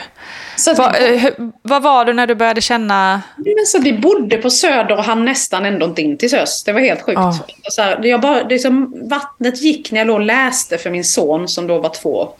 Så 0.57 0.71
att 0.71 0.77
Va, 0.77 0.95
vi, 0.99 1.15
eh, 1.15 1.33
vad 1.61 1.83
var 1.83 2.05
du 2.05 2.13
när 2.13 2.27
du 2.27 2.35
började 2.35 2.61
känna... 2.61 3.21
men 3.37 3.65
så 3.65 3.79
vi 3.79 3.93
bodde 3.93 4.37
på 4.37 4.49
Söder 4.49 4.97
och 4.97 5.03
han 5.03 5.25
nästan 5.25 5.65
ändå 5.65 5.85
inte 5.85 6.01
in 6.01 6.17
till 6.17 6.29
SÖS. 6.29 6.63
Det 6.63 6.73
var 6.73 6.79
helt 6.79 7.01
sjukt. 7.01 7.15
Ja. 7.15 7.45
Så 7.63 7.81
här, 7.81 8.05
jag 8.05 8.21
bara, 8.21 8.43
det 8.43 8.55
är 8.55 8.59
som, 8.59 9.07
vattnet 9.09 9.61
gick 9.61 9.91
när 9.91 9.99
jag 9.99 10.07
låg 10.07 10.15
och 10.15 10.25
läste 10.25 10.77
för 10.77 10.89
min 10.89 11.03
son 11.03 11.47
som 11.47 11.67
då 11.67 11.79
var 11.79 11.89
två 11.89 12.09
år. 12.09 12.33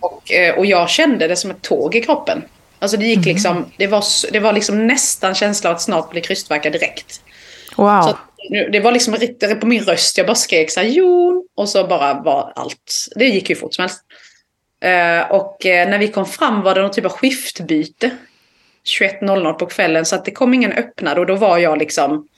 Och, 0.00 0.32
eh, 0.32 0.58
och 0.58 0.66
jag 0.66 0.90
kände 0.90 1.28
det 1.28 1.36
som 1.36 1.50
ett 1.50 1.62
tåg 1.62 1.94
i 1.94 2.00
kroppen. 2.00 2.42
Alltså 2.78 2.96
det 2.96 3.06
gick 3.06 3.26
liksom, 3.26 3.64
det 3.76 3.86
var, 3.86 4.32
det 4.32 4.40
var 4.40 4.52
liksom 4.52 4.86
nästan 4.86 5.34
känsla 5.34 5.70
av 5.70 5.76
att 5.76 5.82
snart 5.82 6.10
bli 6.10 6.20
krystvärkad 6.20 6.72
direkt. 6.72 7.20
Wow. 7.76 8.02
Så 8.02 8.16
det 8.72 8.80
var 8.80 8.92
liksom 8.92 9.16
på 9.60 9.66
min 9.66 9.84
röst. 9.84 10.18
Jag 10.18 10.26
bara 10.26 10.34
skrek 10.34 10.70
så 10.70 10.80
här, 10.80 10.86
Jon. 10.86 11.48
Och 11.56 11.68
så 11.68 11.86
bara 11.86 12.14
var 12.14 12.52
allt. 12.56 13.08
Det 13.16 13.24
gick 13.24 13.50
ju 13.50 13.56
fort 13.56 13.74
som 13.74 13.82
helst. 13.82 14.00
Eh, 14.86 15.30
och 15.30 15.66
eh, 15.66 15.88
när 15.88 15.98
vi 15.98 16.08
kom 16.08 16.26
fram 16.26 16.62
var 16.62 16.74
det 16.74 16.80
någon 16.82 16.90
typ 16.90 17.04
av 17.04 17.12
skiftbyte. 17.12 18.10
21.00 19.00 19.52
på 19.52 19.66
kvällen. 19.66 20.04
Så 20.04 20.16
att 20.16 20.24
det 20.24 20.30
kom 20.30 20.54
ingen 20.54 20.72
öppnare. 20.72 21.20
Och 21.20 21.26
då 21.26 21.34
var 21.34 21.58
jag 21.58 21.78
liksom... 21.78 22.28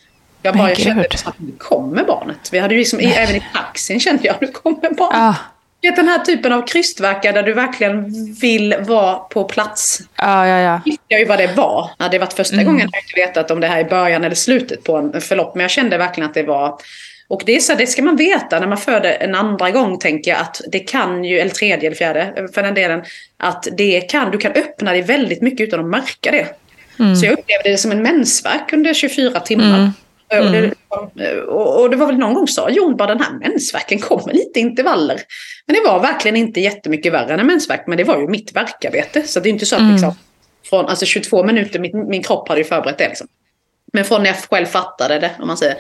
Jag 0.43 0.55
bara 0.55 0.63
Men 0.63 0.69
jag 0.69 0.79
kände 0.79 1.09
att 1.25 1.39
nu 1.39 1.53
kommer 1.59 2.05
barnet. 2.05 2.49
Vi 2.53 2.59
hade 2.59 2.75
ju 2.75 2.79
liksom, 2.79 3.01
i, 3.01 3.05
även 3.05 3.37
i 3.37 3.43
taxin 3.55 4.01
kände 4.01 4.27
jag, 4.27 4.37
nu 4.41 4.47
kommer 4.47 4.95
barnet. 4.95 5.15
Ah, 5.21 5.35
Vet, 5.83 5.97
Den 5.97 6.09
här 6.09 6.19
typen 6.19 6.53
av 6.53 6.67
krystvärkar 6.67 7.33
där 7.33 7.43
du 7.43 7.53
verkligen 7.53 8.13
vill 8.35 8.75
vara 8.81 9.15
på 9.15 9.45
plats 9.45 10.01
ja, 10.17 10.47
ja, 10.47 10.59
ja. 10.59 10.81
visste 10.85 11.05
jag 11.09 11.21
ju 11.21 11.27
vad 11.27 11.39
det 11.39 11.57
var. 11.57 11.91
Hade 11.99 12.15
det 12.15 12.19
varit 12.19 12.33
första 12.33 12.55
Mm. 12.55 12.67
gången 12.67 12.89
jag 12.93 13.03
inte 13.03 13.21
vetat 13.21 13.51
om 13.51 13.61
det 13.61 13.67
här 13.67 13.81
är 13.81 13.85
början 13.89 14.25
eller 14.25 14.35
slutet 14.35 14.85
på 14.85 14.97
en 14.97 15.21
förlopp. 15.21 15.55
Men 15.55 15.63
jag 15.63 15.71
kände 15.71 15.99
verkligen 15.99 16.29
att 16.29 16.35
det 16.35 16.43
var... 16.43 16.79
Och 17.29 17.43
det, 17.47 17.57
är 17.57 17.61
så, 17.61 17.75
det 17.75 17.87
ska 17.87 18.03
man 18.03 18.17
veta 18.17 18.61
när 18.61 18.67
man 18.67 18.79
föder 18.79 19.17
en 19.21 19.35
andra 19.35 19.71
gång, 19.71 19.99
tänker 19.99 20.31
jag, 20.31 20.41
att 20.41 20.61
det 20.73 20.79
kan 20.79 21.25
ju, 21.25 21.39
eller 21.39 21.51
tredje 21.51 21.87
eller 21.87 21.97
fjärde 21.97 22.49
för 22.55 22.63
den 22.63 22.75
delen, 22.75 23.03
att 23.37 23.69
det 23.73 24.01
kan, 24.01 24.31
du 24.31 24.39
kan 24.39 24.53
öppna 24.53 24.93
dig 24.93 25.03
väldigt 25.03 25.43
mycket 25.43 25.69
utan 25.69 25.81
att 25.81 25.87
märka 25.87 26.31
det. 26.31 26.47
Mm. 26.99 27.17
Så 27.17 27.27
jag 27.27 27.33
upplevde 27.33 27.71
det 27.71 27.79
som 27.79 27.91
en 27.91 28.03
mensvärk 28.03 28.73
under 28.73 28.95
24 28.95 29.41
timmar. 29.41 29.93
Och, 30.31 30.53
det, 30.53 31.43
och, 31.43 31.81
och 31.81 31.91
det 31.91 31.97
var 31.97 32.07
väl 32.07 32.19
någon 32.19 32.35
gång 32.35 32.49
sa 32.49 32.71
Jon 32.71 32.97
bara 32.97 33.09
den 33.09 33.21
här 33.21 33.33
mensvärken 33.33 33.99
kommer 33.99 34.33
lite 34.33 34.61
intervaller. 34.61 35.21
Men 35.67 35.77
det 35.77 35.83
var 35.91 36.01
verkligen 36.01 36.37
inte 36.37 36.61
jättemycket 36.61 37.13
värre 37.13 37.35
än 37.35 37.41
en 37.41 37.47
mensvärk. 37.47 37.85
Men 37.87 37.99
det 37.99 38.05
var 38.05 38.19
ju 38.19 38.29
mitt 38.29 38.57
verkarbete. 38.57 39.23
Så 39.23 39.41
det 39.41 39.49
är 39.49 39.51
inte 39.51 39.67
så 39.67 39.77
att 39.77 39.93
liksom, 39.93 40.15
från 40.71 40.87
alltså 40.87 41.07
22 41.07 41.45
minuter, 41.45 41.79
min, 41.79 42.09
min 42.09 42.23
kropp 42.23 42.49
hade 42.49 42.61
ju 42.61 42.65
förberett 42.65 42.99
det. 42.99 43.09
Liksom. 43.09 43.27
Men 43.93 44.05
från 44.05 44.23
när 44.23 44.31
jag 44.31 44.37
själv 44.51 44.67
fattade 44.67 45.19
det, 45.19 45.31
om 45.39 45.47
man 45.47 45.57
säger. 45.57 45.77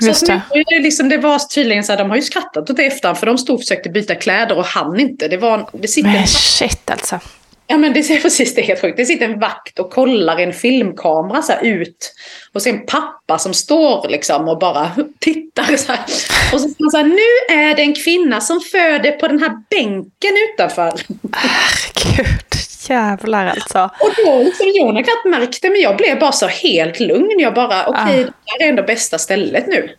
Så 0.00 0.06
Just 0.06 0.26
det. 0.26 0.40
nu, 0.54 0.78
liksom, 0.80 1.08
det 1.08 1.18
var 1.18 1.38
tydligen 1.38 1.84
så 1.84 1.92
här, 1.92 1.98
de 1.98 2.10
har 2.10 2.16
ju 2.16 2.22
skrattat 2.22 2.70
åt 2.70 2.76
det 2.76 2.86
efterhand. 2.86 3.18
För 3.18 3.26
de 3.26 3.38
stod 3.38 3.54
och 3.54 3.60
försökte 3.60 3.88
byta 3.88 4.14
kläder 4.14 4.58
och 4.58 4.64
hann 4.64 5.00
inte. 5.00 5.28
Det, 5.28 5.36
var, 5.36 5.68
det 5.72 5.88
sitter 5.88 6.08
en 6.08 6.14
Men 6.14 6.26
shit 6.26 6.90
alltså. 6.90 7.20
Ja 7.66 7.78
men 7.78 7.92
det 7.92 8.10
är 8.10 8.20
precis, 8.22 8.54
det 8.54 8.60
är 8.60 8.66
helt 8.66 8.80
sjukt. 8.80 8.96
Det 8.96 9.06
sitter 9.06 9.24
en 9.24 9.38
vakt 9.38 9.78
och 9.78 9.90
kollar 9.90 10.38
en 10.38 10.52
filmkamera 10.52 11.42
så 11.42 11.52
här 11.52 11.64
ut. 11.64 12.14
Och 12.52 12.62
så 12.62 12.68
en 12.68 12.86
pappa 12.86 13.38
som 13.38 13.54
står 13.54 14.08
liksom 14.08 14.48
och 14.48 14.58
bara 14.58 14.90
tittar 15.18 15.76
så 15.76 15.92
här. 15.92 16.02
Och 16.52 16.60
så 16.60 16.68
säger 16.68 16.82
man 16.82 16.90
så 16.90 16.96
här, 16.96 17.04
nu 17.04 17.56
är 17.56 17.74
det 17.74 17.82
en 17.82 17.94
kvinna 17.94 18.40
som 18.40 18.60
föder 18.60 19.12
på 19.12 19.28
den 19.28 19.42
här 19.42 19.52
bänken 19.70 20.32
utanför. 20.52 20.92
Herregud, 21.32 22.44
jävlar 22.90 23.46
alltså. 23.46 23.90
Och 24.00 24.10
då 24.24 24.38
liksom, 24.42 24.66
Jon 24.74 24.96
har 24.96 25.02
knappt 25.02 25.24
märkt 25.24 25.62
det 25.62 25.70
men 25.70 25.80
jag 25.80 25.96
blev 25.96 26.18
bara 26.18 26.32
så 26.32 26.46
helt 26.46 27.00
lugn. 27.00 27.40
Jag 27.40 27.54
bara, 27.54 27.86
okej 27.86 28.00
Ah. 28.02 28.06
det 28.16 28.32
här 28.46 28.66
är 28.66 28.68
ändå 28.68 28.82
bästa 28.82 29.18
stället 29.18 29.66
nu. 29.66 29.90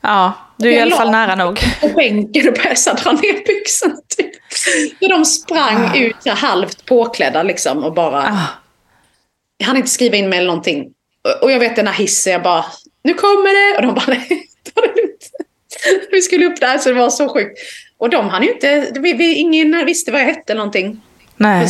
Ja, 0.00 0.32
du 0.56 0.68
är 0.68 0.72
i 0.78 0.80
alla 0.80 0.96
fall 0.96 1.10
nära 1.10 1.34
nog. 1.34 1.60
På 1.80 1.88
bänken 1.88 2.48
och 2.48 2.54
började 2.54 3.02
dra 3.02 3.12
ner 3.12 3.46
byxorna 3.46 3.94
typ. 4.16 4.30
Så 5.00 5.08
de 5.08 5.24
sprang 5.24 5.96
ut 5.96 6.16
så 6.20 6.28
här 6.28 6.36
halvt 6.36 6.86
påklädda 6.86 7.42
liksom 7.42 7.84
och 7.84 7.94
bara... 7.94 8.22
Ah. 8.22 8.46
Jag 9.58 9.66
hann 9.66 9.76
inte 9.76 9.88
skriva 9.90 10.16
in 10.16 10.28
mig 10.28 10.38
eller 10.38 10.46
någonting. 10.48 10.86
Och- 11.42 11.52
jag 11.52 11.58
vet 11.58 11.76
den 11.76 11.86
här 11.86 11.94
hissen, 11.94 12.32
jag 12.32 12.42
bara, 12.42 12.64
nu 13.04 13.14
kommer 13.14 13.72
det! 13.72 13.76
Och 13.76 13.82
de 13.86 13.94
bara, 13.94 14.04
nej, 14.28 14.42
ta 14.74 14.80
det 14.80 14.86
lugnt. 15.00 15.30
Vi 16.10 16.22
skulle 16.22 16.46
upp 16.46 16.60
där, 16.60 16.78
så 16.78 16.88
det 16.88 16.94
var 16.94 17.10
så 17.10 17.28
sjukt. 17.28 17.58
Och 17.98 18.10
de 18.10 18.28
hann 18.28 18.42
ju 18.42 18.52
inte, 18.52 18.92
vi, 19.00 19.12
vi, 19.12 19.34
ingen 19.34 19.86
visste 19.86 20.12
vad 20.12 20.20
jag 20.20 20.26
hette 20.26 20.54
någonting. 20.54 21.00
Nej. 21.36 21.68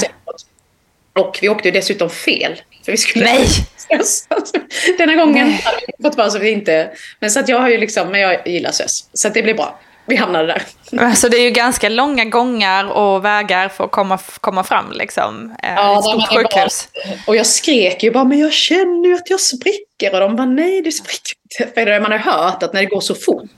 Och 1.18 1.38
vi 1.42 1.48
åkte 1.48 1.68
ju 1.68 1.72
dessutom 1.72 2.10
fel. 2.10 2.60
För 2.84 2.92
vi 2.92 2.98
skulle 2.98 3.24
Nej. 3.24 3.46
Denna 4.98 5.14
gången 5.14 5.46
Nej. 5.48 5.60
hade 5.64 5.78
vi 5.98 6.02
fått 6.08 6.16
vara 6.16 6.30
så 6.30 6.38
vi 6.38 6.50
inte... 6.50 6.90
Men 7.20 7.30
så 7.30 7.40
att 7.40 7.48
jag 7.48 7.58
har 7.60 7.68
ju 7.68 7.78
liksom, 7.78 8.08
men 8.08 8.20
jag 8.20 8.48
gillar 8.48 8.70
SÖS. 8.70 9.04
Så 9.12 9.28
att 9.28 9.34
det 9.34 9.42
blir 9.42 9.54
bra. 9.54 9.80
Vi 10.06 10.16
hamnade 10.16 10.46
där. 10.46 10.62
Alltså 11.04 11.28
det 11.28 11.36
är 11.36 11.42
ju 11.42 11.50
ganska 11.50 11.88
långa 11.88 12.24
gångar 12.24 12.84
och 12.90 13.24
vägar 13.24 13.68
för 13.68 13.84
att 13.84 13.90
komma, 13.90 14.18
komma 14.40 14.64
fram 14.64 14.92
liksom. 14.92 15.54
Eh, 15.62 15.74
Ja, 15.74 15.98
ett 15.98 16.04
stort 16.04 16.30
det 16.30 16.36
sjukhus. 16.36 16.88
Och 17.26 17.36
jag 17.36 17.46
skrek 17.46 18.02
ju 18.02 18.10
bara, 18.10 18.24
men 18.24 18.38
jag 18.38 18.52
känner 18.52 19.08
ju 19.08 19.14
att 19.14 19.30
jag 19.30 19.40
spricker. 19.40 20.14
Och 20.14 20.20
de 20.20 20.36
bara, 20.36 20.46
nej 20.46 20.82
du 20.82 20.92
spricker 20.92 21.32
inte. 21.60 21.74
För 21.74 22.00
man 22.00 22.12
har 22.12 22.18
hört 22.18 22.62
att 22.62 22.72
när 22.72 22.80
det 22.80 22.86
går 22.86 23.00
så 23.00 23.14
fort. 23.14 23.50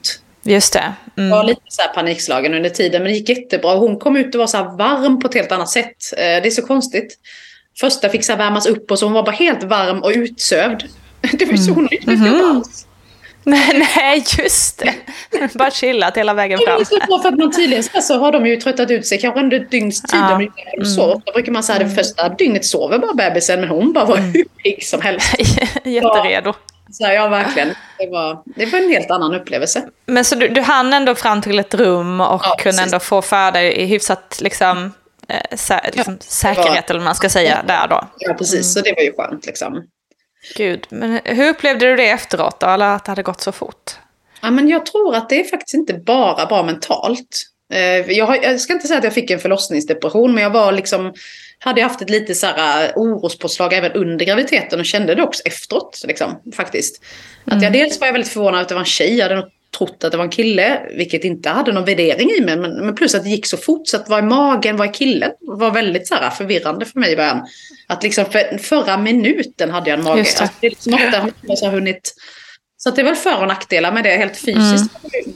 Just 0.43 0.73
det. 0.73 0.93
Jag 1.15 1.25
Mm. 1.25 1.31
var 1.39 1.45
lite 1.45 1.61
så 1.69 1.83
panikslagen 1.95 2.55
under 2.55 2.71
tiden, 2.71 3.03
men 3.03 3.13
det 3.13 3.19
gick 3.19 3.29
jättebra. 3.29 3.75
Hon 3.75 3.99
kom 3.99 4.17
ut 4.17 4.35
och 4.35 4.39
var 4.39 4.47
så 4.47 4.59
varm 4.59 5.21
på 5.21 5.27
ett 5.29 5.35
helt 5.35 5.53
annat 5.53 5.69
sätt. 5.69 5.97
Eh, 6.17 6.19
Det 6.19 6.47
är 6.47 6.51
så 6.51 6.67
konstigt. 6.67 7.19
Första 7.81 8.09
fick 8.09 8.25
så 8.25 8.37
värmas 8.37 8.67
upp 8.67 8.91
och 8.91 8.99
så 8.99 9.07
hon 9.07 9.13
var 9.13 9.23
bara 9.23 9.33
helt 9.37 9.63
varm 9.63 10.03
och 10.03 10.11
utsövd. 10.15 10.85
Det 11.33 11.45
var 11.45 11.53
ju 11.53 11.59
så 11.59 11.73
hon 11.73 11.89
inte 11.91 12.11
Mm. 12.13 12.27
mm. 12.27 12.51
alls. 12.57 12.87
Nej, 13.47 13.87
nej, 13.97 14.25
just 14.39 14.79
det. 14.79 14.95
Bara 15.55 15.71
chillat 15.71 16.17
hela 16.17 16.35
vägen 16.35 16.59
fram. 16.67 16.85
så 16.85 16.99
bra 17.07 17.19
för 17.23 17.29
att 17.29 17.39
man 17.39 17.53
tydligen 17.53 17.83
så, 18.03 18.19
har 18.19 18.33
de 18.33 18.47
ju 18.47 18.57
tröttat 18.57 18.91
ut 18.91 19.07
sig 19.07 19.19
kanske 19.21 19.41
under 19.41 19.59
dygns 19.59 20.03
tid. 20.03 20.21
Ja. 20.21 20.43
Ja. 20.43 20.49
De 20.79 20.85
sover. 20.85 21.23
Då 21.25 21.33
brukar 21.33 21.53
man 21.53 21.63
säga 21.63 21.79
det 21.79 21.91
första 21.91 22.29
dygnet 22.29 22.65
sover 22.65 22.99
bara 22.99 23.15
bebisen 23.15 23.61
men 23.61 23.69
hon 23.69 23.93
bara 23.93 24.05
var 24.05 24.17
hur 24.17 24.45
pigg 24.63 24.85
som 24.87 25.01
helst. 25.01 25.35
Jätteredo. 25.85 26.53
Så 26.93 27.05
ja, 27.05 27.29
verkligen. 27.29 27.69
Det 27.99 28.07
var, 28.11 28.43
det 28.57 28.67
var 28.67 28.79
en 28.79 28.91
helt 28.91 29.11
annan 29.11 29.35
upplevelse. 29.35 29.83
Men 30.07 30.25
så 30.25 30.35
du, 30.35 30.49
du 30.49 30.61
hann 30.61 30.93
ändå 30.93 31.15
fram 31.15 31.43
till 31.43 31.59
ett 31.59 31.75
rum 31.75 32.21
och 32.21 32.41
Ja, 32.45 32.57
kunde 32.59 32.63
precis. 32.63 32.81
ändå 32.81 32.99
få 32.99 33.23
för 33.23 33.53
dig 33.53 33.73
i 33.73 33.85
hyfsat 33.87 34.39
liksom, 34.41 34.93
eh, 35.29 35.57
sä, 35.57 35.91
liksom, 35.93 36.19
säkerhet, 36.21 36.91
eller 36.91 37.01
vad 37.01 37.05
man 37.05 37.15
ska 37.15 37.29
säga, 37.29 37.65
där 37.67 37.89
då. 37.89 38.09
Ja, 38.19 38.35
precis. 38.35 38.75
Så 38.75 38.81
det 38.81 38.95
var 38.97 39.03
ju 39.03 39.13
skönt 39.13 39.47
liksom. 39.47 39.83
Gud, 40.57 40.87
men 40.89 41.21
hur 41.25 41.49
upplevde 41.49 41.87
du 41.87 41.97
det 41.97 42.11
efteråt 42.11 42.61
då? 42.61 42.67
Eller 42.67 42.87
att 42.87 43.05
det 43.05 43.11
hade 43.11 43.23
gått 43.23 43.41
så 43.41 43.53
fort? 43.53 43.93
Ja, 44.41 44.51
men 44.51 44.69
jag 44.69 44.87
tror 44.87 45.15
att 45.17 45.29
det 45.29 45.41
är 45.41 45.45
faktiskt 45.45 45.75
inte 45.75 45.95
bara 45.95 46.47
bra 46.47 46.63
mentalt. 46.63 47.43
Eh, 47.73 48.11
Jag, 48.11 48.27
har, 48.27 48.37
jag 48.43 48.61
ska 48.61 48.73
inte 48.73 48.89
säga 48.89 48.99
att 48.99 49.05
jag 49.05 49.15
fick 49.15 49.31
en 49.31 49.39
förlossningsdepression, 49.39 50.35
men 50.35 50.43
jag 50.43 50.51
var 50.51 50.73
liksom, 50.73 51.15
hade 51.59 51.83
haft 51.83 52.03
ett 52.03 52.11
lite 52.11 52.35
så 52.35 52.47
här, 52.47 52.85
uh, 52.85 52.93
orospåslag 52.97 53.73
även 53.73 53.93
under 53.93 54.25
graviditeten 54.25 54.81
och 54.81 54.87
kände 54.87 55.15
det 55.15 55.23
också 55.23 55.43
efteråt. 55.45 56.03
Liksom, 56.07 56.41
faktiskt. 56.57 57.05
Att 57.45 57.63
jag, 57.63 57.73
dels 57.73 58.01
var 58.01 58.07
jag 58.07 58.13
väldigt 58.13 58.33
förvånad 58.33 58.61
att 58.61 58.69
det 58.69 58.75
var 58.75 58.81
en 58.81 58.87
tjej, 58.87 59.17
jag 59.17 59.25
hade 59.25 59.37
nog 59.37 59.51
trott 59.79 60.05
att 60.05 60.13
det 60.13 60.17
var 60.17 60.25
en 60.25 60.31
kille, 60.31 60.81
vilket 60.97 61.25
inte 61.25 61.49
hade 61.49 61.73
någon 61.73 61.85
värdering 61.85 62.31
i 62.31 62.41
mig. 62.41 62.57
Men, 62.57 62.87
men 62.87 62.95
plus 62.95 63.15
att 63.15 63.25
det 63.25 63.31
gick 63.31 63.47
så 63.47 63.57
fort, 63.57 63.89
så 63.89 63.97
att 63.97 64.09
vad 64.09 64.19
är 64.19 64.23
magen, 64.23 64.77
vad 64.77 64.89
är 64.89 64.93
killen? 64.93 65.31
var 65.41 65.71
väldigt 65.71 66.09
så 66.09 66.15
här, 66.15 66.31
förvirrande 66.31 66.87
för 66.87 67.01
mig 67.01 67.13
i 67.13 67.17
början. 67.17 67.47
Att 67.87 68.03
liksom 68.03 68.25
för, 68.25 68.59
förra 68.59 68.97
minuten 68.97 69.71
hade 69.71 69.91
jag 69.91 69.99
en 69.99 70.05
mage. 70.05 70.19
Just 70.19 70.39
det. 70.39 70.43
Alltså, 70.43 70.59
det 70.61 70.67
är 70.67 70.71
liksom 70.71 70.95
ofta 71.49 71.67
har 71.67 71.73
hunnit 71.73 72.15
så 72.77 72.91
det 72.91 73.01
är 73.01 73.05
väl 73.05 73.15
för 73.15 73.41
och 73.41 73.49
nackdelar 73.49 73.93
med 73.93 74.05
det. 74.05 74.17
Helt 74.17 74.37
fysiskt 74.37 74.91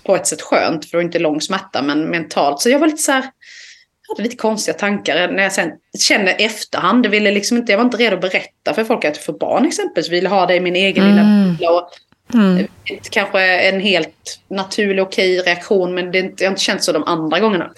på 0.04 0.16
ett 0.16 0.26
sätt 0.26 0.42
skönt 0.42 0.90
för 0.90 0.98
att 0.98 1.04
inte 1.04 1.18
lång 1.18 1.40
smärta, 1.40 1.82
men 1.82 2.04
mentalt. 2.04 2.60
Så 2.60 2.70
jag 2.70 2.78
var 2.78 2.86
lite 2.86 3.02
så 3.02 3.12
här, 3.12 3.24
hade 4.08 4.22
lite 4.22 4.36
konstiga 4.36 4.78
tankar 4.78 5.32
när 5.32 5.42
jag 5.42 5.52
sen 5.52 5.70
känner 5.98 6.36
efterhand. 6.38 7.06
Jag, 7.06 7.10
ville 7.10 7.30
liksom 7.30 7.56
inte, 7.56 7.72
jag 7.72 7.78
var 7.78 7.84
inte 7.84 7.96
redo 7.96 8.14
att 8.16 8.20
berätta 8.20 8.74
för 8.74 8.84
folk 8.84 9.04
att 9.04 9.16
jag 9.16 9.24
får 9.24 9.38
barn 9.38 9.66
exempelvis. 9.66 10.06
Jag 10.06 10.16
ville 10.16 10.28
ha 10.28 10.46
det 10.46 10.54
i 10.54 10.60
min 10.60 10.76
egen 10.76 11.04
mm. 11.04 11.16
lilla. 11.56 11.70
Och, 11.70 11.90
mm. 12.34 12.66
Kanske 13.10 13.40
en 13.40 13.80
helt 13.80 14.40
naturlig 14.48 15.02
okej 15.02 15.38
reaktion 15.38 15.94
men 15.94 16.12
det, 16.12 16.40
har 16.40 16.50
inte 16.50 16.60
känt 16.60 16.82
så 16.82 16.92
de 16.92 17.04
andra 17.04 17.40
gångerna. 17.40 17.70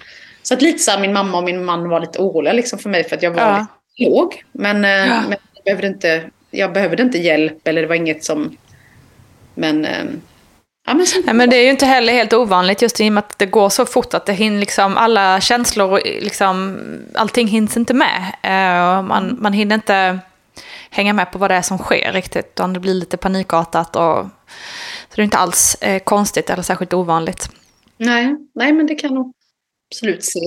Så 0.42 0.54
att 0.54 0.62
lite 0.62 0.78
så 0.78 0.90
här, 0.90 1.00
min 1.00 1.12
mamma 1.12 1.38
och 1.38 1.44
min 1.44 1.64
man 1.64 1.88
var 1.88 2.00
lite 2.00 2.18
oroliga 2.18 2.52
liksom 2.52 2.78
för 2.78 2.90
mig 2.90 3.04
för 3.04 3.16
att 3.16 3.22
jag 3.22 3.30
var 3.30 3.42
ja. 3.42 3.66
lite 3.98 4.10
låg. 4.10 4.44
Men, 4.52 4.84
eh, 4.84 4.90
ja. 4.90 5.22
men 5.28 5.38
jag, 5.54 5.64
behövde 5.64 5.86
inte, 5.86 6.22
jag 6.50 6.72
behövde 6.72 7.02
inte 7.02 7.18
hjälp 7.18 7.68
eller 7.68 7.82
det 7.82 7.88
var 7.88 7.94
inget 7.94 8.24
som... 8.24 8.56
Men 9.54 9.84
eh, 9.84 10.04
Ja, 10.86 10.94
men, 10.94 11.06
Nej, 11.24 11.34
men 11.34 11.50
det 11.50 11.56
är 11.56 11.62
ju 11.62 11.70
inte 11.70 11.86
heller 11.86 12.12
helt 12.12 12.32
ovanligt 12.32 12.82
just 12.82 13.00
i 13.00 13.08
och 13.08 13.12
med 13.12 13.24
att 13.24 13.38
det 13.38 13.46
går 13.46 13.68
så 13.68 13.86
fort 13.86 14.14
att 14.14 14.26
det 14.26 14.32
hinner 14.32 14.60
liksom, 14.60 14.96
alla 14.96 15.40
känslor 15.40 15.90
och 15.92 16.00
liksom, 16.04 16.78
allting 17.14 17.48
hinns 17.48 17.76
inte 17.76 17.94
med. 17.94 18.32
Uh, 18.44 19.02
man, 19.02 19.36
man 19.40 19.52
hinner 19.52 19.74
inte 19.74 20.18
hänga 20.90 21.12
med 21.12 21.32
på 21.32 21.38
vad 21.38 21.50
det 21.50 21.54
är 21.54 21.62
som 21.62 21.78
sker 21.78 22.12
riktigt, 22.12 22.46
utan 22.46 22.72
det 22.72 22.80
blir 22.80 22.94
lite 22.94 23.16
panikartat. 23.16 23.96
Och, 23.96 24.26
så 25.08 25.16
det 25.16 25.22
är 25.22 25.24
inte 25.24 25.38
alls 25.38 25.74
eh, 25.80 25.98
konstigt 25.98 26.50
eller 26.50 26.62
särskilt 26.62 26.92
ovanligt. 26.92 27.48
Nej, 27.96 28.36
nej, 28.54 28.72
men 28.72 28.86
det 28.86 28.94
kan 28.94 29.14
nog 29.14 29.32
absolut 29.90 30.24
se. 30.24 30.40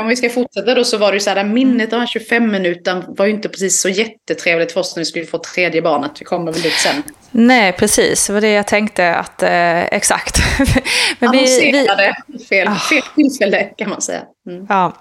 Om 0.00 0.08
vi 0.08 0.16
ska 0.16 0.30
fortsätta 0.30 0.74
då 0.74 0.84
så 0.84 0.98
var 0.98 1.12
det 1.12 1.16
ju 1.16 1.20
så 1.20 1.30
här, 1.30 1.44
minnet 1.44 1.92
av 1.92 2.06
25 2.06 2.50
minuter 2.50 3.04
var 3.08 3.26
ju 3.26 3.32
inte 3.32 3.48
precis 3.48 3.80
så 3.80 3.88
jättetrevligt 3.88 4.72
för 4.72 4.80
oss 4.80 4.96
när 4.96 5.00
vi 5.00 5.04
skulle 5.04 5.26
få 5.26 5.38
tredje 5.38 5.82
barnet. 5.82 6.20
Vi 6.20 6.24
kommer 6.24 6.52
väl 6.52 6.62
dit 6.62 6.72
sen. 6.72 7.02
Nej, 7.30 7.72
precis. 7.72 8.26
Det 8.26 8.32
var 8.32 8.40
det 8.40 8.52
jag 8.52 8.66
tänkte 8.66 9.14
att, 9.14 9.42
eh, 9.42 9.84
exakt. 9.84 10.38
Men 11.18 11.30
vi, 11.30 11.38
vi... 11.72 11.88
Fel, 12.44 12.68
oh. 12.68 12.78
fel 12.78 13.02
tillfälle 13.14 13.64
kan 13.76 13.90
man 13.90 14.02
säga. 14.02 14.22
Mm. 14.50 14.66
Ja. 14.68 14.96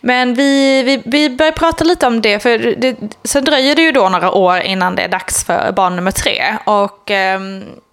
Men 0.00 0.34
vi, 0.34 0.82
vi, 0.82 1.02
vi 1.04 1.30
börjar 1.30 1.52
prata 1.52 1.84
lite 1.84 2.06
om 2.06 2.20
det, 2.20 2.38
för 2.38 2.58
det, 2.58 2.96
sen 3.24 3.44
dröjer 3.44 3.76
det 3.76 3.82
ju 3.82 3.92
då 3.92 4.08
några 4.08 4.30
år 4.30 4.60
innan 4.60 4.94
det 4.94 5.02
är 5.02 5.08
dags 5.08 5.44
för 5.44 5.72
barn 5.72 5.96
nummer 5.96 6.10
tre. 6.10 6.56
Och 6.64 7.10
eh, 7.10 7.40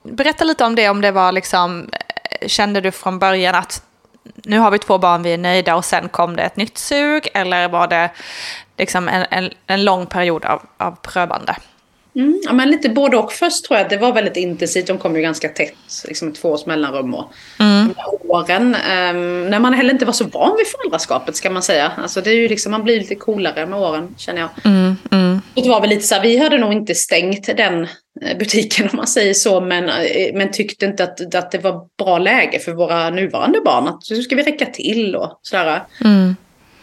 berätta 0.03 0.43
lite 0.43 0.65
om 0.65 0.75
det, 0.75 0.89
om 0.89 1.01
det 1.01 1.11
var 1.11 1.31
liksom, 1.31 1.89
eh, 1.91 2.47
kände 2.47 2.81
du 2.81 2.91
från 2.91 3.19
början 3.19 3.55
att 3.55 3.81
nu 4.35 4.59
har 4.59 4.71
vi 4.71 4.79
två 4.79 4.97
barn, 4.97 5.23
vi 5.23 5.33
är 5.33 5.37
nöjda 5.37 5.75
och 5.75 5.85
sen 5.85 6.09
kom 6.09 6.35
det 6.35 6.43
ett 6.43 6.55
nytt 6.55 6.77
sug? 6.77 7.27
Eller 7.33 7.69
var 7.69 7.87
det 7.87 8.09
liksom 8.77 9.07
en, 9.07 9.25
en, 9.29 9.49
en 9.67 9.83
lång 9.83 10.05
period 10.05 10.45
av, 10.45 10.61
av 10.77 10.95
prövande? 11.01 11.55
Mm, 12.15 12.41
ja, 12.45 12.53
men 12.53 12.71
lite 12.71 12.89
både 12.89 13.17
och. 13.17 13.31
Först 13.31 13.65
tror 13.65 13.77
jag 13.77 13.85
att 13.85 13.89
det 13.89 13.97
var 13.97 14.13
väldigt 14.13 14.37
intensivt. 14.37 14.87
De 14.87 14.97
kom 14.97 15.15
ju 15.15 15.21
ganska 15.21 15.49
tätt, 15.49 15.75
liksom 16.07 16.33
två 16.33 16.49
års 16.49 16.65
mellanrum. 16.65 17.13
Och 17.13 17.33
mm. 17.59 17.93
åren, 18.27 18.65
um, 18.65 19.49
när 19.49 19.59
man 19.59 19.73
heller 19.73 19.93
inte 19.93 20.05
var 20.05 20.13
så 20.13 20.23
van 20.23 20.57
vid 20.57 20.67
föräldraskapet 20.67 21.35
ska 21.35 21.49
man 21.49 21.63
säga. 21.63 21.91
Alltså, 21.97 22.21
det 22.21 22.29
är 22.29 22.35
ju 22.35 22.47
liksom, 22.47 22.71
man 22.71 22.83
blir 22.83 22.99
lite 22.99 23.15
coolare 23.15 23.65
med 23.65 23.79
åren 23.79 24.15
känner 24.17 24.41
jag. 24.41 24.49
Mm, 24.65 24.95
mm. 25.11 25.41
Det 25.53 25.69
var 25.69 25.81
väl 25.81 25.89
lite 25.89 26.07
så 26.07 26.15
här, 26.15 26.21
vi 26.21 26.37
hade 26.37 26.57
nog 26.57 26.73
inte 26.73 26.95
stängt 26.95 27.57
den 27.57 27.87
eh, 28.21 28.37
butiken 28.39 28.89
om 28.91 28.97
man 28.97 29.07
säger 29.07 29.33
så. 29.33 29.61
Men, 29.61 29.89
eh, 29.89 30.33
men 30.33 30.51
tyckte 30.51 30.85
inte 30.85 31.03
att, 31.03 31.35
att 31.35 31.51
det 31.51 31.57
var 31.57 31.81
bra 32.03 32.17
läge 32.17 32.59
för 32.59 32.71
våra 32.71 33.09
nuvarande 33.09 33.61
barn. 33.61 33.87
Att 33.87 34.01
nu 34.09 34.21
ska 34.21 34.35
vi 34.35 34.43
räcka 34.43 34.65
till 34.65 35.15
och 35.15 35.39
sådär. 35.41 35.83
Mm. 36.03 36.35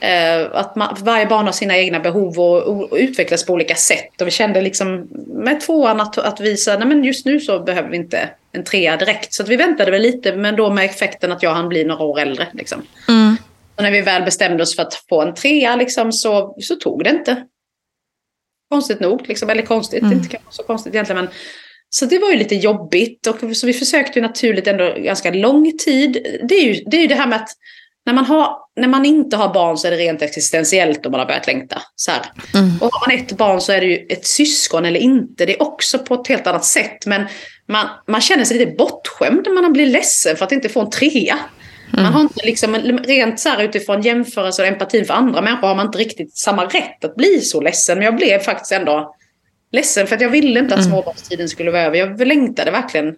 Eh, 0.03 0.49
att 0.53 0.77
man, 0.77 0.97
varje 1.01 1.27
barn 1.27 1.47
har 1.47 1.53
sina 1.53 1.77
egna 1.77 2.01
behov 2.01 2.41
och, 2.41 2.63
och, 2.63 2.97
utvecklas 2.97 3.47
på 3.47 3.53
olika 3.53 3.75
sätt. 3.75 4.21
Och 4.21 4.27
vi 4.27 4.31
kände 4.31 4.61
liksom 4.61 5.09
med 5.27 5.61
tvåan 5.61 6.01
att, 6.01 6.19
att 6.19 6.41
visa, 6.41 6.79
nej 6.79 6.89
men 6.89 7.05
just 7.05 7.27
nu 7.27 7.41
så 7.41 7.61
behöver 7.61 7.91
vi 7.91 7.97
inte 7.97 8.31
en 8.53 8.65
trea 8.65 8.97
direkt. 8.97 9.33
Så 9.33 9.45
vi 9.45 9.57
väntade 9.57 9.91
väl 9.91 10.03
lite, 10.03 10.37
men 10.37 10.57
då 10.57 10.71
med 10.71 10.85
effekten 10.85 11.33
att 11.33 11.43
jag 11.43 11.55
hann 11.55 11.69
bli 11.69 11.85
några 11.85 12.05
år 12.05 12.21
äldre. 12.21 12.47
Liksom. 12.53 12.83
Mm. 13.09 13.37
Och 13.77 13.83
när 13.83 13.91
vi 13.91 14.01
väl 14.01 14.23
bestämde 14.23 14.63
oss 14.63 14.77
för 14.77 14.83
att 14.83 14.95
få 15.09 15.23
en 15.23 15.35
trea 15.35 15.77
liksom, 15.77 16.13
så, 16.13 16.57
så 16.61 16.77
tog 16.77 17.05
det 17.05 17.11
inte. 17.11 17.45
Konstigt 18.71 19.01
nog, 19.01 19.29
liksom, 19.29 19.51
eller 19.51 19.63
konstigt, 19.63 20.03
mm. 20.03 20.13
inte 20.13 20.39
så 20.51 20.63
konstigt 20.63 20.95
egentligen. 20.95 21.25
Men, 21.25 21.35
så 21.89 22.07
det 22.07 22.19
var 22.19 22.31
ju 22.31 22.37
lite 22.37 22.55
jobbigt. 22.55 23.27
Och, 23.27 23.57
så 23.57 23.67
vi 23.67 23.73
försökte 23.73 24.21
naturligt 24.21 24.67
ändå 24.67 24.95
ganska 24.97 25.31
lång 25.31 25.79
tid. 25.79 26.13
Det 26.49 26.55
är 26.55 26.65
ju 26.65 26.85
det, 26.87 26.97
är 26.97 27.01
ju 27.01 27.07
det 27.07 27.15
här 27.15 27.27
med 27.27 27.37
att 27.37 27.51
när 28.07 28.13
man, 28.13 28.25
har, 28.25 28.57
när 28.77 28.89
man 28.89 29.05
inte 29.05 29.37
har 29.37 29.55
barn 29.55 29.79
så 29.79 29.87
är 29.87 29.91
det 29.91 29.97
rent 29.97 30.23
existentiellt 30.23 31.07
om 31.07 31.13
man 31.13 31.21
har 31.21 31.27
börjat 31.27 31.47
längta. 31.47 31.83
Så 31.97 32.13
mm. 32.55 32.71
Och 32.81 32.91
har 32.93 33.09
man 33.09 33.19
ett 33.19 33.33
barn 33.33 33.61
så 33.61 33.73
är 33.73 33.81
det 33.81 33.87
ju 33.87 34.07
ett 34.09 34.27
syskon 34.27 34.85
eller 34.85 35.01
inte. 35.01 35.47
Det 35.47 35.55
är 35.55 35.63
också 35.63 35.99
på 35.99 36.15
ett 36.15 36.29
helt 36.29 36.47
annat 36.47 36.65
sätt. 36.65 37.07
Men 37.07 37.27
man, 37.69 37.87
man 38.09 38.21
känner 38.21 38.45
sig 38.45 38.59
lite 38.59 38.73
bortskämd 38.73 39.47
när 39.55 39.63
man 39.63 39.73
blir 39.73 39.87
ledsen 39.87 40.37
för 40.37 40.45
att 40.45 40.53
inte 40.53 40.69
få 40.69 40.81
en 40.81 40.91
trea. 40.91 41.39
Mm. 41.93 42.05
Man 42.05 42.13
har 42.13 42.21
inte 42.21 42.47
liksom, 42.47 42.77
rent 43.05 43.41
så 43.41 43.49
här 43.49 43.63
utifrån 43.63 44.03
jämförelse 44.03 44.63
och 44.63 44.69
empatin 44.69 45.05
för 45.05 45.15
andra 45.15 45.43
människor 45.43 45.69
har 45.69 45.75
man 45.75 45.87
inte 45.87 45.99
riktigt 45.99 46.37
samma 46.37 46.65
rätt 46.65 47.05
att 47.05 47.17
bli 47.17 47.41
så 47.41 47.61
ledsen. 47.61 47.99
Men 47.99 48.05
jag 48.05 48.17
blev 48.17 48.39
faktiskt 48.39 48.73
ändå 48.73 49.15
ledsen 49.73 50.07
för 50.07 50.15
att 50.15 50.23
jag 50.23 50.29
ville 50.29 50.61
inte 50.61 50.75
att 50.75 50.81
mm. 50.81 50.93
småbarnstiden 50.93 51.49
skulle 51.49 51.71
vara 51.71 51.83
över. 51.83 51.97
Jag 51.97 52.27
längtade 52.27 52.71
verkligen 52.71 53.15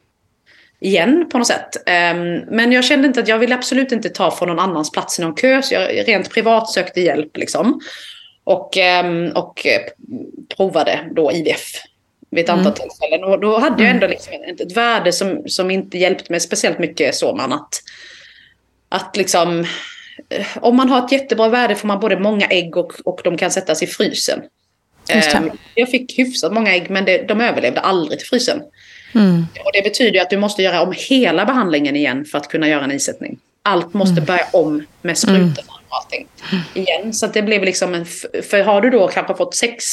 igen 0.85 1.29
på 1.33 1.39
något 1.39 1.47
sätt. 1.47 1.77
Um, 1.77 2.57
men 2.57 2.73
jag 2.73 2.85
kände 2.85 3.07
inte 3.07 3.21
att 3.21 3.29
jag 3.29 3.39
ville 3.39 3.55
absolut 3.55 3.93
inte 3.93 4.09
ta 4.09 4.31
från 4.31 4.49
någon 4.49 4.59
annans 4.59 4.93
plats 4.93 5.19
i 5.19 5.23
någon 5.23 5.35
kö. 5.35 5.63
Så 5.63 5.75
jag 5.75 6.09
rent 6.09 6.31
privat 6.31 6.71
sökte 6.71 7.01
hjälp 7.01 7.37
liksom. 7.37 7.81
Och, 8.45 8.77
um, 9.05 9.33
och 9.35 9.67
eh, 9.67 9.81
provade 10.57 11.01
då 11.17 11.33
IVF 11.33 11.73
vid 12.31 12.45
ett 12.45 12.51
antal 12.51 12.67
mm. 12.67 12.75
tillfällen. 12.75 13.25
Och 13.25 13.41
då 13.41 13.59
hade 13.59 13.83
jag 13.83 13.91
mm. 13.91 13.95
ändå 13.95 14.07
liksom 14.07 14.33
ett, 14.33 14.77
värde 14.77 15.13
som, 15.13 15.49
som 15.49 15.71
inte 15.71 15.99
hjälpte 15.99 16.33
mig 16.33 16.41
speciellt 16.41 16.79
mycket 16.79 17.15
så 17.15 17.35
man 17.35 17.53
att, 17.53 17.83
att 18.89 19.17
liksom 19.17 19.61
eh, 20.29 20.47
om 20.57 20.77
man 20.77 20.89
har 20.89 21.05
ett 21.05 21.13
jättebra 21.13 21.49
värde 21.49 21.75
får 21.75 21.89
man 21.89 22.01
både 22.01 22.21
många 22.21 22.47
ägg 22.47 22.77
och, 22.77 22.93
och 23.05 23.21
de 23.25 23.37
kan 23.37 23.51
sättas 23.51 23.83
i 23.83 23.87
frysen. 23.87 24.43
Um, 25.37 25.51
jag 25.75 25.91
fick 25.91 26.19
hyfsat 26.19 26.53
många 26.53 26.75
ägg 26.75 26.91
men 26.91 27.05
det, 27.05 27.29
de 27.29 27.41
överlevde 27.41 27.81
aldrig 27.81 28.19
till 28.19 28.29
frysen. 28.29 28.63
Mm. 29.15 29.47
Och 29.65 29.71
det 29.73 29.83
betyder 29.83 30.21
att 30.21 30.31
du 30.31 30.37
måste 30.37 30.63
göra 30.63 30.83
om 30.83 30.95
hela 30.97 31.45
behandlingen 31.45 31.97
igen 31.97 32.25
för 32.25 32.39
att 32.39 32.49
kunna 32.49 32.69
göra 32.69 32.85
en 32.85 32.93
isättning. 32.93 33.39
Allt 33.63 33.95
måste 33.95 34.13
mm. 34.13 34.25
börja 34.25 34.47
om 34.53 34.87
med 35.03 35.19
sprutorna 35.19 35.45
mm. 35.45 35.85
och 35.89 35.97
allting 35.97 36.27
igen. 36.75 37.13
Så 37.13 37.27
det 37.27 37.43
blev 37.43 37.63
liksom 37.63 37.95
en... 37.95 38.07
För 38.43 38.63
har 38.63 38.81
du 38.81 38.91
då 38.91 39.09
kanske 39.09 39.35
fått 39.35 39.55
sex 39.55 39.85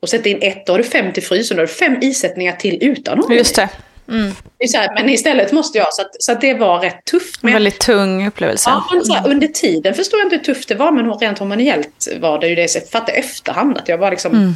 och 0.00 0.08
sätter 0.08 0.30
in 0.30 0.38
ett, 0.40 0.66
då 0.66 0.72
har 0.72 0.78
du 0.78 0.84
fem 0.84 1.12
till 1.12 1.22
frysen. 1.22 1.56
Då 1.56 1.62
har 1.62 1.66
du 1.66 1.72
fem 1.72 1.96
isättningar 2.00 2.52
till 2.52 2.78
utan 2.80 3.18
honom. 3.18 3.36
Just 3.36 3.56
det. 3.56 3.68
Mm. 4.08 4.32
här, 4.74 4.94
men 4.94 5.08
istället 5.08 5.52
måste 5.52 5.78
jag, 5.78 5.86
så, 5.94 6.02
att, 6.02 6.22
så 6.22 6.32
att 6.32 6.40
det 6.40 6.54
var 6.54 6.80
rätt 6.80 7.04
tufft. 7.04 7.42
Men, 7.42 7.52
väldigt 7.52 7.78
tung 7.78 8.26
upplevelse. 8.26 8.70
Ja, 8.70 8.84
men 8.92 9.16
här, 9.16 9.30
under 9.30 9.46
tiden 9.46 9.94
förstod 9.94 10.20
jag 10.20 10.26
inte 10.26 10.36
hur 10.36 10.54
tufft 10.54 10.68
det 10.68 10.74
var, 10.74 10.92
men 10.92 11.14
rent 11.14 11.38
hormonellt 11.38 12.08
var 12.20 12.40
det 12.40 12.48
ju 12.48 12.54
det. 12.54 12.68
Så 12.68 12.78
jag 12.78 12.88
fattade 12.88 13.12
efterhand 13.12 13.78
att 13.78 13.88
jag 13.88 13.98
var 13.98 14.10
liksom... 14.10 14.32
Mm. 14.32 14.52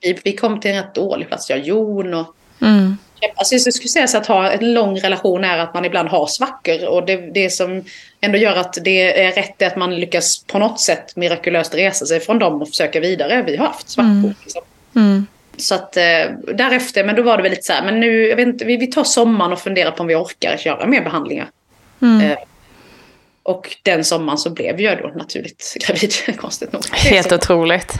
Vi, 0.00 0.18
vi 0.24 0.32
kom 0.36 0.60
till 0.60 0.70
en 0.70 0.76
rätt 0.76 0.94
dålig 0.94 1.28
plats, 1.28 1.50
jag 1.50 1.58
och 1.58 1.66
Jon 1.66 2.14
och... 2.14 2.26
Mm. 2.60 2.98
Alltså 3.36 3.54
jag 3.54 3.74
skulle 3.74 3.88
säga 3.88 4.06
så 4.06 4.18
att 4.18 4.26
ha 4.26 4.50
en 4.50 4.74
lång 4.74 5.00
relation 5.00 5.44
är 5.44 5.58
att 5.58 5.74
man 5.74 5.84
ibland 5.84 6.08
har 6.08 6.26
svackor. 6.26 6.86
Och 6.86 7.06
det, 7.06 7.16
det 7.16 7.50
som 7.50 7.84
ändå 8.20 8.38
gör 8.38 8.56
att 8.56 8.78
det 8.84 9.22
är 9.22 9.32
rätt 9.32 9.62
är 9.62 9.66
att 9.66 9.76
man 9.76 9.96
lyckas 9.96 10.44
på 10.44 10.58
något 10.58 10.80
sätt 10.80 11.16
mirakulöst 11.16 11.74
resa 11.74 12.06
sig 12.06 12.20
från 12.20 12.38
dem 12.38 12.62
och 12.62 12.68
försöka 12.68 13.00
vidare. 13.00 13.42
Vi 13.42 13.56
har 13.56 13.66
haft 13.66 13.88
svackor. 13.88 14.10
Mm. 14.10 14.34
Liksom. 14.42 14.62
Mm. 14.96 15.26
Så 15.56 15.74
att 15.74 15.96
eh, 15.96 16.02
därefter, 16.54 17.04
men 17.04 17.16
då 17.16 17.22
var 17.22 17.36
det 17.36 17.42
väl 17.42 17.50
lite 17.50 17.62
så 17.62 17.72
här, 17.72 17.84
men 17.84 18.00
nu, 18.00 18.26
jag 18.26 18.36
vet 18.36 18.48
inte, 18.48 18.64
vi, 18.64 18.76
vi 18.76 18.86
tar 18.86 19.04
sommaren 19.04 19.52
och 19.52 19.58
funderar 19.58 19.90
på 19.90 20.00
om 20.00 20.06
vi 20.06 20.14
orkar 20.14 20.60
göra 20.64 20.86
mer 20.86 21.00
behandlingar. 21.00 21.48
Mm. 22.02 22.30
Eh, 22.30 22.38
och 23.42 23.76
den 23.82 24.04
sommaren 24.04 24.38
så 24.38 24.50
blev 24.50 24.80
jag 24.80 24.98
då 24.98 25.08
naturligt 25.08 25.76
gravid, 25.86 26.12
konstigt 26.36 26.72
nog. 26.72 26.82
Helt 26.92 27.32
otroligt. 27.32 27.92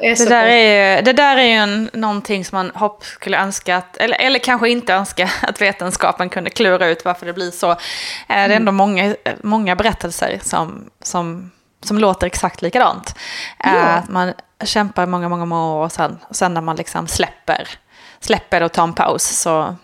Det 0.00 0.28
där, 0.28 0.46
är, 0.46 1.02
det 1.02 1.12
där 1.12 1.36
är 1.36 1.42
ju 1.42 1.52
en, 1.52 1.90
någonting 1.92 2.44
som 2.44 2.56
man 2.56 2.70
hopp 2.74 3.04
skulle 3.04 3.38
önska, 3.38 3.76
att, 3.76 3.96
eller, 3.96 4.20
eller 4.20 4.38
kanske 4.38 4.70
inte 4.70 4.94
önska, 4.94 5.30
att 5.42 5.60
vetenskapen 5.60 6.28
kunde 6.28 6.50
klura 6.50 6.86
ut 6.86 7.04
varför 7.04 7.26
det 7.26 7.32
blir 7.32 7.50
så. 7.50 7.66
Mm. 7.66 7.78
Det 8.28 8.34
är 8.34 8.50
ändå 8.50 8.72
många, 8.72 9.16
många 9.42 9.76
berättelser 9.76 10.40
som, 10.42 10.90
som, 11.02 11.50
som 11.82 11.98
låter 11.98 12.26
exakt 12.26 12.62
likadant. 12.62 13.14
Ja. 13.64 13.70
Att 13.70 14.08
man 14.08 14.32
kämpar 14.64 15.06
många, 15.06 15.28
många, 15.28 15.44
många 15.44 15.74
år 15.74 15.84
och 15.84 15.92
sen, 15.92 16.18
och 16.28 16.36
sen 16.36 16.54
när 16.54 16.60
man 16.60 16.76
liksom 16.76 17.08
släpper, 17.08 17.68
släpper 18.20 18.62
och 18.62 18.72
tar 18.72 18.82
en 18.82 18.92
paus 18.92 19.22
så, 19.22 19.76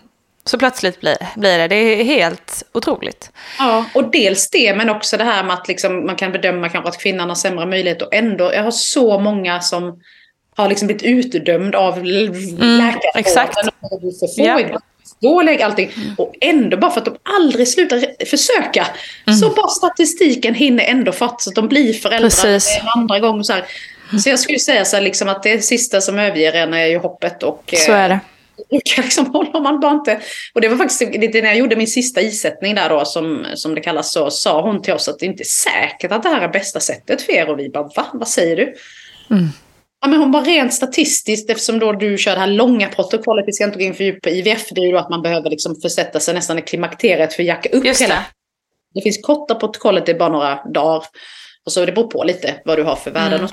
så 0.45 0.57
plötsligt 0.57 0.99
blir, 0.99 1.17
blir 1.35 1.57
det. 1.57 1.67
Det 1.67 1.75
är 1.75 2.03
helt 2.03 2.63
otroligt. 2.71 3.31
Ja, 3.59 3.85
och 3.93 4.11
dels 4.11 4.49
det, 4.49 4.75
men 4.75 4.89
också 4.89 5.17
det 5.17 5.23
här 5.23 5.43
med 5.43 5.53
att 5.53 5.67
liksom, 5.67 6.05
man 6.05 6.15
kan 6.15 6.31
bedöma 6.31 6.69
kanske 6.69 6.89
att 6.89 7.01
kvinnan 7.01 7.29
har 7.29 7.35
sämre 7.35 7.65
möjlighet 7.65 8.01
och 8.01 8.13
ändå, 8.13 8.53
jag 8.53 8.63
har 8.63 8.71
så 8.71 9.19
många 9.19 9.59
som 9.59 10.01
har 10.55 10.69
liksom 10.69 10.87
blivit 10.87 11.03
utdömd 11.03 11.75
av 11.75 11.97
mm, 11.97 12.33
läkare. 12.57 13.11
Exakt. 13.15 13.57
Ja. 14.35 14.79
Dålig 15.21 15.61
allting. 15.61 15.91
Mm. 15.95 16.15
Och 16.17 16.35
ändå 16.41 16.77
bara 16.77 16.91
för 16.91 16.99
att 16.99 17.05
de 17.05 17.17
aldrig 17.23 17.67
slutar 17.67 18.25
försöka. 18.25 18.87
Mm. 19.27 19.39
Så 19.39 19.49
bara 19.49 19.67
statistiken 19.67 20.53
hinner 20.53 20.83
ändå 20.83 21.11
fatta 21.11 21.37
så 21.37 21.49
att 21.49 21.55
de 21.55 21.67
blir 21.67 21.93
föräldrar 21.93 22.29
Precis. 22.29 22.79
en 22.81 22.87
andra 22.87 23.19
gång. 23.19 23.43
Så, 23.43 23.53
här. 23.53 23.65
så 24.23 24.29
jag 24.29 24.39
skulle 24.39 24.59
säga 24.59 24.85
så 24.85 24.95
här, 24.95 25.03
liksom 25.03 25.29
att 25.29 25.43
det 25.43 25.63
sista 25.63 26.01
som 26.01 26.19
överger 26.19 26.53
en 26.53 26.73
är 26.73 26.85
ju 26.85 26.97
hoppet. 26.97 27.43
Och, 27.43 27.73
så 27.77 27.91
är 27.91 28.09
det 28.09 28.19
brukar 28.69 29.03
liksom 29.03 29.25
hålla 29.25 29.59
man 29.59 29.79
bara 29.79 29.91
inte... 29.91 30.19
Och 30.53 30.61
det 30.61 30.67
var 30.67 30.77
faktiskt 30.77 31.01
lite 31.01 31.41
när 31.41 31.47
jag 31.47 31.57
gjorde 31.57 31.75
min 31.75 31.87
sista 31.87 32.21
isättning 32.21 32.75
där 32.75 32.89
då, 32.89 33.05
som, 33.05 33.45
som 33.55 33.75
det 33.75 33.81
kallas, 33.81 34.13
så 34.13 34.29
sa 34.29 34.61
hon 34.61 34.81
till 34.81 34.93
oss 34.93 35.07
att 35.07 35.19
det 35.19 35.25
inte 35.25 35.43
är 35.43 35.45
säkert 35.45 36.11
att 36.11 36.23
det 36.23 36.29
här 36.29 36.41
är 36.41 36.47
bästa 36.47 36.79
sättet 36.79 37.21
för 37.21 37.33
er. 37.33 37.49
Och 37.49 37.59
vi 37.59 37.69
bara, 37.69 37.83
va? 37.83 38.05
Vad 38.13 38.27
säger 38.27 38.55
du? 38.55 38.63
Mm. 39.31 39.47
Ja, 40.01 40.07
men 40.07 40.19
hon 40.19 40.31
bara 40.31 40.43
rent 40.43 40.73
statistiskt, 40.73 41.49
eftersom 41.49 41.79
då 41.79 41.91
du 41.93 42.17
kör 42.17 42.33
det 42.33 42.39
här 42.39 42.47
långa 42.47 42.87
protokollet, 42.87 43.45
vi 43.47 43.53
ska 43.53 43.63
inte 43.63 43.77
gå 43.77 43.83
in 43.83 43.93
för 43.93 44.03
djupt 44.03 44.23
på 44.23 44.29
IVF, 44.29 44.69
det 44.71 44.81
är 44.81 44.85
ju 44.85 44.91
då 44.91 44.97
att 44.97 45.09
man 45.09 45.21
behöver 45.21 45.49
liksom 45.49 45.75
försätta 45.81 46.19
sig 46.19 46.33
nästan 46.33 46.59
i 46.59 46.61
klimakteriet 46.61 47.33
för 47.33 47.43
att 47.43 47.47
jacka 47.47 47.69
upp 47.69 47.85
Just 47.85 48.01
hela. 48.01 48.15
det. 48.15 48.25
Det 48.93 49.01
finns 49.01 49.21
korta 49.21 49.55
protokollet, 49.55 50.05
det 50.05 50.11
är 50.11 50.19
bara 50.19 50.29
några 50.29 50.55
dagar. 50.55 51.03
Och 51.65 51.71
så 51.71 51.85
det 51.85 51.91
beror 51.91 52.07
på 52.07 52.23
lite 52.23 52.61
vad 52.65 52.77
du 52.77 52.83
har 52.83 52.95
för 52.95 53.11
värden. 53.11 53.39
Mm. 53.39 53.51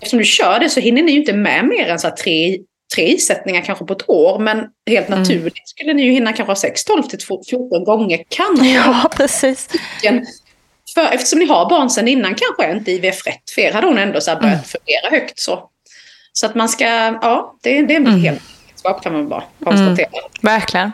Eftersom 0.00 0.18
du 0.18 0.24
kör 0.24 0.58
det 0.58 0.68
så 0.68 0.80
hinner 0.80 1.02
ni 1.02 1.12
ju 1.12 1.18
inte 1.18 1.32
med 1.32 1.64
mer 1.64 1.88
än 1.88 1.98
så 1.98 2.08
här 2.08 2.16
tre, 2.16 2.58
tre 2.94 3.04
isättningar 3.14 3.60
kanske 3.62 3.84
på 3.84 3.92
ett 3.92 4.10
år. 4.10 4.38
Men 4.38 4.66
helt 4.90 5.08
Mm. 5.08 5.20
naturligt 5.20 5.68
skulle 5.68 5.94
ni 5.94 6.02
ju 6.02 6.12
hinna 6.12 6.32
kanske 6.32 6.50
ha 6.50 6.56
6, 6.56 6.84
12 6.84 7.02
till 7.02 7.18
14 7.50 7.84
gånger. 7.84 8.22
Kanske. 8.28 8.66
Ja, 8.70 9.10
precis. 9.16 9.68
För, 10.94 11.04
eftersom 11.12 11.38
ni 11.38 11.46
har 11.46 11.68
barn 11.70 11.90
sedan 11.90 12.08
innan 12.08 12.34
kanske 12.34 12.64
är 12.64 12.76
inte 12.76 12.90
IVF 12.92 13.26
rätt 13.26 13.50
för 13.54 13.60
er. 13.62 13.72
Hade 13.72 13.86
hon 13.86 13.98
ändå 13.98 14.20
så 14.20 14.30
börjat 14.30 14.42
Mm. 14.44 14.58
fundera 14.64 15.10
högt 15.20 15.38
så. 15.40 15.70
Så 16.32 16.46
att 16.46 16.54
man 16.54 16.68
ska, 16.68 16.84
ja, 17.22 17.56
det, 17.62 17.82
det 17.82 17.94
är 17.94 17.96
en 17.96 18.06
Mm. 18.06 18.20
hel 18.20 18.34
vetenskap 18.34 19.02
kan 19.02 19.12
man 19.12 19.28
bara 19.28 19.44
konstatera. 19.64 20.08
Verkligen. 20.42 20.92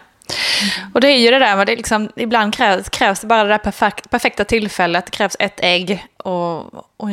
Och 0.95 1.01
det 1.01 1.09
är 1.09 1.16
ju 1.18 1.30
det 1.30 1.38
där 1.38 1.57
med 1.57 1.66
det 1.66 1.76
liksom, 1.76 2.09
ibland 2.16 2.55
krävs, 2.55 2.88
krävs 2.88 3.20
det 3.20 3.26
bara 3.26 3.43
det 3.45 3.49
där 3.49 3.59
perfek, 3.59 4.11
perfekta 4.11 4.45
tillfället. 4.45 5.05
Det 5.07 5.11
krävs 5.11 5.36
ett 5.38 5.61
ägg 5.61 6.07
och, 6.16 6.57
och 6.74 7.09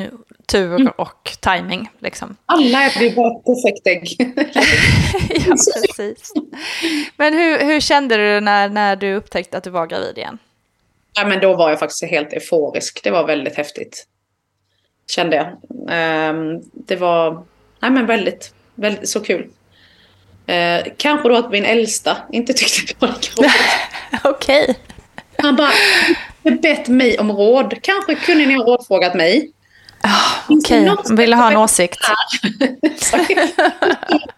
tur 0.52 0.76
Mm. 0.76 0.94
och 0.98 1.32
timing. 1.42 1.90
Liksom. 2.00 2.36
Alla 2.46 2.84
är 2.84 3.02
ju 3.02 3.16
bara 3.16 3.32
ett 3.38 3.46
perfekt 3.46 3.88
ägg. 3.88 4.16
ja, 5.48 5.56
precis. 5.96 6.34
Men 7.18 7.34
hur, 7.34 7.60
hur 7.66 7.80
kände 7.80 8.18
du 8.18 8.40
när, 8.40 8.70
när 8.70 8.96
du 8.96 9.14
upptäckte 9.14 9.58
att 9.58 9.64
du 9.64 9.70
var 9.70 9.88
gravid 9.88 10.18
igen? 10.18 10.38
Ja, 11.14 11.26
men 11.28 11.40
då 11.40 11.56
var 11.56 11.70
jag 11.70 11.80
faktiskt 11.80 12.04
helt 12.04 12.34
euforisk. 12.34 13.04
Det 13.04 13.12
var 13.12 13.28
väldigt 13.28 13.56
häftigt. 13.58 14.06
Kände 15.12 15.36
jag. 15.36 15.48
Ehm, 15.90 16.62
det 16.74 16.96
var 16.96 17.44
nej, 17.80 17.92
men 17.92 18.06
väldigt, 18.06 18.54
väldigt 18.76 19.10
så 19.10 19.20
kul. 19.20 19.48
Eh, 20.48 20.82
kanske 20.98 21.30
då 21.30 21.36
att 21.36 21.52
min 21.52 21.66
äldsta 21.66 22.18
inte 22.32 22.54
tyckte 22.54 22.94
det 22.94 23.02
var 23.08 23.08
lika 23.08 23.42
roligt. 23.42 23.52
Okej. 24.24 24.76
Han 25.38 25.56
bara, 25.56 25.72
"Du 26.44 26.50
har 26.52 26.58
bett 26.58 26.88
mig 26.88 27.20
om 27.20 27.32
råd. 27.32 27.74
Kanske 27.82 28.16
kunde 28.16 28.46
ni 28.46 28.54
ha 28.54 28.64
rådfrågat 28.64 29.14
mig. 29.16 29.52
Okej, 30.48 30.96
ville 31.12 31.36
ha 31.36 31.52
en 31.52 31.58
åsikt. 31.58 32.00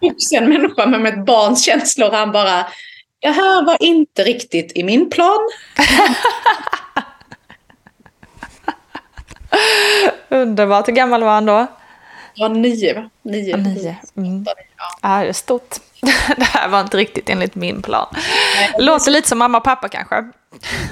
vuxen 0.00 0.48
människa 0.48 0.86
med 0.86 1.14
ett 1.14 1.26
barns 1.26 1.64
känslor. 1.64 2.10
Han 2.10 2.32
bara, 2.32 2.66
det 3.20 3.30
här 3.30 3.62
var 3.62 3.76
inte 3.80 4.24
riktigt 4.24 4.72
i 4.74 4.82
min 4.82 5.10
plan. 5.10 5.38
Underbart. 10.28 10.88
Hur 10.88 10.92
gammal 10.92 11.22
var 11.22 11.34
han 11.34 11.46
då? 11.46 11.66
Ja, 12.34 12.48
nio 12.48 12.94
va? 12.94 13.10
Nio. 13.22 13.56
Nio. 13.56 13.96
Mm. 14.16 14.46
Ja, 15.02 15.22
det 15.22 15.28
är 15.28 15.32
stort. 15.32 15.76
Det 16.36 16.44
här 16.44 16.68
var 16.68 16.80
inte 16.80 16.96
riktigt 16.96 17.28
enligt 17.28 17.54
min 17.54 17.82
plan. 17.82 18.06
Låter 18.78 19.10
lite 19.10 19.28
som 19.28 19.38
mamma 19.38 19.58
och 19.58 19.64
pappa 19.64 19.88
kanske. 19.88 20.24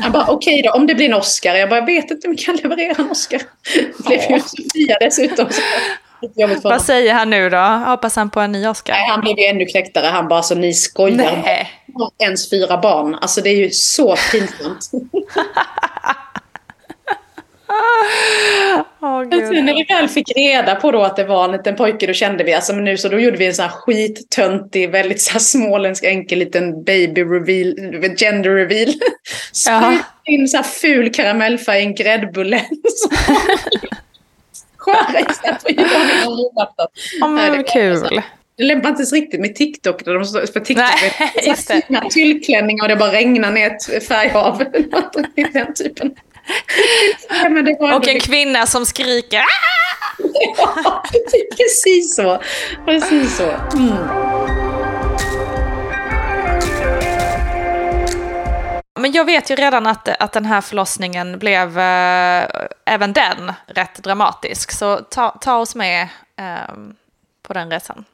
Han 0.00 0.12
bara, 0.12 0.26
okej 0.28 0.62
då, 0.62 0.70
om 0.70 0.86
det 0.86 0.94
blir 0.94 1.06
en 1.06 1.14
Oscar. 1.14 1.54
Jag 1.54 1.68
bara, 1.68 1.78
jag 1.80 1.86
vet 1.86 2.10
inte 2.10 2.28
om 2.28 2.34
vi 2.36 2.42
kan 2.42 2.56
leverera 2.56 2.94
en 2.98 3.10
Oscar. 3.10 3.42
Det 3.74 4.06
blev 4.06 4.30
ju 4.30 4.40
Sofia 4.40 4.96
dessutom. 5.00 5.48
Vad 6.62 6.82
säger 6.82 7.14
han 7.14 7.30
nu 7.30 7.50
då? 7.50 7.58
Hoppas 7.58 8.16
han 8.16 8.30
på 8.30 8.40
en 8.40 8.52
ny 8.52 8.66
Oscar? 8.66 8.92
Nej, 8.92 9.08
han 9.08 9.20
blev 9.20 9.38
ju 9.38 9.44
ännu 9.44 9.66
knäcktare. 9.66 10.06
Han 10.06 10.28
bara, 10.28 10.42
så 10.42 10.54
ni 10.54 10.74
skojar. 10.74 11.42
Nej. 11.44 11.70
Ens 12.18 12.50
fyra 12.50 12.76
barn. 12.76 13.14
Alltså 13.14 13.40
det 13.40 13.50
är 13.50 13.56
ju 13.56 13.70
så 13.70 14.16
pinsamt. 14.32 14.90
Men 19.00 19.30
gud. 19.30 19.46
sen 19.46 19.64
när 19.64 19.74
vi 19.74 19.84
väl 19.88 20.08
fick 20.08 20.36
reda 20.36 20.74
på 20.74 20.90
då 20.90 21.02
att 21.02 21.16
det 21.16 21.24
var 21.24 21.44
en 21.44 21.52
liten 21.52 21.76
pojke, 21.76 22.06
då 22.06 22.12
kände 22.12 22.44
vi, 22.44 22.54
alltså 22.54 22.72
men 22.74 22.84
nu 22.84 22.96
så 22.96 23.08
då 23.08 23.20
gjorde 23.20 23.36
vi 23.36 23.46
en 23.46 23.54
sån 23.54 23.62
här 23.62 23.72
skittöntig, 23.72 24.90
väldigt 24.90 25.20
så 25.20 25.32
här 25.32 25.40
småländsk 25.40 26.04
enkel 26.04 26.38
liten 26.38 26.84
baby 26.84 27.22
reveal, 27.22 27.74
gender 28.16 28.50
reveal. 28.50 28.94
Sprayade 29.52 29.98
in 30.24 30.48
så 30.48 30.56
här 30.56 30.64
ful 30.64 31.12
karamellfärg 31.12 31.80
i 31.80 31.84
en 31.84 31.94
gräddbulle. 31.94 32.62
Skära 34.76 35.20
istället 35.30 35.62
för 35.62 35.70
julafton. 35.70 36.86
Ja, 37.20 37.28
men 37.28 37.56
vad 37.56 37.66
kul. 37.68 38.22
Det 38.56 38.64
lämpar 38.64 38.88
inte 38.88 39.00
ens 39.00 39.12
riktigt 39.12 39.40
med 39.40 39.54
TikTok. 39.54 40.04
Där 40.04 40.14
de, 40.14 40.24
för 40.24 40.60
TikTok 40.60 40.76
Nej, 40.76 41.32
är 41.34 42.02
det. 42.02 42.10
tyllklänningar 42.10 42.84
och 42.84 42.88
det 42.88 42.96
bara 42.96 43.12
regnar 43.12 43.50
ner 43.50 43.66
ett 43.70 44.08
färghav. 44.08 44.58
Den 45.52 45.74
typen. 45.74 46.14
Ja, 47.78 47.96
Och 47.96 48.08
en 48.08 48.20
kvinna 48.20 48.66
som 48.66 48.86
skriker. 48.86 49.42
Ja, 50.56 51.02
precis 51.56 52.16
så. 52.16 52.42
Precis 52.86 53.36
så. 53.36 53.50
Mm. 53.76 54.30
Men 59.00 59.12
jag 59.12 59.24
vet 59.24 59.50
ju 59.50 59.54
redan 59.54 59.86
att, 59.86 60.08
att 60.08 60.32
den 60.32 60.44
här 60.44 60.60
förlossningen 60.60 61.38
blev 61.38 61.78
eh, 61.78 62.48
även 62.84 63.12
den 63.12 63.52
rätt 63.66 63.94
dramatisk. 63.94 64.72
Så 64.72 64.96
ta, 64.96 65.30
ta 65.30 65.56
oss 65.56 65.74
med 65.74 66.08
eh, 66.36 66.74
på 67.42 67.52
den 67.52 67.70
resan. 67.70 68.04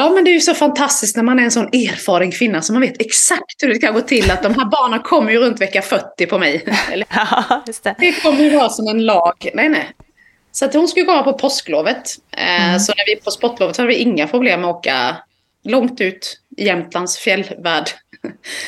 Ja, 0.00 0.10
men 0.10 0.24
det 0.24 0.30
är 0.30 0.32
ju 0.32 0.40
så 0.40 0.54
fantastiskt 0.54 1.16
när 1.16 1.22
man 1.22 1.38
är 1.38 1.42
en 1.42 1.50
sån 1.50 1.66
erfaren 1.66 2.30
kvinna 2.32 2.62
så 2.62 2.72
man 2.72 2.82
vet 2.82 3.00
exakt 3.00 3.62
hur 3.62 3.68
det 3.68 3.74
ska 3.74 3.90
gå 3.90 4.00
till. 4.00 4.30
Att 4.30 4.42
de 4.42 4.54
här 4.54 4.64
barnen 4.64 5.00
kommer 5.00 5.32
ju 5.32 5.38
runt 5.38 5.60
vecka 5.60 5.82
40 5.82 6.26
på 6.26 6.38
mig. 6.38 6.64
Eller, 6.92 7.06
Ja, 7.14 7.62
det. 7.82 7.94
det 7.98 8.12
kommer 8.22 8.38
ju 8.44 8.50
vara 8.56 8.68
som 8.68 8.88
en 8.88 9.04
lag. 9.06 9.50
Nej, 9.54 9.68
nej. 9.68 9.90
Så 10.52 10.64
att 10.64 10.74
hon 10.74 10.88
skulle 10.88 11.06
komma 11.06 11.22
på 11.22 11.32
påsklovet. 11.32 12.02
Eh, 12.36 12.78
Så 12.78 12.92
när 12.96 13.06
vi 13.06 13.16
på 13.16 13.30
sportlovet 13.30 13.76
hade 13.76 13.88
vi 13.88 13.94
inga 13.94 14.26
problem 14.26 14.60
med 14.60 14.70
att 14.70 14.76
åka 14.76 15.16
långt 15.64 16.00
ut 16.00 16.40
i 16.56 16.64
Jämtlands 16.66 17.18
fjällvärld. 17.18 17.90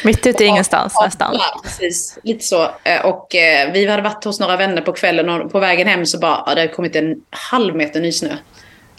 Mitt 0.05 0.27
ute 0.27 0.45
i 0.45 0.47
ingenstans 0.53 0.95
nästan. 1.05 1.35
Ja, 1.39 1.61
precis. 1.65 2.19
Lite 2.23 2.45
så. 2.45 2.63
Eh, 2.85 3.05
Och 3.07 3.35
eh, 3.35 3.73
vi 3.73 3.87
hade 3.87 4.03
varit 4.03 4.25
hos 4.25 4.41
några 4.41 4.57
vänner 4.57 4.83
på 4.83 4.93
kvällen 4.93 5.29
och 5.29 5.53
på 5.53 5.59
vägen 5.59 5.89
hem 5.89 6.07
så 6.07 6.19
bara, 6.19 6.43
ja, 6.47 6.55
det 6.55 6.61
hade 6.61 6.73
kommit 6.73 6.97
en 6.97 7.15
halv 7.31 7.77
meter 7.77 8.01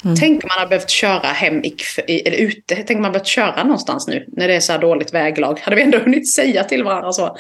nysnö. 0.04 0.26
Tänk 0.28 0.44
man 0.44 0.52
hade 0.58 0.70
behövt 0.70 0.90
köra 0.90 1.28
hem 1.28 1.64
i, 1.64 1.76
eller 2.08 2.38
ute. 2.38 2.76
Tänk 2.76 2.98
om 2.98 3.02
man 3.02 3.12
behövt 3.12 3.28
köra 3.28 3.64
någonstans 3.64 4.08
nu 4.08 4.26
när 4.28 4.48
det 4.48 4.56
är 4.56 4.60
så 4.60 4.72
här 4.72 4.80
dåligt 4.80 5.14
väglag. 5.14 5.60
Hade 5.60 5.76
vi 5.76 5.82
ändå 5.82 5.98
hunnit 6.04 6.34
säga 6.34 6.64
till 6.64 6.84
varandra 6.84 7.12
så. 7.12 7.38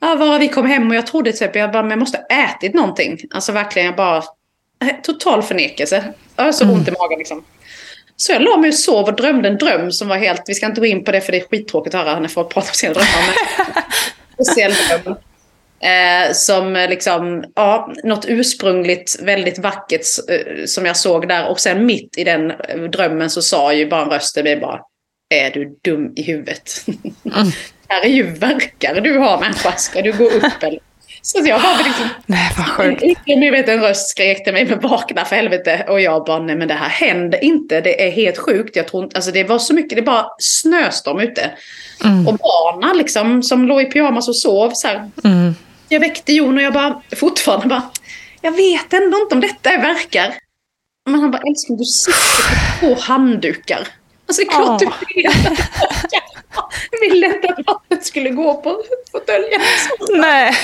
Ja, 0.00 0.16
bara 0.16 0.38
vi 0.38 0.48
kom 0.48 0.66
hem 0.66 0.90
och 0.90 0.96
jag 0.96 1.06
trodde 1.06 1.32
typ, 1.32 1.56
jag 1.56 1.72
bara, 1.72 1.82
men 1.82 1.90
jag 1.90 1.98
måste 1.98 2.18
ha 2.18 2.44
ätit 2.44 2.74
någonting. 2.74 3.18
Alltså 3.30 3.52
verkligen, 3.52 3.86
jag 3.86 3.96
bara, 3.96 4.16
eh, 4.16 4.96
total 5.02 5.42
förnekelse. 5.42 6.12
Jag 6.36 6.44
har 6.44 6.52
så 6.52 6.64
ont 6.64 6.88
i 6.88 6.90
magen 6.90 7.18
liksom. 7.18 7.44
Så 8.16 8.32
jag 8.32 8.42
la 8.42 8.56
mig 8.56 8.68
och 8.68 8.74
sov 8.74 9.04
och 9.04 9.16
drömde 9.16 9.48
en 9.48 9.58
dröm 9.58 9.92
som 9.92 10.08
var 10.08 10.16
helt, 10.16 10.42
vi 10.46 10.54
ska 10.54 10.66
inte 10.66 10.80
gå 10.80 10.86
in 10.86 11.04
på 11.04 11.12
det 11.12 11.20
för 11.20 11.32
det 11.32 11.38
är 11.38 11.48
skittråkigt 11.48 11.94
att 11.94 12.06
höra 12.06 12.20
när 12.20 12.28
folk 12.28 12.48
pratar 12.48 12.70
om 12.70 12.74
sina 12.74 12.92
drömmar. 12.92 13.34
Men 14.36 14.44
speciell 14.44 14.72
dröm. 14.72 15.16
Eh, 15.84 16.32
som 16.32 16.86
liksom, 16.88 17.44
ja, 17.54 17.92
något 18.04 18.24
ursprungligt 18.28 19.22
väldigt 19.22 19.58
vackert 19.58 20.00
eh, 20.30 20.64
som 20.66 20.86
jag 20.86 20.96
såg 20.96 21.28
där. 21.28 21.48
Och 21.48 21.60
sen 21.60 21.86
mitt 21.86 22.18
i 22.18 22.24
den 22.24 22.52
drömmen 22.92 23.30
så 23.30 23.42
sa 23.42 23.72
ju 23.72 23.88
bara 23.88 24.02
en 24.02 24.10
röst 24.10 24.34
till 24.34 24.44
mig 24.44 24.56
bara, 24.56 24.80
är 25.34 25.50
du 25.50 25.78
dum 25.84 26.12
i 26.16 26.22
huvudet? 26.22 26.70
här 27.88 28.04
är 28.04 28.08
ju 28.08 28.22
verkar 28.22 29.00
du 29.00 29.18
har 29.18 29.40
människa, 29.40 29.72
ska 29.72 30.02
du 30.02 30.12
gå 30.12 30.24
upp 30.24 30.62
eller? 30.62 30.78
Så 31.22 31.38
jag 31.44 31.62
bara 31.62 31.76
liksom, 31.76 32.08
Nej, 32.26 32.50
vad 32.58 32.66
sjukt. 32.66 33.02
en 33.02 33.10
icke-medveten 33.10 33.80
röst 33.80 34.08
skrek 34.08 34.44
till 34.44 34.52
mig 34.52 34.64
med 34.64 34.82
vakna 34.82 35.24
för 35.24 35.36
helvete. 35.36 35.84
Och 35.88 36.00
jag 36.00 36.24
bara, 36.24 36.38
nej 36.38 36.56
men 36.56 36.68
det 36.68 36.74
här 36.74 36.88
händer 36.88 37.44
inte. 37.44 37.80
Det 37.80 38.06
är 38.06 38.10
helt 38.10 38.38
sjukt. 38.38 38.76
Jag 38.76 38.88
tror 38.88 39.04
inte, 39.04 39.16
alltså 39.16 39.30
det 39.30 39.44
var 39.44 39.58
så 39.58 39.74
mycket, 39.74 39.96
det 39.96 40.02
bara 40.02 40.26
snöstorm 40.38 41.20
ute. 41.20 41.50
Och 42.28 42.38
barnen 42.38 42.98
liksom 42.98 43.42
som 43.42 43.66
låg 43.66 43.82
i 43.82 43.84
pyjamas 43.84 44.28
och 44.28 44.36
sov 44.36 44.70
så 44.74 44.88
här. 44.88 45.10
Jag 45.88 46.00
väckte 46.00 46.32
Jon 46.32 46.56
och 46.56 46.62
jag 46.62 46.72
bara, 46.72 47.02
fortfarande 47.16 47.66
bara, 47.66 47.82
jag 48.40 48.52
vet 48.52 48.92
ändå 48.92 49.18
inte 49.18 49.34
om 49.34 49.40
detta 49.40 49.70
är 49.70 49.80
verkar. 49.82 50.34
Men 51.10 51.20
han 51.20 51.30
bara, 51.30 51.42
älskling 51.42 51.78
du 51.78 51.84
sitter 51.84 52.80
på 52.80 52.94
två 52.94 53.00
handdukar. 53.00 53.88
Alltså 54.28 54.42
det 54.42 54.48
är 54.48 54.50
klart 54.50 54.78
du 54.80 54.86
vet. 54.86 55.58
Jag 56.90 57.00
ville 57.10 57.26
inte 57.26 57.48
att 57.48 57.66
vattnet 57.66 58.06
skulle 58.06 58.30
gå 58.30 58.54
på 58.62 58.82
fåtöljen. 59.12 59.60
Nej. 60.10 60.54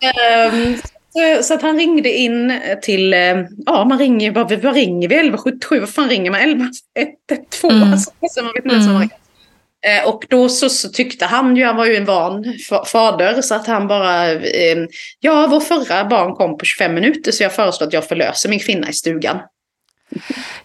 Ehm, 0.00 0.76
så, 1.12 1.42
så 1.42 1.54
att 1.54 1.62
han 1.62 1.78
ringde 1.78 2.12
in 2.12 2.60
till, 2.82 3.14
eh, 3.14 3.36
ja 3.66 3.84
man 3.84 3.98
ringer, 3.98 4.30
vad, 4.30 4.52
vad 4.62 4.74
ringer 4.74 5.08
vi? 5.08 5.14
1177, 5.14 5.80
vad 5.80 5.90
fan 5.90 6.08
ringer 6.08 6.30
man? 6.30 6.40
1112, 6.40 7.74
Mm. 7.74 7.92
alltså, 7.92 8.10
man 8.42 8.52
vet 8.54 8.64
inte 8.64 8.74
ens 8.74 8.86
vad 8.86 8.94
man 8.94 9.02
ringer. 9.02 9.16
Eh, 9.86 10.08
Och 10.08 10.24
då 10.28 10.48
så, 10.48 10.68
så 10.68 10.88
tyckte 10.88 11.26
han 11.26 11.56
ju, 11.56 11.64
han 11.64 11.76
var 11.76 11.86
ju 11.86 11.96
en 11.96 12.04
van 12.04 12.44
fa- 12.44 12.84
fader, 12.84 13.42
så 13.42 13.54
att 13.54 13.66
han 13.66 13.86
bara, 13.88 14.32
eh, 14.32 14.76
ja 15.20 15.46
vår 15.50 15.60
förra 15.60 16.04
barn 16.04 16.34
kom 16.34 16.58
på 16.58 16.64
25 16.64 16.94
minuter 16.94 17.32
så 17.32 17.42
jag 17.42 17.52
föreslår 17.54 17.86
att 17.86 17.92
jag 17.92 18.04
förlöser 18.08 18.48
min 18.48 18.58
kvinna 18.60 18.88
i 18.88 18.92
stugan. 18.92 19.38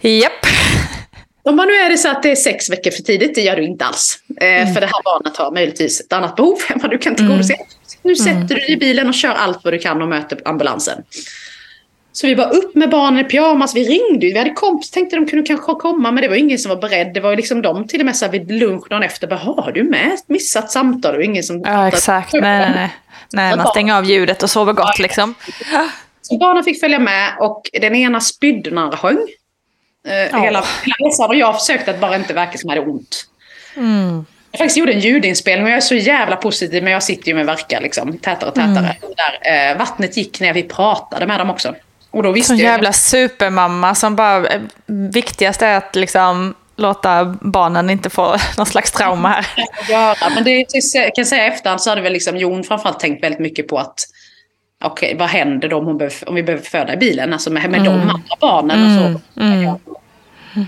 Japp. 0.01 0.31
Om 1.43 1.55
man 1.55 1.67
nu 1.67 1.73
är 1.73 1.89
det 1.89 1.97
så 1.97 2.09
att 2.09 2.23
det 2.23 2.31
är 2.31 2.35
sex 2.35 2.69
veckor 2.69 2.91
för 2.91 3.01
tidigt, 3.03 3.35
det 3.35 3.41
gör 3.41 3.55
du 3.55 3.63
inte 3.63 3.85
alls. 3.85 4.19
Eh, 4.41 4.73
För 4.73 4.81
det 4.81 4.87
här 4.87 5.03
barnet 5.03 5.37
har 5.37 5.51
möjligtvis 5.51 6.01
ett 6.01 6.13
annat 6.13 6.35
behov 6.35 6.57
än 6.69 6.79
vad 6.79 6.91
du 6.91 6.97
kan 6.97 7.15
tillgodose. 7.15 7.55
Nu 8.03 8.15
sätter 8.15 8.41
du 8.47 8.55
dig 8.55 8.71
i 8.71 8.77
bilen 8.77 9.07
och 9.07 9.13
kör 9.13 9.29
allt 9.29 9.59
vad 9.63 9.73
du 9.73 9.79
kan 9.79 10.01
och 10.01 10.07
möter 10.07 10.39
ambulansen. 10.45 11.03
Så 12.15 12.27
vi 12.27 12.35
var 12.35 12.55
upp 12.55 12.75
med 12.75 12.89
barnen 12.89 13.19
i 13.19 13.23
pyjamas, 13.23 13.75
vi 13.75 13.83
ringde 13.83 14.25
vi 14.25 14.37
hade 14.37 14.49
kompis, 14.49 14.91
tänkte 14.91 15.15
de 15.15 15.25
kunde 15.25 15.45
kanske 15.45 15.73
komma 15.73 16.11
men 16.11 16.21
det 16.21 16.27
var 16.27 16.35
ingen 16.35 16.59
som 16.59 16.69
var 16.69 16.75
beredd. 16.75 17.13
Det 17.13 17.19
var 17.19 17.29
ju 17.29 17.35
liksom 17.35 17.61
de 17.61 17.87
till 17.87 17.99
och 17.99 18.05
med 18.05 18.15
så 18.15 18.27
vid 18.27 18.51
lunch 18.51 18.89
dagen 18.89 19.03
efter, 19.03 19.27
bara 19.27 19.39
har 19.39 19.71
du 19.71 19.83
med 19.83 20.11
missat 20.27 20.71
samtal? 20.71 21.15
Var 21.15 21.21
ingen 21.21 21.43
som... 21.43 21.61
Ja, 21.65 21.87
exakt. 21.87 22.33
Nej, 22.33 22.41
nej, 22.41 22.71
nej. 22.75 22.89
nej 23.33 23.57
man 23.57 23.67
stänger 23.67 23.93
av 23.93 24.05
ljudet 24.05 24.43
och 24.43 24.49
sover 24.49 24.73
gott 24.73 24.99
liksom. 24.99 25.35
Så 26.21 26.37
barnen 26.37 26.63
fick 26.63 26.79
följa 26.79 26.99
med 26.99 27.33
och 27.39 27.69
den 27.81 27.95
ena 27.95 28.21
spydde 28.21 28.69
den 28.69 28.77
andra 28.77 28.97
sjöng. 28.97 29.27
Eh. 30.07 30.41
Hela, 30.41 30.63
resan 30.99 31.29
och 31.29 31.35
jag 31.35 31.59
försökte 31.59 31.91
att 31.91 31.99
bara 31.99 32.15
inte 32.15 32.33
verka 32.33 32.57
som 32.57 32.69
hade 32.69 32.81
ont. 32.81 33.25
Mm. 33.77 34.25
Jag 34.51 34.59
faktiskt 34.59 34.77
gjorde 34.77 34.93
en 34.93 34.99
ljudinspelning 34.99 35.65
och 35.65 35.71
jag 35.71 35.77
är 35.77 35.81
så 35.81 35.95
jävla 35.95 36.35
positiv 36.35 36.83
men 36.83 36.93
jag 36.93 37.03
sitter 37.03 37.27
ju 37.27 37.33
med 37.33 37.45
verkar 37.45 37.81
liksom 37.81 38.17
tätare 38.17 38.49
och 38.49 38.57
Mm. 38.57 38.75
tätare. 38.75 38.95
Där, 39.41 39.71
eh, 39.71 39.77
vattnet 39.77 40.17
gick 40.17 40.39
när 40.39 40.53
vi 40.53 40.63
pratade 40.63 41.27
med 41.27 41.39
dem 41.39 41.49
också. 41.49 41.75
Och 42.15 42.23
då 42.23 42.31
visste 42.31 42.47
Sån 42.47 42.57
jag 42.57 42.71
jävla 42.71 42.93
supermamma 42.93 43.95
som 43.95 44.15
bara... 44.15 44.47
eh, 44.47 44.61
Viktigast 44.85 45.61
är 45.61 45.77
att 45.77 45.95
liksom 45.95 46.55
låta 46.75 47.25
barnen 47.41 47.89
inte 47.89 48.09
få 48.09 48.35
någon 48.57 48.65
slags 48.65 48.91
trauma 48.91 49.29
här. 49.29 49.47
göra. 49.89 50.29
Men 50.35 50.43
det 50.43 50.65
jag 50.93 51.15
kan 51.15 51.25
säga 51.25 51.45
efterhand 51.45 51.81
så 51.81 51.89
hade 51.89 52.01
väl 52.01 52.13
liksom 52.13 52.37
Jon 52.37 52.63
framförallt 52.63 52.99
tänkt 52.99 53.23
väldigt 53.23 53.39
mycket 53.39 53.67
på 53.67 53.77
att 53.77 53.99
okej, 54.83 55.15
vad 55.19 55.29
händer 55.29 55.69
då 55.69 55.77
om, 55.77 55.97
behöver, 55.97 56.29
om 56.29 56.35
vi 56.35 56.43
behöver 56.43 56.65
föda 56.65 56.93
i 56.93 56.97
bilen? 56.97 57.33
Alltså 57.33 57.49
med, 57.49 57.69
med 57.69 57.83
de 57.83 57.89
andra 57.89 58.35
barnen 58.39 58.97
och 58.97 59.13
så. 59.13 59.21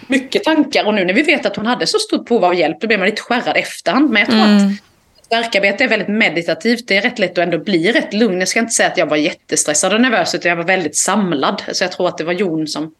Mycket 0.07 0.43
tankar 0.43 0.85
och 0.85 0.93
nu 0.93 1.05
när 1.05 1.13
vi 1.13 1.21
vet 1.21 1.45
att 1.45 1.55
hon 1.55 1.65
hade 1.65 1.87
så 1.87 1.99
stort 1.99 2.25
behov 2.25 2.45
av 2.45 2.55
hjälp 2.55 2.81
då 2.81 2.87
blir 2.87 2.97
man 2.97 3.07
lite 3.07 3.21
skärrad 3.21 3.57
efterhand. 3.57 4.09
Men 4.09 4.19
jag 4.19 4.29
tror 4.31 4.41
att 4.41 4.61
verkarbete 5.29 5.83
är 5.83 5.87
väldigt 5.87 6.07
meditativt. 6.07 6.87
Det 6.87 6.97
är 6.97 7.01
rätt 7.01 7.19
lätt 7.19 7.31
att 7.31 7.37
ändå 7.37 7.57
bli 7.57 7.91
rätt 7.91 8.13
lugn. 8.13 8.39
Jag 8.39 8.47
ska 8.47 8.59
inte 8.59 8.73
säga 8.73 8.89
att 8.89 8.97
jag 8.97 9.05
var 9.05 9.17
jättestressad 9.17 9.93
och 9.93 10.01
nervös 10.01 10.35
utan 10.35 10.49
jag 10.49 10.55
var 10.55 10.63
väldigt 10.63 10.97
samlad. 10.97 11.63
Så 11.71 11.83
jag 11.83 11.91
tror 11.91 12.07
att 12.07 12.17
det 12.17 12.23
var 12.23 12.33
Jon 12.33 12.67
som 12.67 12.93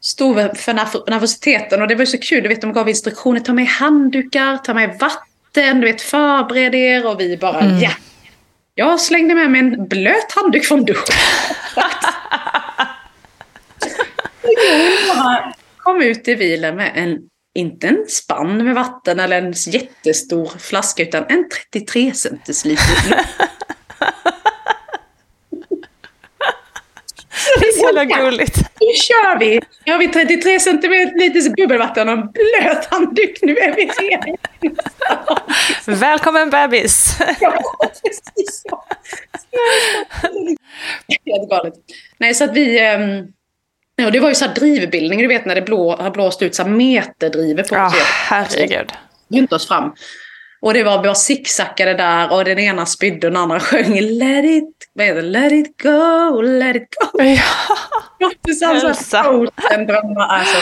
stod 0.00 0.36
för 0.36 0.72
nerv- 0.72 1.10
nervositeten. 1.10 1.82
Och 1.82 1.88
det 1.88 1.94
var 1.94 2.04
så 2.04 2.18
kul, 2.18 2.42
du 2.42 2.48
vet 2.48 2.60
de 2.60 2.72
gav 2.72 2.88
instruktioner. 2.88 3.40
Ta 3.40 3.52
med 3.52 3.66
handdukar, 3.66 4.56
ta 4.56 4.74
med 4.74 4.98
vatten, 5.00 5.80
du 5.80 5.86
vet 5.86 6.02
förbered 6.02 6.74
er. 6.74 7.06
Och 7.06 7.20
vi 7.20 7.36
bara 7.36 7.64
ja. 7.64 7.90
Jag 8.74 9.00
slängde 9.00 9.34
med 9.34 9.50
mig 9.50 9.60
en 9.60 9.88
blöt 9.88 10.32
handduk 10.34 10.64
från 10.64 10.84
duschen. 10.84 11.16
Kom 15.76 16.02
ut 16.02 16.28
i 16.28 16.36
bilen 16.36 16.76
med 16.76 16.92
en, 16.94 17.18
inte 17.54 17.88
en 17.88 18.04
spann 18.08 18.64
med 18.64 18.74
vatten 18.74 19.20
eller 19.20 19.38
en 19.38 19.52
jättestor 19.52 20.58
flaska 20.58 21.02
utan 21.02 21.24
en 21.28 21.48
33 21.72 22.14
centiliter. 22.14 23.26
Det 27.60 27.66
är 27.66 27.72
så 27.72 27.86
jävla 27.86 28.04
gulligt. 28.04 28.56
Nu 28.56 28.92
kör 28.94 29.38
vi! 29.38 29.60
Nu 29.86 29.92
har 29.92 29.98
vi 29.98 30.08
33 30.08 30.60
centiliter 30.60 31.56
bubbelvatten 31.56 32.08
och 32.08 32.14
en 32.14 32.30
blöt 32.30 32.84
handduk. 32.90 33.38
Nu 33.42 33.56
är 33.56 33.76
vi 33.76 33.86
redo. 33.86 34.36
Välkommen 35.86 36.50
bebis! 36.50 37.16
Ja, 37.40 37.62
precis 38.02 38.62
så. 38.62 38.84
Helt 41.26 41.50
galet. 41.50 41.74
Nej, 42.18 42.34
så 42.34 42.44
att 42.44 42.56
vi... 42.56 42.78
Ja, 44.00 44.10
det 44.10 44.20
var 44.20 44.28
ju 44.28 44.34
så 44.34 44.44
här 44.44 44.54
drivbildning, 44.54 45.20
du 45.20 45.26
vet 45.28 45.44
när 45.44 45.54
det 45.54 45.62
blå, 45.62 45.96
har 45.96 46.10
blåst 46.10 46.42
ut 46.42 46.54
så 46.54 46.62
här 46.62 46.70
meterdriver 46.70 47.62
på 47.62 47.74
Ja, 47.74 47.86
oss. 47.86 47.94
herregud. 48.28 48.92
Runt 49.34 49.52
oss 49.52 49.68
fram. 49.68 49.94
Och 50.62 50.74
det 50.74 50.82
var 50.82 51.02
bara 51.02 51.14
zigzackade 51.14 51.94
där 51.94 52.32
och 52.32 52.44
den 52.44 52.58
ena 52.58 52.86
spydde 52.86 53.26
och 53.26 53.32
den 53.32 53.42
andra 53.42 53.60
sjöng 53.60 54.00
Let 54.00 54.44
it, 54.44 54.74
vad 54.92 55.06
heter 55.06 55.22
det? 55.22 55.28
Let 55.28 55.52
it 55.52 55.82
go, 55.82 56.40
let 56.40 56.76
it 56.76 56.88
go. 57.12 57.22
Ja. 57.22 58.30
Elsa. 58.88 59.22
Drömmar. 59.86 60.26
Alltså. 60.28 60.56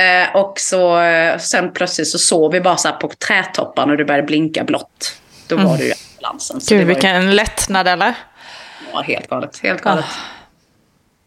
Eh, 0.00 0.36
och 0.36 0.54
så 0.60 1.00
eh, 1.00 1.38
sen 1.38 1.72
plötsligt 1.72 2.08
så 2.08 2.18
såg 2.18 2.52
vi 2.52 2.60
bara 2.60 2.76
så 2.76 2.88
här 2.88 2.96
på 2.96 3.08
trädtopparna 3.08 3.92
och 3.92 3.98
det 3.98 4.04
började 4.04 4.26
blinka 4.26 4.64
blått. 4.64 5.16
Då 5.46 5.56
var 5.56 5.76
det 5.78 5.84
ju 5.84 5.92
ambulansen. 6.16 6.56
Mm. 6.56 6.64
Gud, 6.68 6.78
var 6.78 6.80
ju 6.80 6.84
vilken 6.94 7.36
lättnad 7.36 7.88
eller? 7.88 8.14
ja, 8.92 9.00
helt 9.00 9.28
galet. 9.28 9.60
Helt 9.62 9.80
galet. 9.80 10.04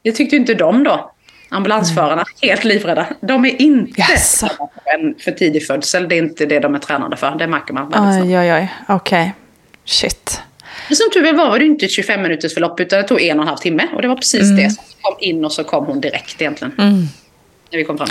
Det 0.08 0.14
tyckte 0.14 0.36
ju 0.36 0.40
inte 0.40 0.54
de 0.54 0.84
då. 0.84 1.12
Ambulansförarna, 1.50 2.24
helt 2.42 2.64
livrädda. 2.64 3.08
De 3.22 3.46
är 3.46 3.62
inte 3.62 4.04
på 4.58 4.70
en 4.86 5.16
för 5.20 5.32
tidig 5.32 5.68
födsel. 5.68 6.10
Det 6.10 6.16
är 6.16 6.18
inte 6.18 6.46
det 6.46 6.60
de 6.60 6.76
är 6.76 6.80
tränade 6.80 7.18
för. 7.18 7.36
Det 7.36 7.48
märker 7.48 7.74
man 7.74 7.90
väldigt 7.90 8.14
snabbt. 8.14 8.28
Oj, 8.28 8.40
oj, 8.40 8.54
oj. 8.54 8.74
Okej. 8.88 9.34
Shit. 9.86 10.42
Men 10.88 10.96
som 10.96 11.10
tur 11.14 11.24
väl 11.24 11.36
var 11.36 11.50
var 11.50 11.60
det 11.60 11.66
inte 11.66 11.86
ett 11.86 11.92
25 11.92 12.22
minuters 12.22 12.54
förlopp 12.54 12.80
utan 12.80 13.02
det 13.02 13.08
tog 13.08 13.22
en 13.22 13.40
och 13.40 13.44
en 13.44 13.48
halv 13.48 13.58
timme. 13.58 13.88
Och 13.96 14.02
det 14.02 14.08
var 14.08 14.16
precis 14.16 14.42
Mm. 14.42 14.56
det 14.58 14.70
som 14.70 14.84
kom 15.02 15.16
in 15.20 15.46
och 15.46 15.52
så 15.52 15.64
kom 15.64 15.86
hon 15.86 16.02
direkt 16.02 16.42
egentligen. 16.42 16.74
När 17.72 17.78
vi 17.78 17.84
kom 17.84 17.98
fram. 17.98 18.08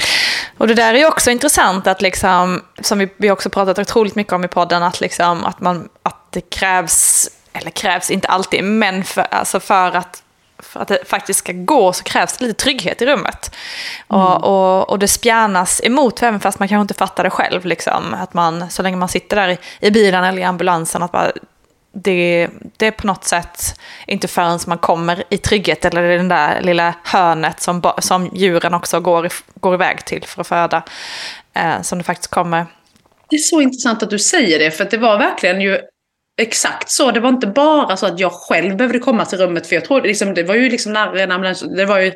Och 0.58 0.68
det 0.68 0.74
där 0.74 0.94
är 0.94 0.98
ju 0.98 1.06
också 1.06 1.30
intressant 1.30 1.86
att 1.86 2.02
liksom, 2.02 2.62
som 2.80 2.98
vi, 2.98 3.08
vi 3.16 3.30
också 3.30 3.50
pratat 3.50 3.78
otroligt 3.78 4.14
mycket 4.14 4.32
om 4.32 4.44
i 4.44 4.48
podden, 4.48 4.82
att, 4.82 5.00
liksom, 5.00 5.44
att, 5.44 5.60
man, 5.60 5.88
att 6.02 6.32
det 6.32 6.40
krävs, 6.40 7.28
eller 7.52 7.70
krävs 7.70 8.10
inte 8.10 8.28
alltid, 8.28 8.64
men 8.64 9.04
för, 9.04 9.26
alltså 9.30 9.60
för 9.60 9.96
att 9.96 10.22
för 10.76 10.82
att 10.82 10.88
det 10.88 11.08
faktiskt 11.08 11.38
ska 11.38 11.52
gå 11.52 11.92
så 11.92 12.04
krävs 12.04 12.36
det 12.36 12.44
lite 12.44 12.62
trygghet 12.62 13.02
i 13.02 13.06
rummet. 13.06 13.54
Och, 14.06 14.44
och, 14.44 14.90
och 14.90 14.98
det 14.98 15.08
spjärnas 15.08 15.80
emot, 15.84 16.22
även 16.22 16.40
fast 16.40 16.58
man 16.58 16.68
kanske 16.68 16.82
inte 16.82 16.94
fattar 16.94 17.24
det 17.24 17.30
själv. 17.30 17.64
Liksom. 17.64 18.14
Att 18.14 18.34
man, 18.34 18.70
så 18.70 18.82
länge 18.82 18.96
man 18.96 19.08
sitter 19.08 19.36
där 19.36 19.48
i, 19.48 19.58
i 19.80 19.90
bilen 19.90 20.24
eller 20.24 20.42
i 20.42 20.44
ambulansen, 20.44 21.02
att 21.02 21.12
bara, 21.12 21.32
det, 21.92 22.48
det 22.76 22.86
är 22.86 22.90
på 22.90 23.06
något 23.06 23.24
sätt 23.24 23.80
inte 24.06 24.28
förrän 24.28 24.58
man 24.66 24.78
kommer 24.78 25.24
i 25.28 25.38
trygghet 25.38 25.84
eller 25.84 26.10
i 26.10 26.16
den 26.16 26.28
där 26.28 26.60
lilla 26.60 26.94
hörnet 27.04 27.60
som, 27.60 27.92
som 27.98 28.30
djuren 28.34 28.74
också 28.74 29.00
går, 29.00 29.28
går 29.54 29.74
iväg 29.74 30.04
till 30.04 30.24
för 30.26 30.40
att 30.40 30.46
föda, 30.46 30.82
eh, 31.54 31.82
som 31.82 31.98
det 31.98 32.04
faktiskt 32.04 32.30
kommer. 32.30 32.66
Det 33.30 33.36
är 33.36 33.40
så 33.40 33.60
intressant 33.60 34.02
att 34.02 34.10
du 34.10 34.18
säger 34.18 34.58
det, 34.58 34.70
för 34.70 34.84
det 34.84 34.98
var 34.98 35.18
verkligen 35.18 35.60
ju 35.60 35.78
exakt 36.36 36.90
så. 36.90 37.10
Det 37.10 37.20
var 37.20 37.28
inte 37.28 37.46
bara 37.46 37.96
så 37.96 38.06
att 38.06 38.20
jag 38.20 38.32
själv 38.32 38.76
behövde 38.76 38.98
komma 38.98 39.24
till 39.24 39.38
rummet, 39.38 39.66
för 39.66 39.74
jag 39.74 39.84
trodde 39.84 40.08
liksom, 40.08 40.34
det 40.34 40.42
var 40.42 40.54
ju 40.54 40.70
liksom 40.70 40.92
när 40.92 41.76
det 41.76 41.84
var 41.84 41.98
ju, 41.98 42.12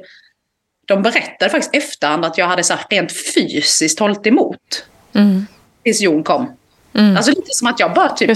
de 0.86 1.02
berättade 1.02 1.50
faktiskt 1.50 1.74
efterhand 1.74 2.24
att 2.24 2.38
jag 2.38 2.46
hade 2.46 2.64
så 2.64 2.74
här 2.74 2.84
rent 2.90 3.12
fysiskt 3.34 3.98
hållit 3.98 4.26
emot. 4.26 4.84
Tills 5.84 6.00
Jon 6.00 6.22
kom. 6.22 6.56
Alltså 7.16 7.30
lite 7.30 7.50
som 7.50 7.66
att 7.66 7.80
jag 7.80 7.94
bara 7.94 8.08
typ 8.08 8.30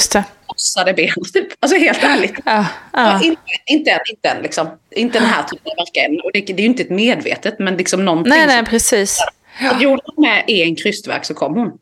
krossade 0.55 0.95
benet. 0.95 1.33
Typ. 1.33 1.47
Alltså 1.61 1.79
helt 1.79 2.05
ärligt. 2.05 2.35
Ja, 2.45 2.67
ja. 2.93 3.23
Inte, 3.23 3.41
inte 3.67 3.91
än, 3.91 4.01
inte 4.11 4.29
än 4.29 4.43
liksom. 4.43 4.69
Inte 4.91 5.19
den 5.19 5.29
här 5.29 5.43
typen 5.43 5.73
av 5.73 5.77
verkar 5.77 6.09
än. 6.09 6.21
Och 6.21 6.31
det, 6.33 6.41
det 6.41 6.53
är 6.53 6.61
ju 6.61 6.65
inte 6.65 6.83
ett 6.83 6.91
medvetet, 6.91 7.59
men 7.59 7.77
liksom 7.77 8.05
någonting. 8.05 8.31
Nej, 8.31 8.47
nej, 8.47 8.65
precis. 8.65 9.19
gjorde 9.81 10.03
hon 10.05 10.25
med 10.25 10.45
i 10.49 10.63
en 10.63 10.77
krystverk 10.77 11.25
så 11.25 11.35
kom 11.35 11.55
hon. 11.55 11.73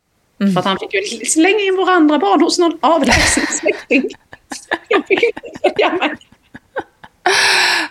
Mm. 0.42 0.52
För 0.52 0.60
att 0.60 0.66
han 0.66 0.78
fick 0.78 0.94
ju 0.94 1.26
slänga 1.26 1.58
in 1.58 1.76
våra 1.76 1.92
andra 1.92 2.18
barn 2.18 2.40
hos 2.42 2.58
någon 2.58 2.78
avlägsen 2.82 3.46
släkting. 3.46 4.08
Jag 4.88 5.06
fick 5.06 5.22
inte 5.22 5.40
följa 5.62 5.92
med. 5.92 6.18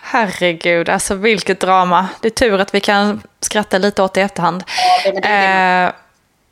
Herregud, 0.02 0.88
alltså 0.88 1.14
vilket 1.14 1.60
drama. 1.60 2.08
Det 2.20 2.28
är 2.28 2.30
tur 2.30 2.58
att 2.60 2.74
vi 2.74 2.80
kan 2.80 3.22
skratta 3.40 3.78
lite 3.78 4.02
åt 4.02 4.14
det 4.14 4.20
i 4.20 4.24
efterhand. 4.24 4.64
det 5.04 5.12
var 5.12 5.20
det. 5.20 5.28
Eh, 5.28 5.92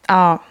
ja. 0.07 0.43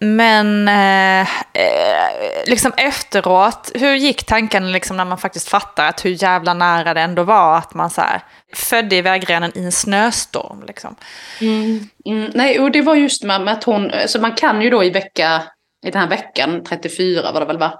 Men 0.00 0.68
eh, 0.68 1.20
eh, 1.52 2.46
liksom 2.46 2.72
efteråt, 2.76 3.70
hur 3.74 3.94
gick 3.94 4.24
tanken 4.24 4.72
liksom 4.72 4.96
när 4.96 5.04
man 5.04 5.18
faktiskt 5.18 5.48
fattar 5.48 5.88
att 5.88 6.04
hur 6.04 6.22
jävla 6.22 6.54
nära 6.54 6.94
det 6.94 7.00
ändå 7.00 7.22
var 7.22 7.58
att 7.58 7.74
man 7.74 7.90
så 7.90 8.00
här, 8.00 8.22
födde 8.54 8.96
i 8.96 9.02
vägrenen 9.02 9.52
i 9.54 9.64
en 9.64 9.72
snöstorm? 9.72 10.64
Liksom. 10.66 10.96
Mm, 11.40 11.88
mm. 12.06 12.30
nej, 12.34 12.60
och 12.60 12.70
det 12.70 12.82
var 12.82 12.94
just 12.94 13.24
med, 13.24 13.40
med 13.40 13.54
att 13.54 13.64
hon, 13.64 13.92
så 14.06 14.20
man 14.20 14.32
kan 14.32 14.62
ju 14.62 14.70
då 14.70 14.84
i 14.84 14.90
vecka, 14.90 15.42
i 15.86 15.90
den 15.90 16.00
här 16.00 16.08
veckan, 16.08 16.64
34 16.64 17.32
var 17.32 17.40
det 17.40 17.46
väl 17.46 17.58
va? 17.58 17.78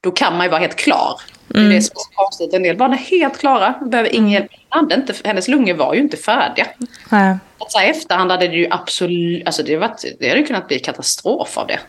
Då 0.00 0.10
kan 0.10 0.36
man 0.36 0.46
ju 0.46 0.50
vara 0.50 0.60
helt 0.60 0.76
klar. 0.76 1.20
Det 1.48 1.58
är 1.58 1.68
det 1.68 1.76
är 1.76 1.80
så 1.80 1.94
konstigt. 2.14 2.54
En 2.54 2.62
del 2.62 2.76
barn 2.76 2.92
är 2.92 2.96
helt 2.96 3.38
klara, 3.38 3.74
behöver 3.80 4.14
ingen 4.14 4.30
hjälp. 4.30 4.50
Hade 4.68 4.94
inte, 4.94 5.14
hennes 5.24 5.48
lungor 5.48 5.74
var 5.74 5.94
ju 5.94 6.00
inte 6.00 6.16
färdiga. 6.16 6.66
Nej. 7.10 7.36
Att 7.58 7.72
så 7.72 7.78
här, 7.78 7.90
efterhand 7.90 8.30
hade 8.30 8.48
det 8.48 8.56
ju 8.56 8.68
absolut, 8.70 9.46
alltså 9.46 9.62
det, 9.62 9.76
varit, 9.76 10.04
det 10.20 10.28
hade 10.28 10.40
ju 10.40 10.46
kunnat 10.46 10.68
bli 10.68 10.78
katastrof 10.78 11.58
av 11.58 11.66
det. 11.66 11.80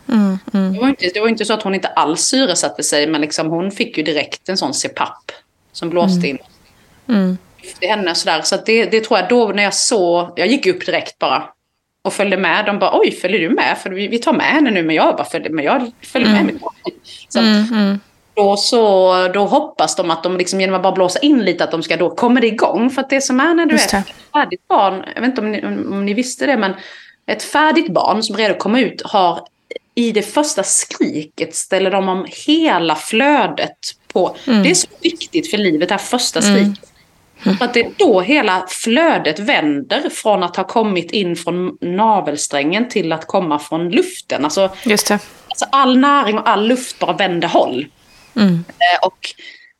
Det, 0.72 0.80
var 0.80 0.88
inte, 0.88 1.10
det 1.14 1.20
var 1.20 1.28
inte 1.28 1.44
så 1.44 1.52
att 1.54 1.62
hon 1.62 1.74
inte 1.74 1.88
alls 1.88 2.20
syresatte 2.20 2.82
sig, 2.82 3.06
men 3.06 3.20
liksom 3.20 3.50
hon 3.50 3.70
fick 3.70 3.98
ju 3.98 4.02
direkt 4.04 4.48
en 4.48 4.56
sån 4.56 4.74
CPAP 4.74 5.32
som 5.72 5.90
blåste 5.90 6.20
in. 6.28 6.38
Det 7.80 7.86
henne 7.86 8.14
sådär, 8.14 8.42
så 8.42 8.56
det, 8.66 8.84
det 8.84 9.00
tror 9.00 9.18
jag 9.18 9.28
då 9.28 9.48
när 9.48 9.62
jag 9.62 9.74
såg, 9.74 10.32
jag 10.36 10.46
gick 10.48 10.66
upp 10.66 10.86
direkt 10.86 11.18
bara. 11.18 11.42
Och 12.02 12.12
följde 12.12 12.36
med, 12.36 12.66
de 12.66 12.78
bara 12.78 12.98
oj 12.98 13.12
följer 13.12 13.40
du 13.40 13.48
med? 13.48 13.78
För 13.82 13.90
vi, 13.90 14.08
vi 14.08 14.18
tar 14.18 14.32
med 14.32 14.46
henne 14.46 14.70
nu, 14.70 14.82
men 14.82 14.96
jag 14.96 15.16
bara 15.16 15.24
följde 15.24 15.50
med, 15.50 15.64
jag 15.64 15.90
följde 16.02 16.30
med 16.30 16.58
barn. 16.60 16.74
Så 17.28 17.38
att, 17.38 18.00
då, 18.34 18.56
så, 18.56 19.28
då 19.28 19.46
hoppas 19.46 19.96
de 19.96 20.10
att 20.10 20.22
de 20.22 20.36
liksom, 20.36 20.60
genom 20.60 20.76
att 20.76 20.82
bara 20.82 20.92
blåsa 20.92 21.18
in 21.18 21.44
lite 21.44 21.64
att 21.64 21.70
de 21.70 21.82
ska 21.82 21.96
då, 21.96 22.10
kommer 22.10 22.40
det 22.40 22.46
igång? 22.46 22.90
För 22.90 23.00
att 23.00 23.10
det 23.10 23.20
som 23.20 23.40
är 23.40 23.54
när 23.54 23.66
du 23.66 23.72
Just 23.72 23.94
är 23.94 23.98
ett 23.98 24.14
färdigt 24.32 24.68
barn, 24.68 25.04
jag 25.14 25.20
vet 25.20 25.30
inte 25.30 25.40
om 25.40 25.50
ni, 25.50 25.66
om, 25.66 26.06
ni 26.06 26.14
visste 26.14 26.46
det, 26.46 26.56
men 26.56 26.74
ett 27.26 27.42
färdigt 27.42 27.92
barn 27.92 28.22
som 28.22 28.36
att 28.50 28.58
komma 28.58 28.80
ut 28.80 29.02
har 29.04 29.40
i 29.94 30.12
det 30.12 30.22
första 30.22 30.62
skriket 30.62 31.54
ställer 31.54 31.90
de 31.90 32.08
om 32.08 32.26
hela 32.46 32.94
flödet 32.94 33.78
på. 34.12 34.36
Mm. 34.46 34.62
Det 34.62 34.70
är 34.70 34.74
så 34.74 34.88
viktigt 35.02 35.50
för 35.50 35.58
livet, 35.58 35.88
det 35.88 35.94
här 35.94 35.98
första 35.98 36.42
skriket. 36.42 36.89
För 37.42 37.64
att 37.64 37.74
det 37.74 37.80
är 37.80 37.90
då 37.96 38.20
hela 38.20 38.66
flödet 38.68 39.38
vänder 39.38 40.10
från 40.10 40.42
att 40.42 40.56
ha 40.56 40.64
kommit 40.64 41.10
in 41.10 41.36
från 41.36 41.76
navelsträngen 41.80 42.88
till 42.88 43.12
att 43.12 43.26
komma 43.26 43.58
från 43.58 43.90
luften. 43.90 44.44
Alltså, 44.44 44.70
alltså 45.48 45.66
all 45.72 45.98
näring 45.98 46.38
och 46.38 46.48
all 46.48 46.66
luft 46.68 46.98
bara 46.98 47.12
vänder 47.12 47.48
håll. 47.48 47.86
Mm. 48.36 48.64
Eh, 48.68 49.06
Och 49.06 49.18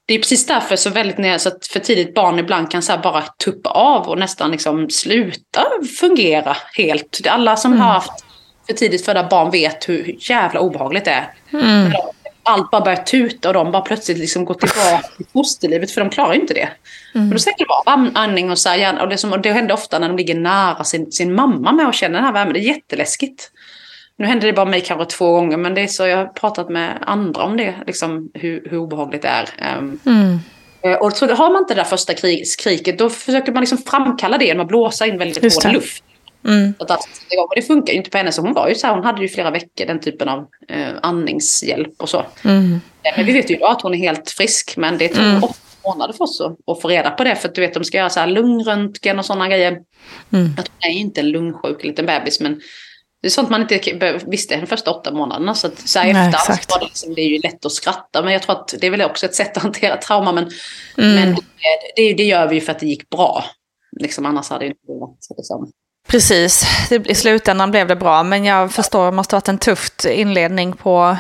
det 0.07 0.15
är 0.15 0.19
precis 0.19 0.47
därför 0.47 0.77
så 0.77 0.91
väldigt 0.91 1.41
så 1.43 1.49
att 1.49 1.67
för 1.67 1.81
tidigt 1.81 2.15
barn 2.15 2.39
ibland 2.39 2.71
kan 2.71 2.83
så 2.83 2.99
bara 3.03 3.23
tuppa 3.45 3.71
av 3.71 4.09
och 4.09 4.19
nästan 4.19 4.51
liksom 4.51 4.91
sluta 4.91 5.67
fungera 6.01 6.57
helt. 6.77 7.21
Alla 7.29 7.57
som 7.57 7.81
har 7.81 7.93
haft 7.93 8.25
för 8.67 8.73
tidigt 8.75 9.05
födda 9.05 9.29
barn 9.29 9.51
vet 9.51 9.89
hur 9.89 10.17
jävla 10.19 10.61
obehagligt 10.61 11.05
det 11.05 11.11
är. 11.11 11.33
När 11.51 11.91
de- 11.91 12.11
Allt 12.43 12.71
bara 12.71 12.81
börjar 12.81 12.97
tuta 13.03 13.49
och 13.49 13.55
de 13.55 13.73
bara 13.73 13.83
plötsligt 13.83 14.19
liksom 14.19 14.45
går 14.45 14.55
tillbaka 14.55 15.03
till 15.17 15.27
fosterlivet 15.33 15.91
för 15.91 16.01
de 16.01 16.11
klarar 16.11 16.35
inte 16.35 16.55
det. 16.55 16.69
Men 17.13 17.31
då 17.31 17.39
sätter 17.39 17.65
de 17.65 17.73
av 17.73 17.83
am- 17.99 18.11
andning 18.15 18.51
och 18.51 18.59
så 18.59 18.69
här, 18.69 19.03
och 19.03 19.09
det, 19.09 19.19
som, 19.19 19.33
och 19.33 19.41
det 19.41 19.53
händer 19.53 19.75
ofta 19.75 19.99
när 19.99 20.09
de 20.09 20.17
ligger 20.17 20.35
nära 20.35 20.85
sin, 20.85 21.13
sin 21.13 21.35
mamma 21.35 21.73
med 21.73 21.87
och 21.87 21.95
känner 21.95 22.15
den 22.15 22.25
här 22.25 22.33
värmen. 22.33 22.53
Det 22.53 22.61
är 22.61 22.63
jätteläskigt. 22.63 23.51
Nu 24.17 24.27
händer 24.27 24.47
det 24.47 24.53
bara 24.53 24.67
mig 24.67 24.81
kanske 24.81 25.17
två 25.17 25.33
gånger 25.33 25.57
men 25.57 25.75
det 25.75 25.81
är 25.81 25.87
så 25.87 26.07
jag 26.07 26.17
har 26.17 26.27
pratat 26.27 26.69
med 26.69 26.99
andra 27.01 27.43
om 27.43 27.57
det, 27.57 27.75
liksom 27.87 28.31
hur, 28.35 28.69
hur 28.71 28.79
obehagligt 28.79 29.23
det 29.23 29.29
är. 29.29 29.49
Ehm, 29.59 29.99
eh, 30.83 30.93
Och 30.93 31.13
så 31.13 31.35
har 31.35 31.53
man 31.53 31.63
inte 31.63 31.75
det 31.75 31.81
där 31.81 31.85
första 31.89 32.15
krig, 32.15 32.47
skriket 32.49 32.99
då 32.99 33.11
försöker 33.11 33.53
man 33.53 33.61
liksom 33.61 33.79
framkalla 33.79 34.39
det 34.39 34.45
genom 34.45 34.63
att 34.63 34.69
blåsa 34.69 35.07
in 35.07 35.19
väldigt 35.19 35.43
Just 35.43 35.65
hård 35.65 35.73
luft. 35.73 36.05
Så 36.79 36.85
att 36.85 37.03
sätter 37.03 37.35
igång. 37.35 37.47
Och 37.47 37.55
det 37.57 37.63
funkar 37.63 37.93
ju 37.93 37.99
inte 37.99 38.11
på 38.11 38.19
henne 38.19 38.33
så 38.33 38.43
hon 38.43 38.53
var 38.53 38.69
ju 38.69 38.75
så 38.75 38.87
här, 38.87 38.95
hon 38.95 39.05
hade 39.05 39.23
ju 39.23 39.29
flera 39.29 39.51
veckor 39.51 39.87
den 39.87 40.01
typen 40.01 40.29
av 40.29 40.47
eh, 40.69 40.89
andningshjälp 41.03 41.93
och 41.99 42.09
så. 42.09 42.19
Eh, 43.03 43.17
Men 43.17 43.27
vi 43.27 43.33
vet 43.33 43.51
ju 43.51 43.55
idag 43.55 43.71
att 43.71 43.83
hon 43.83 43.95
är 43.95 43.99
helt 43.99 44.31
frisk 44.31 44.77
men 44.77 44.99
det 44.99 45.09
tog 45.09 45.45
åtta 45.45 45.55
månader 45.85 46.13
för 46.13 46.25
oss 46.25 46.41
att, 46.67 46.83
få 46.83 46.89
reda 46.89 47.11
på 47.11 47.25
det 47.25 47.37
för 47.37 47.49
att 47.49 47.55
du 47.55 47.61
vet 47.61 47.75
de 47.75 47.85
ska 47.85 47.99
göra 47.99 48.11
så 48.11 48.21
här 48.21 48.27
lungröntgen 48.27 49.19
och 49.19 49.25
sådana 49.25 49.49
grejer. 49.49 49.73
Att 50.59 50.69
hon 50.69 50.91
är 50.91 50.95
inte 50.95 51.21
en 51.21 51.31
lungsjuk 51.31 51.85
liten 51.85 52.07
bebis 52.07 52.41
men 52.41 52.61
det 53.23 53.29
är 53.29 53.31
sånt 53.31 53.51
man 53.51 53.63
inte 53.63 54.19
visste 54.27 54.57
de 54.57 54.67
första 54.67 54.91
åtta 54.91 55.13
månaderna. 55.13 55.55
Så, 55.55 55.67
att, 55.67 55.79
så 55.89 55.99
här 55.99 56.13
Nej, 56.13 56.33
var 56.69 56.79
det, 56.79 56.85
liksom, 56.85 57.15
det 57.15 57.21
är 57.21 57.29
ju 57.29 57.39
lätt 57.39 57.67
att 57.67 57.73
skratta. 57.73 58.23
Men 58.23 58.33
jag 58.33 58.43
tror 58.43 58.57
att 58.57 58.75
det 58.81 58.87
är 58.87 58.91
väl 58.91 59.03
också 59.03 59.27
ett 59.27 59.35
sätt 59.35 59.57
att 59.57 59.63
hantera 59.63 59.97
trauma. 59.97 60.33
Men, 60.33 60.51
men 60.97 61.35
det, 61.35 61.41
det, 61.97 62.15
det 62.15 62.25
gör 62.25 62.49
vi 62.49 62.55
ju 62.55 62.61
för 62.61 62.73
att 62.73 62.79
det 62.79 62.87
gick 62.87 63.11
bra. 63.11 63.45
Liksom, 64.01 64.27
annars 64.27 64.51
hade 64.51 64.65
det 64.65 64.69
inte 64.69 64.81
varit 64.87 65.27
liksom. 65.37 65.73
Precis, 66.09 66.65
i 67.07 67.15
slutändan 67.15 67.71
blev 67.71 67.89
det 67.89 67.97
bra. 67.97 68.23
Men 68.23 68.45
jag 68.45 68.73
förstår, 68.73 69.05
det 69.05 69.13
måste 69.13 69.37
ha 69.37 69.41
varit 69.41 69.49
en 69.49 69.59
tuff 69.59 69.91
inledning 70.11 70.73
på, 70.73 71.17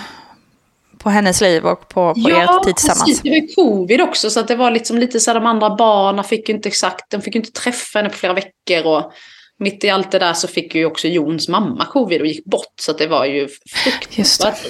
på 0.98 1.10
hennes 1.10 1.40
liv 1.40 1.66
och 1.66 1.88
på, 1.88 2.14
på 2.14 2.30
er 2.30 2.64
tid 2.64 2.76
tillsammans. 2.76 3.04
precis. 3.04 3.22
Det 3.22 3.30
var 3.30 3.36
ju 3.36 3.46
covid 3.46 4.00
också. 4.00 4.30
Så 4.30 4.40
att 4.40 4.48
det 4.48 4.56
var 4.56 4.70
liksom 4.70 4.98
lite 4.98 5.20
så 5.20 5.30
här, 5.30 5.40
de 5.40 5.46
andra 5.46 5.76
barnen 5.76 6.24
fick 6.24 6.48
ju 6.48 6.54
inte 6.54 6.68
exakt, 6.68 7.10
de 7.10 7.22
fick 7.22 7.34
ju 7.34 7.40
inte 7.40 7.52
träffa 7.52 7.98
henne 7.98 8.08
på 8.08 8.16
flera 8.16 8.32
veckor. 8.32 8.86
Och 8.86 9.12
mitt 9.58 9.84
i 9.84 9.90
allt 9.90 10.10
det 10.10 10.18
där 10.18 10.32
så 10.32 10.48
fick 10.48 10.74
ju 10.74 10.86
också 10.86 11.08
Jons 11.08 11.48
mamma 11.48 11.84
covid 11.84 12.20
och 12.20 12.26
gick 12.26 12.44
bort. 12.44 12.74
Så 12.80 12.90
att 12.90 12.98
det 12.98 13.06
var 13.06 13.24
ju 13.24 13.48
fruktansvärt. 13.68 14.66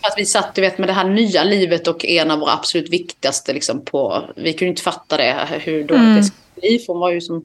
Att 0.00 0.14
vi 0.16 0.26
satt 0.26 0.54
du 0.54 0.60
vet, 0.60 0.78
med 0.78 0.88
det 0.88 0.92
här 0.92 1.08
nya 1.08 1.44
livet 1.44 1.88
och 1.88 2.04
en 2.04 2.30
av 2.30 2.38
våra 2.38 2.52
absolut 2.52 2.90
viktigaste 2.90 3.52
liksom, 3.52 3.84
på... 3.84 4.24
Vi 4.36 4.52
kunde 4.52 4.70
inte 4.70 4.82
fatta 4.82 5.16
det, 5.16 5.60
hur 5.64 5.84
dåligt 5.84 6.16
det 6.16 6.22
skulle 6.24 6.60
bli. 6.60 6.78
För 6.78 6.92
hon 6.92 7.00
var 7.00 7.10
ju 7.10 7.20
som 7.20 7.44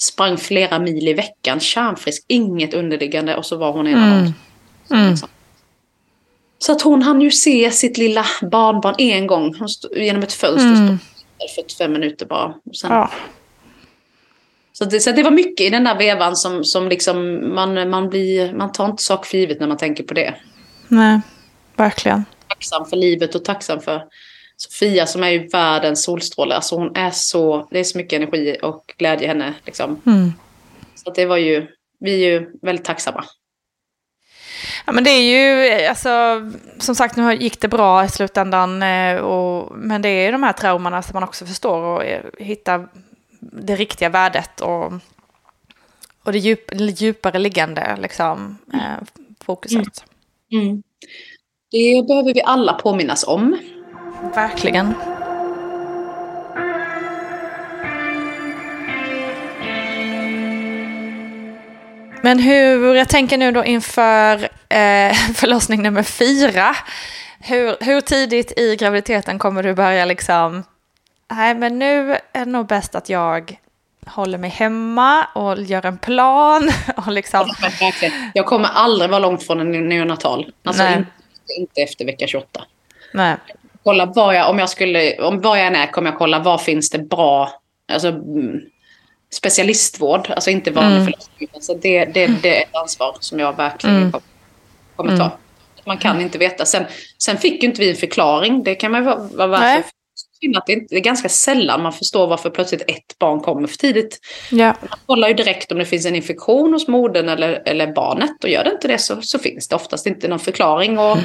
sprang 0.00 0.36
flera 0.36 0.78
mil 0.78 1.08
i 1.08 1.12
veckan, 1.12 1.60
kärnfrisk, 1.60 2.24
inget 2.28 2.74
underliggande. 2.74 3.36
Och 3.36 3.46
så 3.46 3.56
var 3.56 3.72
hon 3.72 3.86
en 3.86 4.02
av 4.02 4.10
dem. 4.10 4.32
Liksom. 5.10 5.28
Så 6.58 6.72
att 6.72 6.82
hon 6.82 7.02
hann 7.02 7.20
ju 7.20 7.30
se 7.30 7.70
sitt 7.70 7.98
lilla 7.98 8.26
barnbarn 8.42 8.94
en 8.98 9.26
gång 9.26 9.54
genom 9.96 10.22
ett 10.22 10.32
fönster. 10.32 10.82
Mm. 10.82 10.98
45 11.56 11.92
minuter 11.92 12.26
bara. 12.26 12.54
Sen, 12.80 12.90
Ja. 12.92 13.10
så, 14.72 14.84
det, 14.84 15.00
så 15.00 15.12
det 15.12 15.22
var 15.22 15.30
mycket 15.30 15.66
i 15.66 15.70
den 15.70 15.84
där 15.84 15.98
vevan 15.98 16.36
som, 16.36 16.64
som 16.64 16.88
liksom 16.88 17.48
man, 17.54 17.90
man, 17.90 18.08
blir, 18.08 18.52
man 18.52 18.72
tar 18.72 18.86
inte 18.86 19.02
sak 19.02 19.26
för 19.26 19.38
givet 19.38 19.60
när 19.60 19.66
man 19.66 19.76
tänker 19.76 20.04
på 20.04 20.14
det. 20.14 20.34
Nej, 20.88 21.20
verkligen. 21.76 22.24
tacksam 22.48 22.86
för 22.86 22.96
livet 22.96 23.34
och 23.34 23.44
tacksam 23.44 23.80
för 23.80 24.02
Sofia 24.60 25.06
som 25.06 25.22
är 25.22 25.28
ju 25.28 25.48
världens 25.48 26.04
solstråle. 26.04 26.54
Alltså 26.54 26.76
hon 26.76 26.96
är 26.96 27.10
så, 27.10 27.68
det 27.70 27.78
är 27.78 27.84
så 27.84 27.98
mycket 27.98 28.16
energi 28.16 28.58
och 28.62 28.94
glädje 28.96 29.24
i 29.24 29.28
henne. 29.28 29.54
Liksom. 29.66 30.00
Mm. 30.06 30.32
Så 30.94 31.10
det 31.10 31.26
var 31.26 31.36
ju, 31.36 31.66
vi 32.00 32.12
är 32.12 32.30
ju 32.30 32.50
väldigt 32.62 32.84
tacksamma. 32.84 33.24
Ja, 34.86 34.92
men 34.92 35.04
det 35.04 35.10
är 35.10 35.22
ju, 35.22 35.84
alltså, 35.86 36.10
som 36.78 36.94
sagt, 36.94 37.16
nu 37.16 37.34
gick 37.34 37.60
det 37.60 37.68
bra 37.68 38.04
i 38.04 38.08
slutändan. 38.08 38.82
eh, 38.82 39.16
Och, 39.16 39.72
men 39.76 40.02
det 40.02 40.08
är 40.08 40.26
ju 40.26 40.32
de 40.32 40.42
här 40.42 40.52
traumorna 40.52 41.02
som 41.02 41.14
man 41.14 41.22
också 41.22 41.46
förstår 41.46 41.82
och 41.82 42.04
eh, 42.04 42.24
hittar 42.38 42.88
det 43.40 43.76
riktiga 43.76 44.08
värdet 44.08 44.60
och, 44.60 44.92
och 46.24 46.32
det 46.32 46.38
djup, 46.38 46.70
djupare 47.00 47.38
liggande 47.38 47.96
liksom, 48.00 48.58
eh, 48.74 49.06
fokuset. 49.44 50.04
Mm. 50.52 50.82
Det 51.70 52.06
behöver 52.08 52.34
vi 52.34 52.42
alla 52.42 52.72
påminnas 52.72 53.24
om. 53.26 53.58
Verkligen. 54.34 54.94
Men 62.22 62.38
hur, 62.38 62.94
jag 62.94 63.08
tänker 63.08 63.38
nu 63.38 63.52
då 63.52 63.64
inför 63.64 64.42
eh, 64.68 65.12
förlossning 65.34 65.82
nummer 65.82 66.02
fyra. 66.02 66.76
Hur, 67.40 67.76
hur 67.80 68.00
tidigt 68.00 68.58
i 68.58 68.76
graviditeten 68.76 69.38
kommer 69.38 69.62
du 69.62 69.74
börja 69.74 70.04
liksom, 70.04 70.64
nej 71.30 71.54
men 71.54 71.78
nu 71.78 72.12
är 72.12 72.44
det 72.44 72.44
nog 72.44 72.66
bäst 72.66 72.94
att 72.94 73.08
jag 73.08 73.58
håller 74.06 74.38
mig 74.38 74.50
hemma 74.50 75.24
och 75.34 75.62
gör 75.62 75.86
en 75.86 75.98
plan. 75.98 76.70
Och 76.96 77.12
liksom, 77.12 77.50
jag 78.34 78.46
kommer 78.46 78.68
aldrig 78.68 79.10
vara 79.10 79.20
långt 79.20 79.42
från 79.42 79.60
en 79.60 79.88
neonatal. 79.88 80.52
Alltså 80.64 80.82
Nej. 80.82 80.96
inte, 80.96 81.10
inte 81.58 81.80
efter 81.80 82.04
vecka 82.04 82.26
28. 82.26 82.64
nej. 83.12 83.36
Kolla 83.88 84.06
var 84.06 84.32
jag, 84.32 84.50
om 84.50 84.58
jag 84.58 84.68
skulle, 84.68 85.18
om 85.18 85.40
var 85.40 85.56
jag 85.56 85.66
än 85.66 85.74
är 85.74 85.86
kommer 85.86 86.10
jag 86.10 86.18
kolla 86.18 86.38
var 86.38 86.58
finns 86.58 86.90
det 86.90 86.98
bra, 86.98 87.52
alltså 87.92 88.08
mm, 88.08 88.60
specialistvård, 89.32 90.30
alltså 90.30 90.50
inte 90.50 90.70
vanlig 90.70 90.92
Mm. 91.00 91.04
förlossning. 91.04 91.48
Så 91.60 91.74
det, 91.74 92.04
det, 92.04 92.26
det 92.42 92.58
är 92.58 92.62
ett 92.62 92.76
ansvar 92.76 93.16
som 93.20 93.38
jag 93.38 93.56
verkligen 93.56 93.96
Mm. 93.96 94.12
kommer- 94.96 95.16
ta. 95.18 95.30
Man 95.84 95.98
kan 95.98 96.20
inte 96.20 96.38
veta. 96.38 96.64
Sen, 96.64 96.84
sen 97.18 97.36
fick 97.36 97.62
ju 97.62 97.68
inte 97.68 97.80
vi 97.80 97.90
en 97.90 97.96
förklaring, 97.96 98.62
det 98.62 98.74
kan 98.74 98.92
man 98.92 99.04
vara, 99.04 99.46
vara. 99.46 99.82
Synd 100.40 100.56
att 100.56 100.66
det 100.66 100.72
är 100.72 101.00
ganska 101.00 101.28
sällan 101.28 101.82
man 101.82 101.92
förstår 101.92 102.26
varför 102.26 102.50
plötsligt 102.50 102.82
ett 102.90 103.18
barn 103.18 103.40
kommer 103.40 103.68
för 103.68 103.76
tidigt. 103.76 104.18
Ja. 104.50 104.74
Man 104.80 104.98
kollar 105.06 105.28
ju 105.28 105.34
direkt 105.34 105.72
om 105.72 105.78
det 105.78 105.84
finns 105.84 106.06
en 106.06 106.16
infektion 106.16 106.72
hos 106.72 106.88
modern 106.88 107.28
eller, 107.28 107.62
eller 107.66 107.92
barnet. 107.92 108.44
Och 108.44 108.50
gör 108.50 108.64
det 108.64 108.70
inte 108.70 108.88
det 108.88 108.98
så, 108.98 109.22
så 109.22 109.38
finns 109.38 109.68
det 109.68 109.76
oftast 109.76 110.06
inte 110.06 110.28
någon 110.28 110.38
förklaring. 110.38 110.98
Och, 110.98 111.18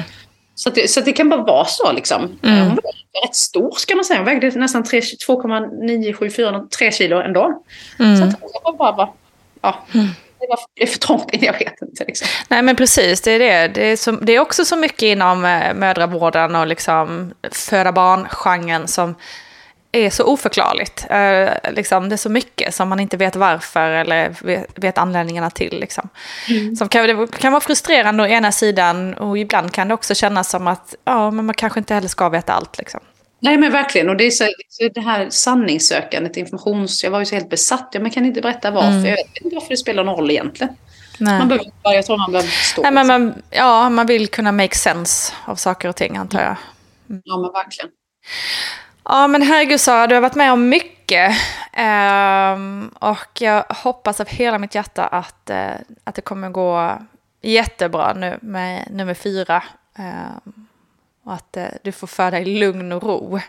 så, 0.54 0.70
det, 0.70 0.90
så 0.90 1.00
det 1.00 1.12
kan 1.12 1.28
bara 1.28 1.42
vara 1.42 1.64
så 1.64 1.92
liksom. 1.92 2.38
Mm. 2.42 2.58
Hon 2.58 2.68
var 2.68 3.22
rätt 3.26 3.34
stor 3.34 3.70
ska 3.76 3.94
man 3.94 4.04
säga. 4.04 4.18
Hon 4.18 4.26
vägde 4.26 4.50
nästan 4.50 4.84
tre- 4.84 5.02
2,974, 5.26 6.66
3 6.78 6.92
kilo 6.92 7.20
ändå. 7.20 7.62
Mm. 7.98 8.16
Så 8.16 8.24
att 8.24 8.30
det 8.30 8.60
var 8.64 8.76
bara, 8.76 8.92
bara 8.92 9.08
ja, 9.62 9.84
det 10.40 10.46
var 10.48 10.58
det 10.74 10.82
är 10.82 10.86
för 10.86 10.98
trångt 10.98 11.30
in, 11.34 11.44
jag 11.44 11.52
vet 11.52 11.82
inte. 11.82 12.04
Liksom. 12.04 12.28
Nej 12.48 12.62
men 12.62 12.76
precis, 12.76 13.20
det 13.20 13.32
är 13.32 13.38
det. 13.38 13.68
Det 13.68 13.92
är, 13.92 13.96
så, 13.96 14.10
det 14.10 14.32
är 14.32 14.40
också 14.40 14.64
så 14.64 14.76
mycket 14.76 15.02
inom 15.02 15.44
eh, 15.44 15.74
mödravården 15.74 16.54
och 16.54 16.66
liksom 16.66 17.34
föda 17.52 17.92
barn-genren 17.92 18.88
som 18.88 19.14
är 19.94 20.10
så 20.10 20.24
oförklarligt. 20.24 21.06
Eh, 21.10 21.72
liksom, 21.72 22.08
det 22.08 22.14
är 22.14 22.16
så 22.16 22.28
mycket 22.28 22.74
som 22.74 22.88
man 22.88 23.00
inte 23.00 23.16
vet 23.16 23.36
varför 23.36 23.90
eller 23.90 24.34
vet, 24.40 24.66
vet 24.74 24.98
anledningarna 24.98 25.50
till. 25.50 25.80
Liksom. 25.80 26.08
Som 26.78 26.88
kan, 26.88 27.06
det 27.06 27.38
kan 27.38 27.52
vara 27.52 27.60
frustrerande 27.60 28.22
å 28.22 28.26
ena 28.26 28.52
sidan 28.52 29.14
och 29.14 29.38
ibland 29.38 29.72
kan 29.72 29.88
det 29.88 29.94
också 29.94 30.14
kännas 30.14 30.50
som 30.50 30.66
att 30.66 30.94
ja, 31.04 31.30
men 31.30 31.46
man 31.46 31.54
kanske 31.54 31.78
inte 31.78 31.94
heller 31.94 32.08
ska 32.08 32.28
veta 32.28 32.52
allt. 32.52 32.78
Liksom. 32.78 33.00
Nej 33.40 33.58
men 33.58 33.72
verkligen. 33.72 34.08
Och 34.08 34.16
det 34.16 34.24
är 34.24 34.30
så, 34.30 34.44
så 34.68 34.88
det 34.94 35.00
här 35.00 35.30
sanningssökandet, 35.30 36.36
informations... 36.36 37.04
Jag 37.04 37.10
var 37.10 37.18
ju 37.18 37.24
så 37.26 37.34
helt 37.34 37.50
besatt. 37.50 37.88
Ja, 37.92 38.00
men 38.00 38.10
kan 38.10 38.26
inte 38.26 38.40
berätta 38.40 38.70
varför. 38.70 39.08
Jag 39.08 39.16
vet 39.16 39.36
inte 39.42 39.54
varför 39.54 39.70
det 39.70 39.76
spelar 39.76 40.04
någon 40.04 40.16
roll 40.16 40.30
egentligen. 40.30 40.76
Nej. 41.18 41.38
Man 41.38 41.48
behöver, 41.48 41.66
jag 41.82 42.06
tror 42.06 42.18
man 42.18 42.32
behöver 42.32 42.50
förstå. 42.50 42.82
Nej, 42.82 42.92
men 42.92 43.06
man, 43.06 43.42
ja, 43.50 43.90
man 43.90 44.06
vill 44.06 44.28
kunna 44.28 44.52
make 44.52 44.74
sense 44.74 45.32
av 45.44 45.56
saker 45.56 45.88
och 45.88 45.96
ting 45.96 46.16
antar 46.16 46.42
jag. 46.42 46.56
Ja 47.24 47.38
men 47.38 47.52
verkligen. 47.52 47.90
Ja, 49.04 49.26
men 49.28 49.42
herregud 49.42 49.80
Sara, 49.80 50.06
du 50.06 50.14
har 50.14 50.22
varit 50.22 50.34
med 50.34 50.52
om 50.52 50.68
mycket. 50.68 51.32
Ehm, 51.72 52.90
och 53.00 53.40
jag 53.40 53.64
hoppas 53.68 54.20
av 54.20 54.26
hela 54.28 54.58
mitt 54.58 54.74
hjärta 54.74 55.06
att, 55.06 55.50
eh, 55.50 55.72
att 56.04 56.14
det 56.14 56.22
kommer 56.22 56.50
gå 56.50 56.98
jättebra 57.42 58.12
nu 58.12 58.38
med 58.42 58.88
nummer 58.90 59.14
fyra. 59.14 59.62
Ehm, 59.98 60.66
och 61.24 61.34
att 61.34 61.56
eh, 61.56 61.64
du 61.82 61.92
får 61.92 62.06
föda 62.06 62.38
i 62.40 62.44
lugn 62.58 62.92
och 62.92 63.02
ro. 63.02 63.40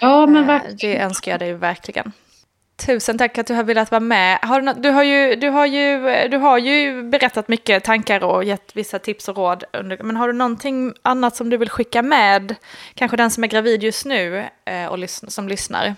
Ja 0.00 0.26
men 0.26 0.42
Eh, 0.42 0.46
verkligen. 0.46 0.76
det 0.78 0.98
önskar 1.00 1.30
jag 1.30 1.40
dig 1.40 1.52
verkligen. 1.54 2.12
Tusen 2.86 3.18
tack 3.18 3.38
att 3.38 3.46
du 3.46 3.54
har 3.54 3.64
velat 3.64 3.90
vara 3.90 4.00
med. 4.00 4.38
Har 4.42 4.60
du, 4.60 4.66
något, 4.66 4.82
du, 4.82 4.88
har 4.88 5.02
ju, 5.02 5.36
du, 5.36 5.48
har 5.48 5.66
ju, 5.66 5.98
du 6.28 6.36
har 6.36 6.58
ju 6.58 7.02
berättat 7.02 7.48
mycket 7.48 7.84
tankar 7.84 8.24
och 8.24 8.44
gett 8.44 8.76
vissa 8.76 8.98
tips 8.98 9.28
och 9.28 9.36
råd. 9.36 9.64
Under, 9.72 9.98
men 10.02 10.16
har 10.16 10.26
du 10.26 10.32
någonting 10.32 10.94
annat 11.02 11.36
som 11.36 11.50
du 11.50 11.56
vill 11.56 11.70
skicka 11.70 12.02
med? 12.02 12.54
Kanske 12.94 13.16
den 13.16 13.30
som 13.30 13.44
är 13.44 13.48
gravid 13.48 13.82
just 13.82 14.04
nu 14.04 14.48
eh, 14.64 14.86
och 14.86 15.10
som 15.10 15.48
lyssnar. 15.48 15.94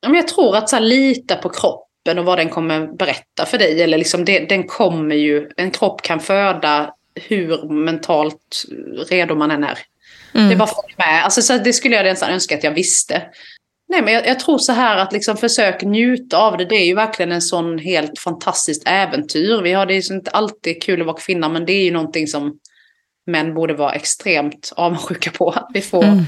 Jag 0.00 0.28
tror 0.28 0.56
att 0.56 0.68
så 0.68 0.76
här, 0.76 0.82
lita 0.82 1.36
på 1.36 1.48
kroppen 1.48 2.18
och 2.18 2.24
vad 2.24 2.38
den 2.38 2.48
kommer 2.48 2.86
berätta 2.86 3.46
för 3.46 3.58
dig. 3.58 3.82
Eller 3.82 3.98
liksom 3.98 4.24
det, 4.24 4.38
den 4.38 4.66
kommer 4.66 5.16
ju, 5.16 5.50
en 5.56 5.70
kropp 5.70 6.02
kan 6.02 6.20
föda 6.20 6.94
hur 7.14 7.68
mentalt 7.68 8.64
redo 9.08 9.34
man 9.34 9.50
än 9.50 9.64
är. 9.64 9.78
Mm. 10.34 10.48
Det 10.48 10.56
bara 10.56 10.68
med. 10.96 11.24
Alltså, 11.24 11.42
så 11.42 11.58
det 11.58 11.72
skulle 11.72 11.96
jag 11.96 12.04
nästan 12.04 12.30
önska 12.30 12.54
att 12.54 12.64
jag 12.64 12.70
visste. 12.70 13.22
Nej, 13.90 14.02
men 14.02 14.14
jag, 14.14 14.26
jag, 14.26 14.40
tror 14.40 14.58
så 14.58 14.72
här 14.72 14.96
att 14.96 15.12
liksom 15.12 15.36
försök 15.36 15.82
njuta 15.82 16.38
av 16.38 16.56
det. 16.56 16.64
Det 16.64 16.74
är 16.74 16.84
ju 16.84 16.94
verkligen 16.94 17.32
en 17.32 17.42
sån 17.42 17.78
helt 17.78 18.18
fantastiskt 18.18 18.82
äventyr. 18.86 19.62
Vi 19.62 19.72
har 19.72 19.86
det 19.86 19.94
ju 19.94 20.14
inte 20.14 20.30
alltid 20.30 20.82
kul 20.82 21.00
att 21.00 21.06
vara 21.06 21.16
kvinna, 21.16 21.48
men 21.48 21.66
det 21.66 21.72
är 21.72 21.84
ju 21.84 21.90
någonting 21.90 22.26
som 22.26 22.58
män 23.26 23.54
borde 23.54 23.74
vara 23.74 23.92
extremt 23.92 24.72
avundsjuka 24.76 25.30
på. 25.30 25.50
Att 25.50 25.70
vi 25.74 25.80
får 25.80 26.04
mm. 26.04 26.24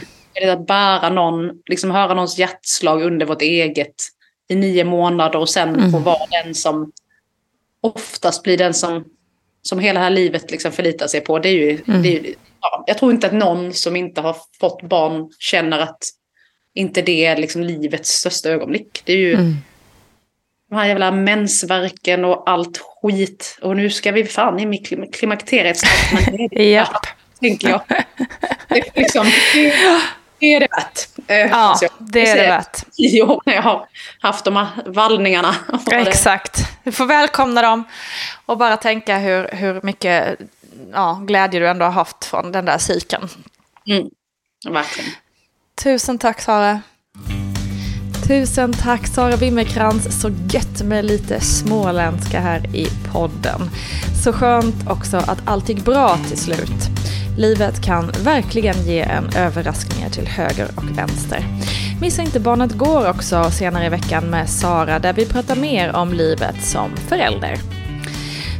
att 0.52 0.66
bära 0.66 1.10
någon, 1.10 1.50
liksom 1.66 1.90
höra 1.90 2.14
någons 2.14 2.38
hjärtslag 2.38 3.02
under 3.02 3.26
vårt 3.26 3.42
eget 3.42 3.94
i 4.48 4.54
nio 4.54 4.84
månader 4.84 5.38
och 5.38 5.48
sen 5.48 5.68
mm. 5.68 5.92
få 5.92 5.98
vara 5.98 6.26
den 6.44 6.54
som 6.54 6.92
oftast 7.80 8.42
blir 8.42 8.58
den 8.58 8.74
som, 8.74 9.04
som 9.62 9.78
hela 9.78 10.00
här 10.00 10.10
livet 10.10 10.50
liksom 10.50 10.72
förlitar 10.72 11.06
sig 11.06 11.20
på. 11.20 11.38
Det 11.38 11.48
är 11.48 11.52
ju, 11.52 11.80
mm. 11.86 12.02
det 12.02 12.08
är 12.08 12.22
ju, 12.22 12.34
ja, 12.60 12.84
jag 12.86 12.98
tror 12.98 13.12
inte 13.12 13.26
att 13.26 13.32
någon 13.32 13.72
som 13.72 13.96
inte 13.96 14.20
har 14.20 14.36
fått 14.60 14.82
barn 14.82 15.30
känner 15.38 15.78
att 15.78 15.98
inte 16.74 17.02
det 17.02 17.36
liksom 17.36 17.62
livets 17.62 18.10
största 18.10 18.48
ögonblick. 18.48 19.02
Det 19.04 19.12
är 19.12 19.16
ju 19.16 19.34
mm. 19.34 19.56
de 20.70 20.76
här 20.76 20.86
jävla 20.86 21.10
mensverken 21.10 22.24
och 22.24 22.50
allt 22.50 22.78
skit. 22.78 23.58
Och 23.62 23.76
nu 23.76 23.90
ska 23.90 24.12
vi 24.12 24.24
fan 24.24 24.58
in 24.58 24.74
i 24.74 24.78
klimakteriet 25.12 25.78
det 26.50 26.62
är 26.62 26.70
Japp. 26.74 27.06
tänker 27.40 27.68
jag. 27.68 27.82
Det 28.68 28.78
är, 28.78 29.00
liksom, 29.00 29.26
det, 30.38 30.54
är 30.54 30.60
det 30.60 30.68
värt. 30.70 31.08
Eh, 31.26 31.36
ja, 31.36 31.78
det 31.98 32.28
är 32.28 32.36
det 32.36 32.46
värt. 32.46 32.92
Tio 32.92 33.22
år 33.22 33.42
när 33.46 33.54
jag 33.54 33.62
har 33.62 33.88
haft 34.20 34.44
de 34.44 34.56
här 34.56 34.66
vallningarna. 34.86 35.54
Exakt. 35.92 36.58
Du 36.84 36.92
får 36.92 37.06
välkomna 37.06 37.62
dem 37.62 37.84
och 38.46 38.58
bara 38.58 38.76
tänka 38.76 39.18
hur, 39.18 39.48
hur 39.48 39.80
mycket 39.82 40.38
ja, 40.92 41.22
glädje 41.26 41.60
du 41.60 41.68
ändå 41.68 41.84
har 41.84 41.92
haft 41.92 42.24
från 42.24 42.52
den 42.52 42.64
där 42.64 42.78
cykeln. 42.78 43.28
Mm, 43.86 44.10
verkligen. 44.68 45.10
Tusen 45.82 46.18
tack 46.18 46.40
Sara. 46.40 46.80
Tusen 48.26 48.72
tack 48.72 49.06
Sara 49.06 49.36
Wimmerkrans. 49.36 50.20
Så 50.20 50.30
gött 50.50 50.82
med 50.82 51.04
lite 51.04 51.40
småländska 51.40 52.40
här 52.40 52.76
i 52.76 52.86
podden. 53.12 53.60
Så 54.24 54.32
skönt 54.32 54.90
också 54.90 55.16
att 55.16 55.38
allt 55.44 55.68
gick 55.68 55.84
bra 55.84 56.18
till 56.28 56.38
slut. 56.38 56.88
Livet 57.38 57.84
kan 57.84 58.10
verkligen 58.24 58.82
ge 58.82 59.00
en 59.00 59.28
överraskningar 59.36 60.10
till 60.10 60.26
höger 60.26 60.68
och 60.76 60.98
vänster. 60.98 61.44
Missa 62.00 62.22
inte 62.22 62.40
Barnet 62.40 62.72
Går 62.72 63.08
också 63.08 63.50
senare 63.50 63.86
i 63.86 63.88
veckan 63.88 64.30
med 64.30 64.48
Sara 64.50 64.98
där 64.98 65.12
vi 65.12 65.26
pratar 65.26 65.56
mer 65.56 65.96
om 65.96 66.12
livet 66.12 66.64
som 66.64 66.96
förälder. 66.96 67.79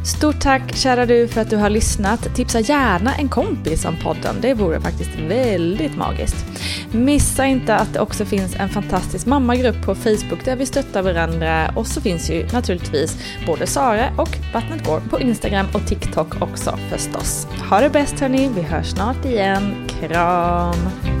Stort 0.03 0.39
tack 0.39 0.75
kära 0.75 1.05
du 1.05 1.27
för 1.27 1.41
att 1.41 1.49
du 1.49 1.57
har 1.57 1.69
lyssnat. 1.69 2.35
Tipsa 2.35 2.59
gärna 2.59 3.15
en 3.15 3.29
kompis 3.29 3.85
om 3.85 3.95
podden. 4.03 4.35
Det 4.41 4.53
vore 4.53 4.81
faktiskt 4.81 5.11
väldigt 5.27 5.97
magiskt. 5.97 6.45
Missa 6.91 7.45
inte 7.45 7.75
att 7.75 7.93
det 7.93 7.99
också 7.99 8.25
finns 8.25 8.55
en 8.55 8.69
fantastisk 8.69 9.25
mammagrupp 9.25 9.85
på 9.85 9.95
Facebook 9.95 10.45
där 10.45 10.55
vi 10.55 10.65
stöttar 10.65 11.01
varandra 11.01 11.73
och 11.75 11.87
så 11.87 12.01
finns 12.01 12.29
ju 12.29 12.47
naturligtvis 12.53 13.17
både 13.47 13.67
Sara 13.67 14.09
och 14.17 14.37
Vattnet 14.53 14.85
går 14.85 14.99
på 14.99 15.19
Instagram 15.19 15.67
och 15.73 15.87
TikTok 15.87 16.41
också 16.41 16.79
förstås. 16.89 17.47
Ha 17.69 17.79
det 17.79 17.89
bäst 17.89 18.19
hörni, 18.19 18.51
vi 18.55 18.61
hörs 18.61 18.87
snart 18.87 19.25
igen. 19.25 19.87
Kram! 19.99 21.20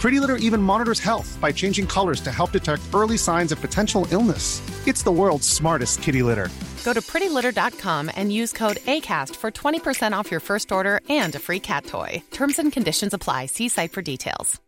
Pretty 0.00 0.20
Litter 0.20 0.36
even 0.36 0.62
monitors 0.62 1.00
health 1.00 1.36
by 1.40 1.50
changing 1.50 1.86
colors 1.86 2.20
to 2.20 2.30
help 2.30 2.52
detect 2.52 2.82
early 2.94 3.16
signs 3.18 3.50
of 3.52 3.60
potential 3.60 4.06
illness. 4.10 4.62
It's 4.86 5.02
the 5.02 5.10
world's 5.10 5.48
smartest 5.48 6.02
kitty 6.02 6.22
litter. 6.22 6.48
Go 6.84 6.92
to 6.92 7.00
prettylitter.com 7.00 8.10
and 8.14 8.32
use 8.32 8.52
code 8.52 8.76
ACAST 8.76 9.34
for 9.34 9.50
20% 9.50 10.12
off 10.12 10.30
your 10.30 10.40
first 10.40 10.70
order 10.70 11.00
and 11.08 11.34
a 11.34 11.40
free 11.40 11.58
cat 11.60 11.86
toy. 11.86 12.22
Terms 12.30 12.60
and 12.60 12.72
conditions 12.72 13.12
apply. 13.12 13.46
See 13.46 13.68
site 13.68 13.90
for 13.92 14.02
details. 14.02 14.60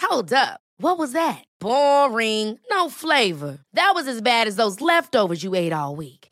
Hold 0.00 0.32
up. 0.32 0.60
What 0.78 0.98
was 0.98 1.12
that? 1.12 1.44
Boring. 1.60 2.58
No 2.70 2.88
flavor. 2.88 3.58
That 3.74 3.92
was 3.94 4.06
as 4.06 4.22
bad 4.22 4.46
as 4.46 4.56
those 4.56 4.80
leftovers 4.80 5.42
you 5.42 5.54
ate 5.54 5.72
all 5.72 5.96
week. 5.96 6.25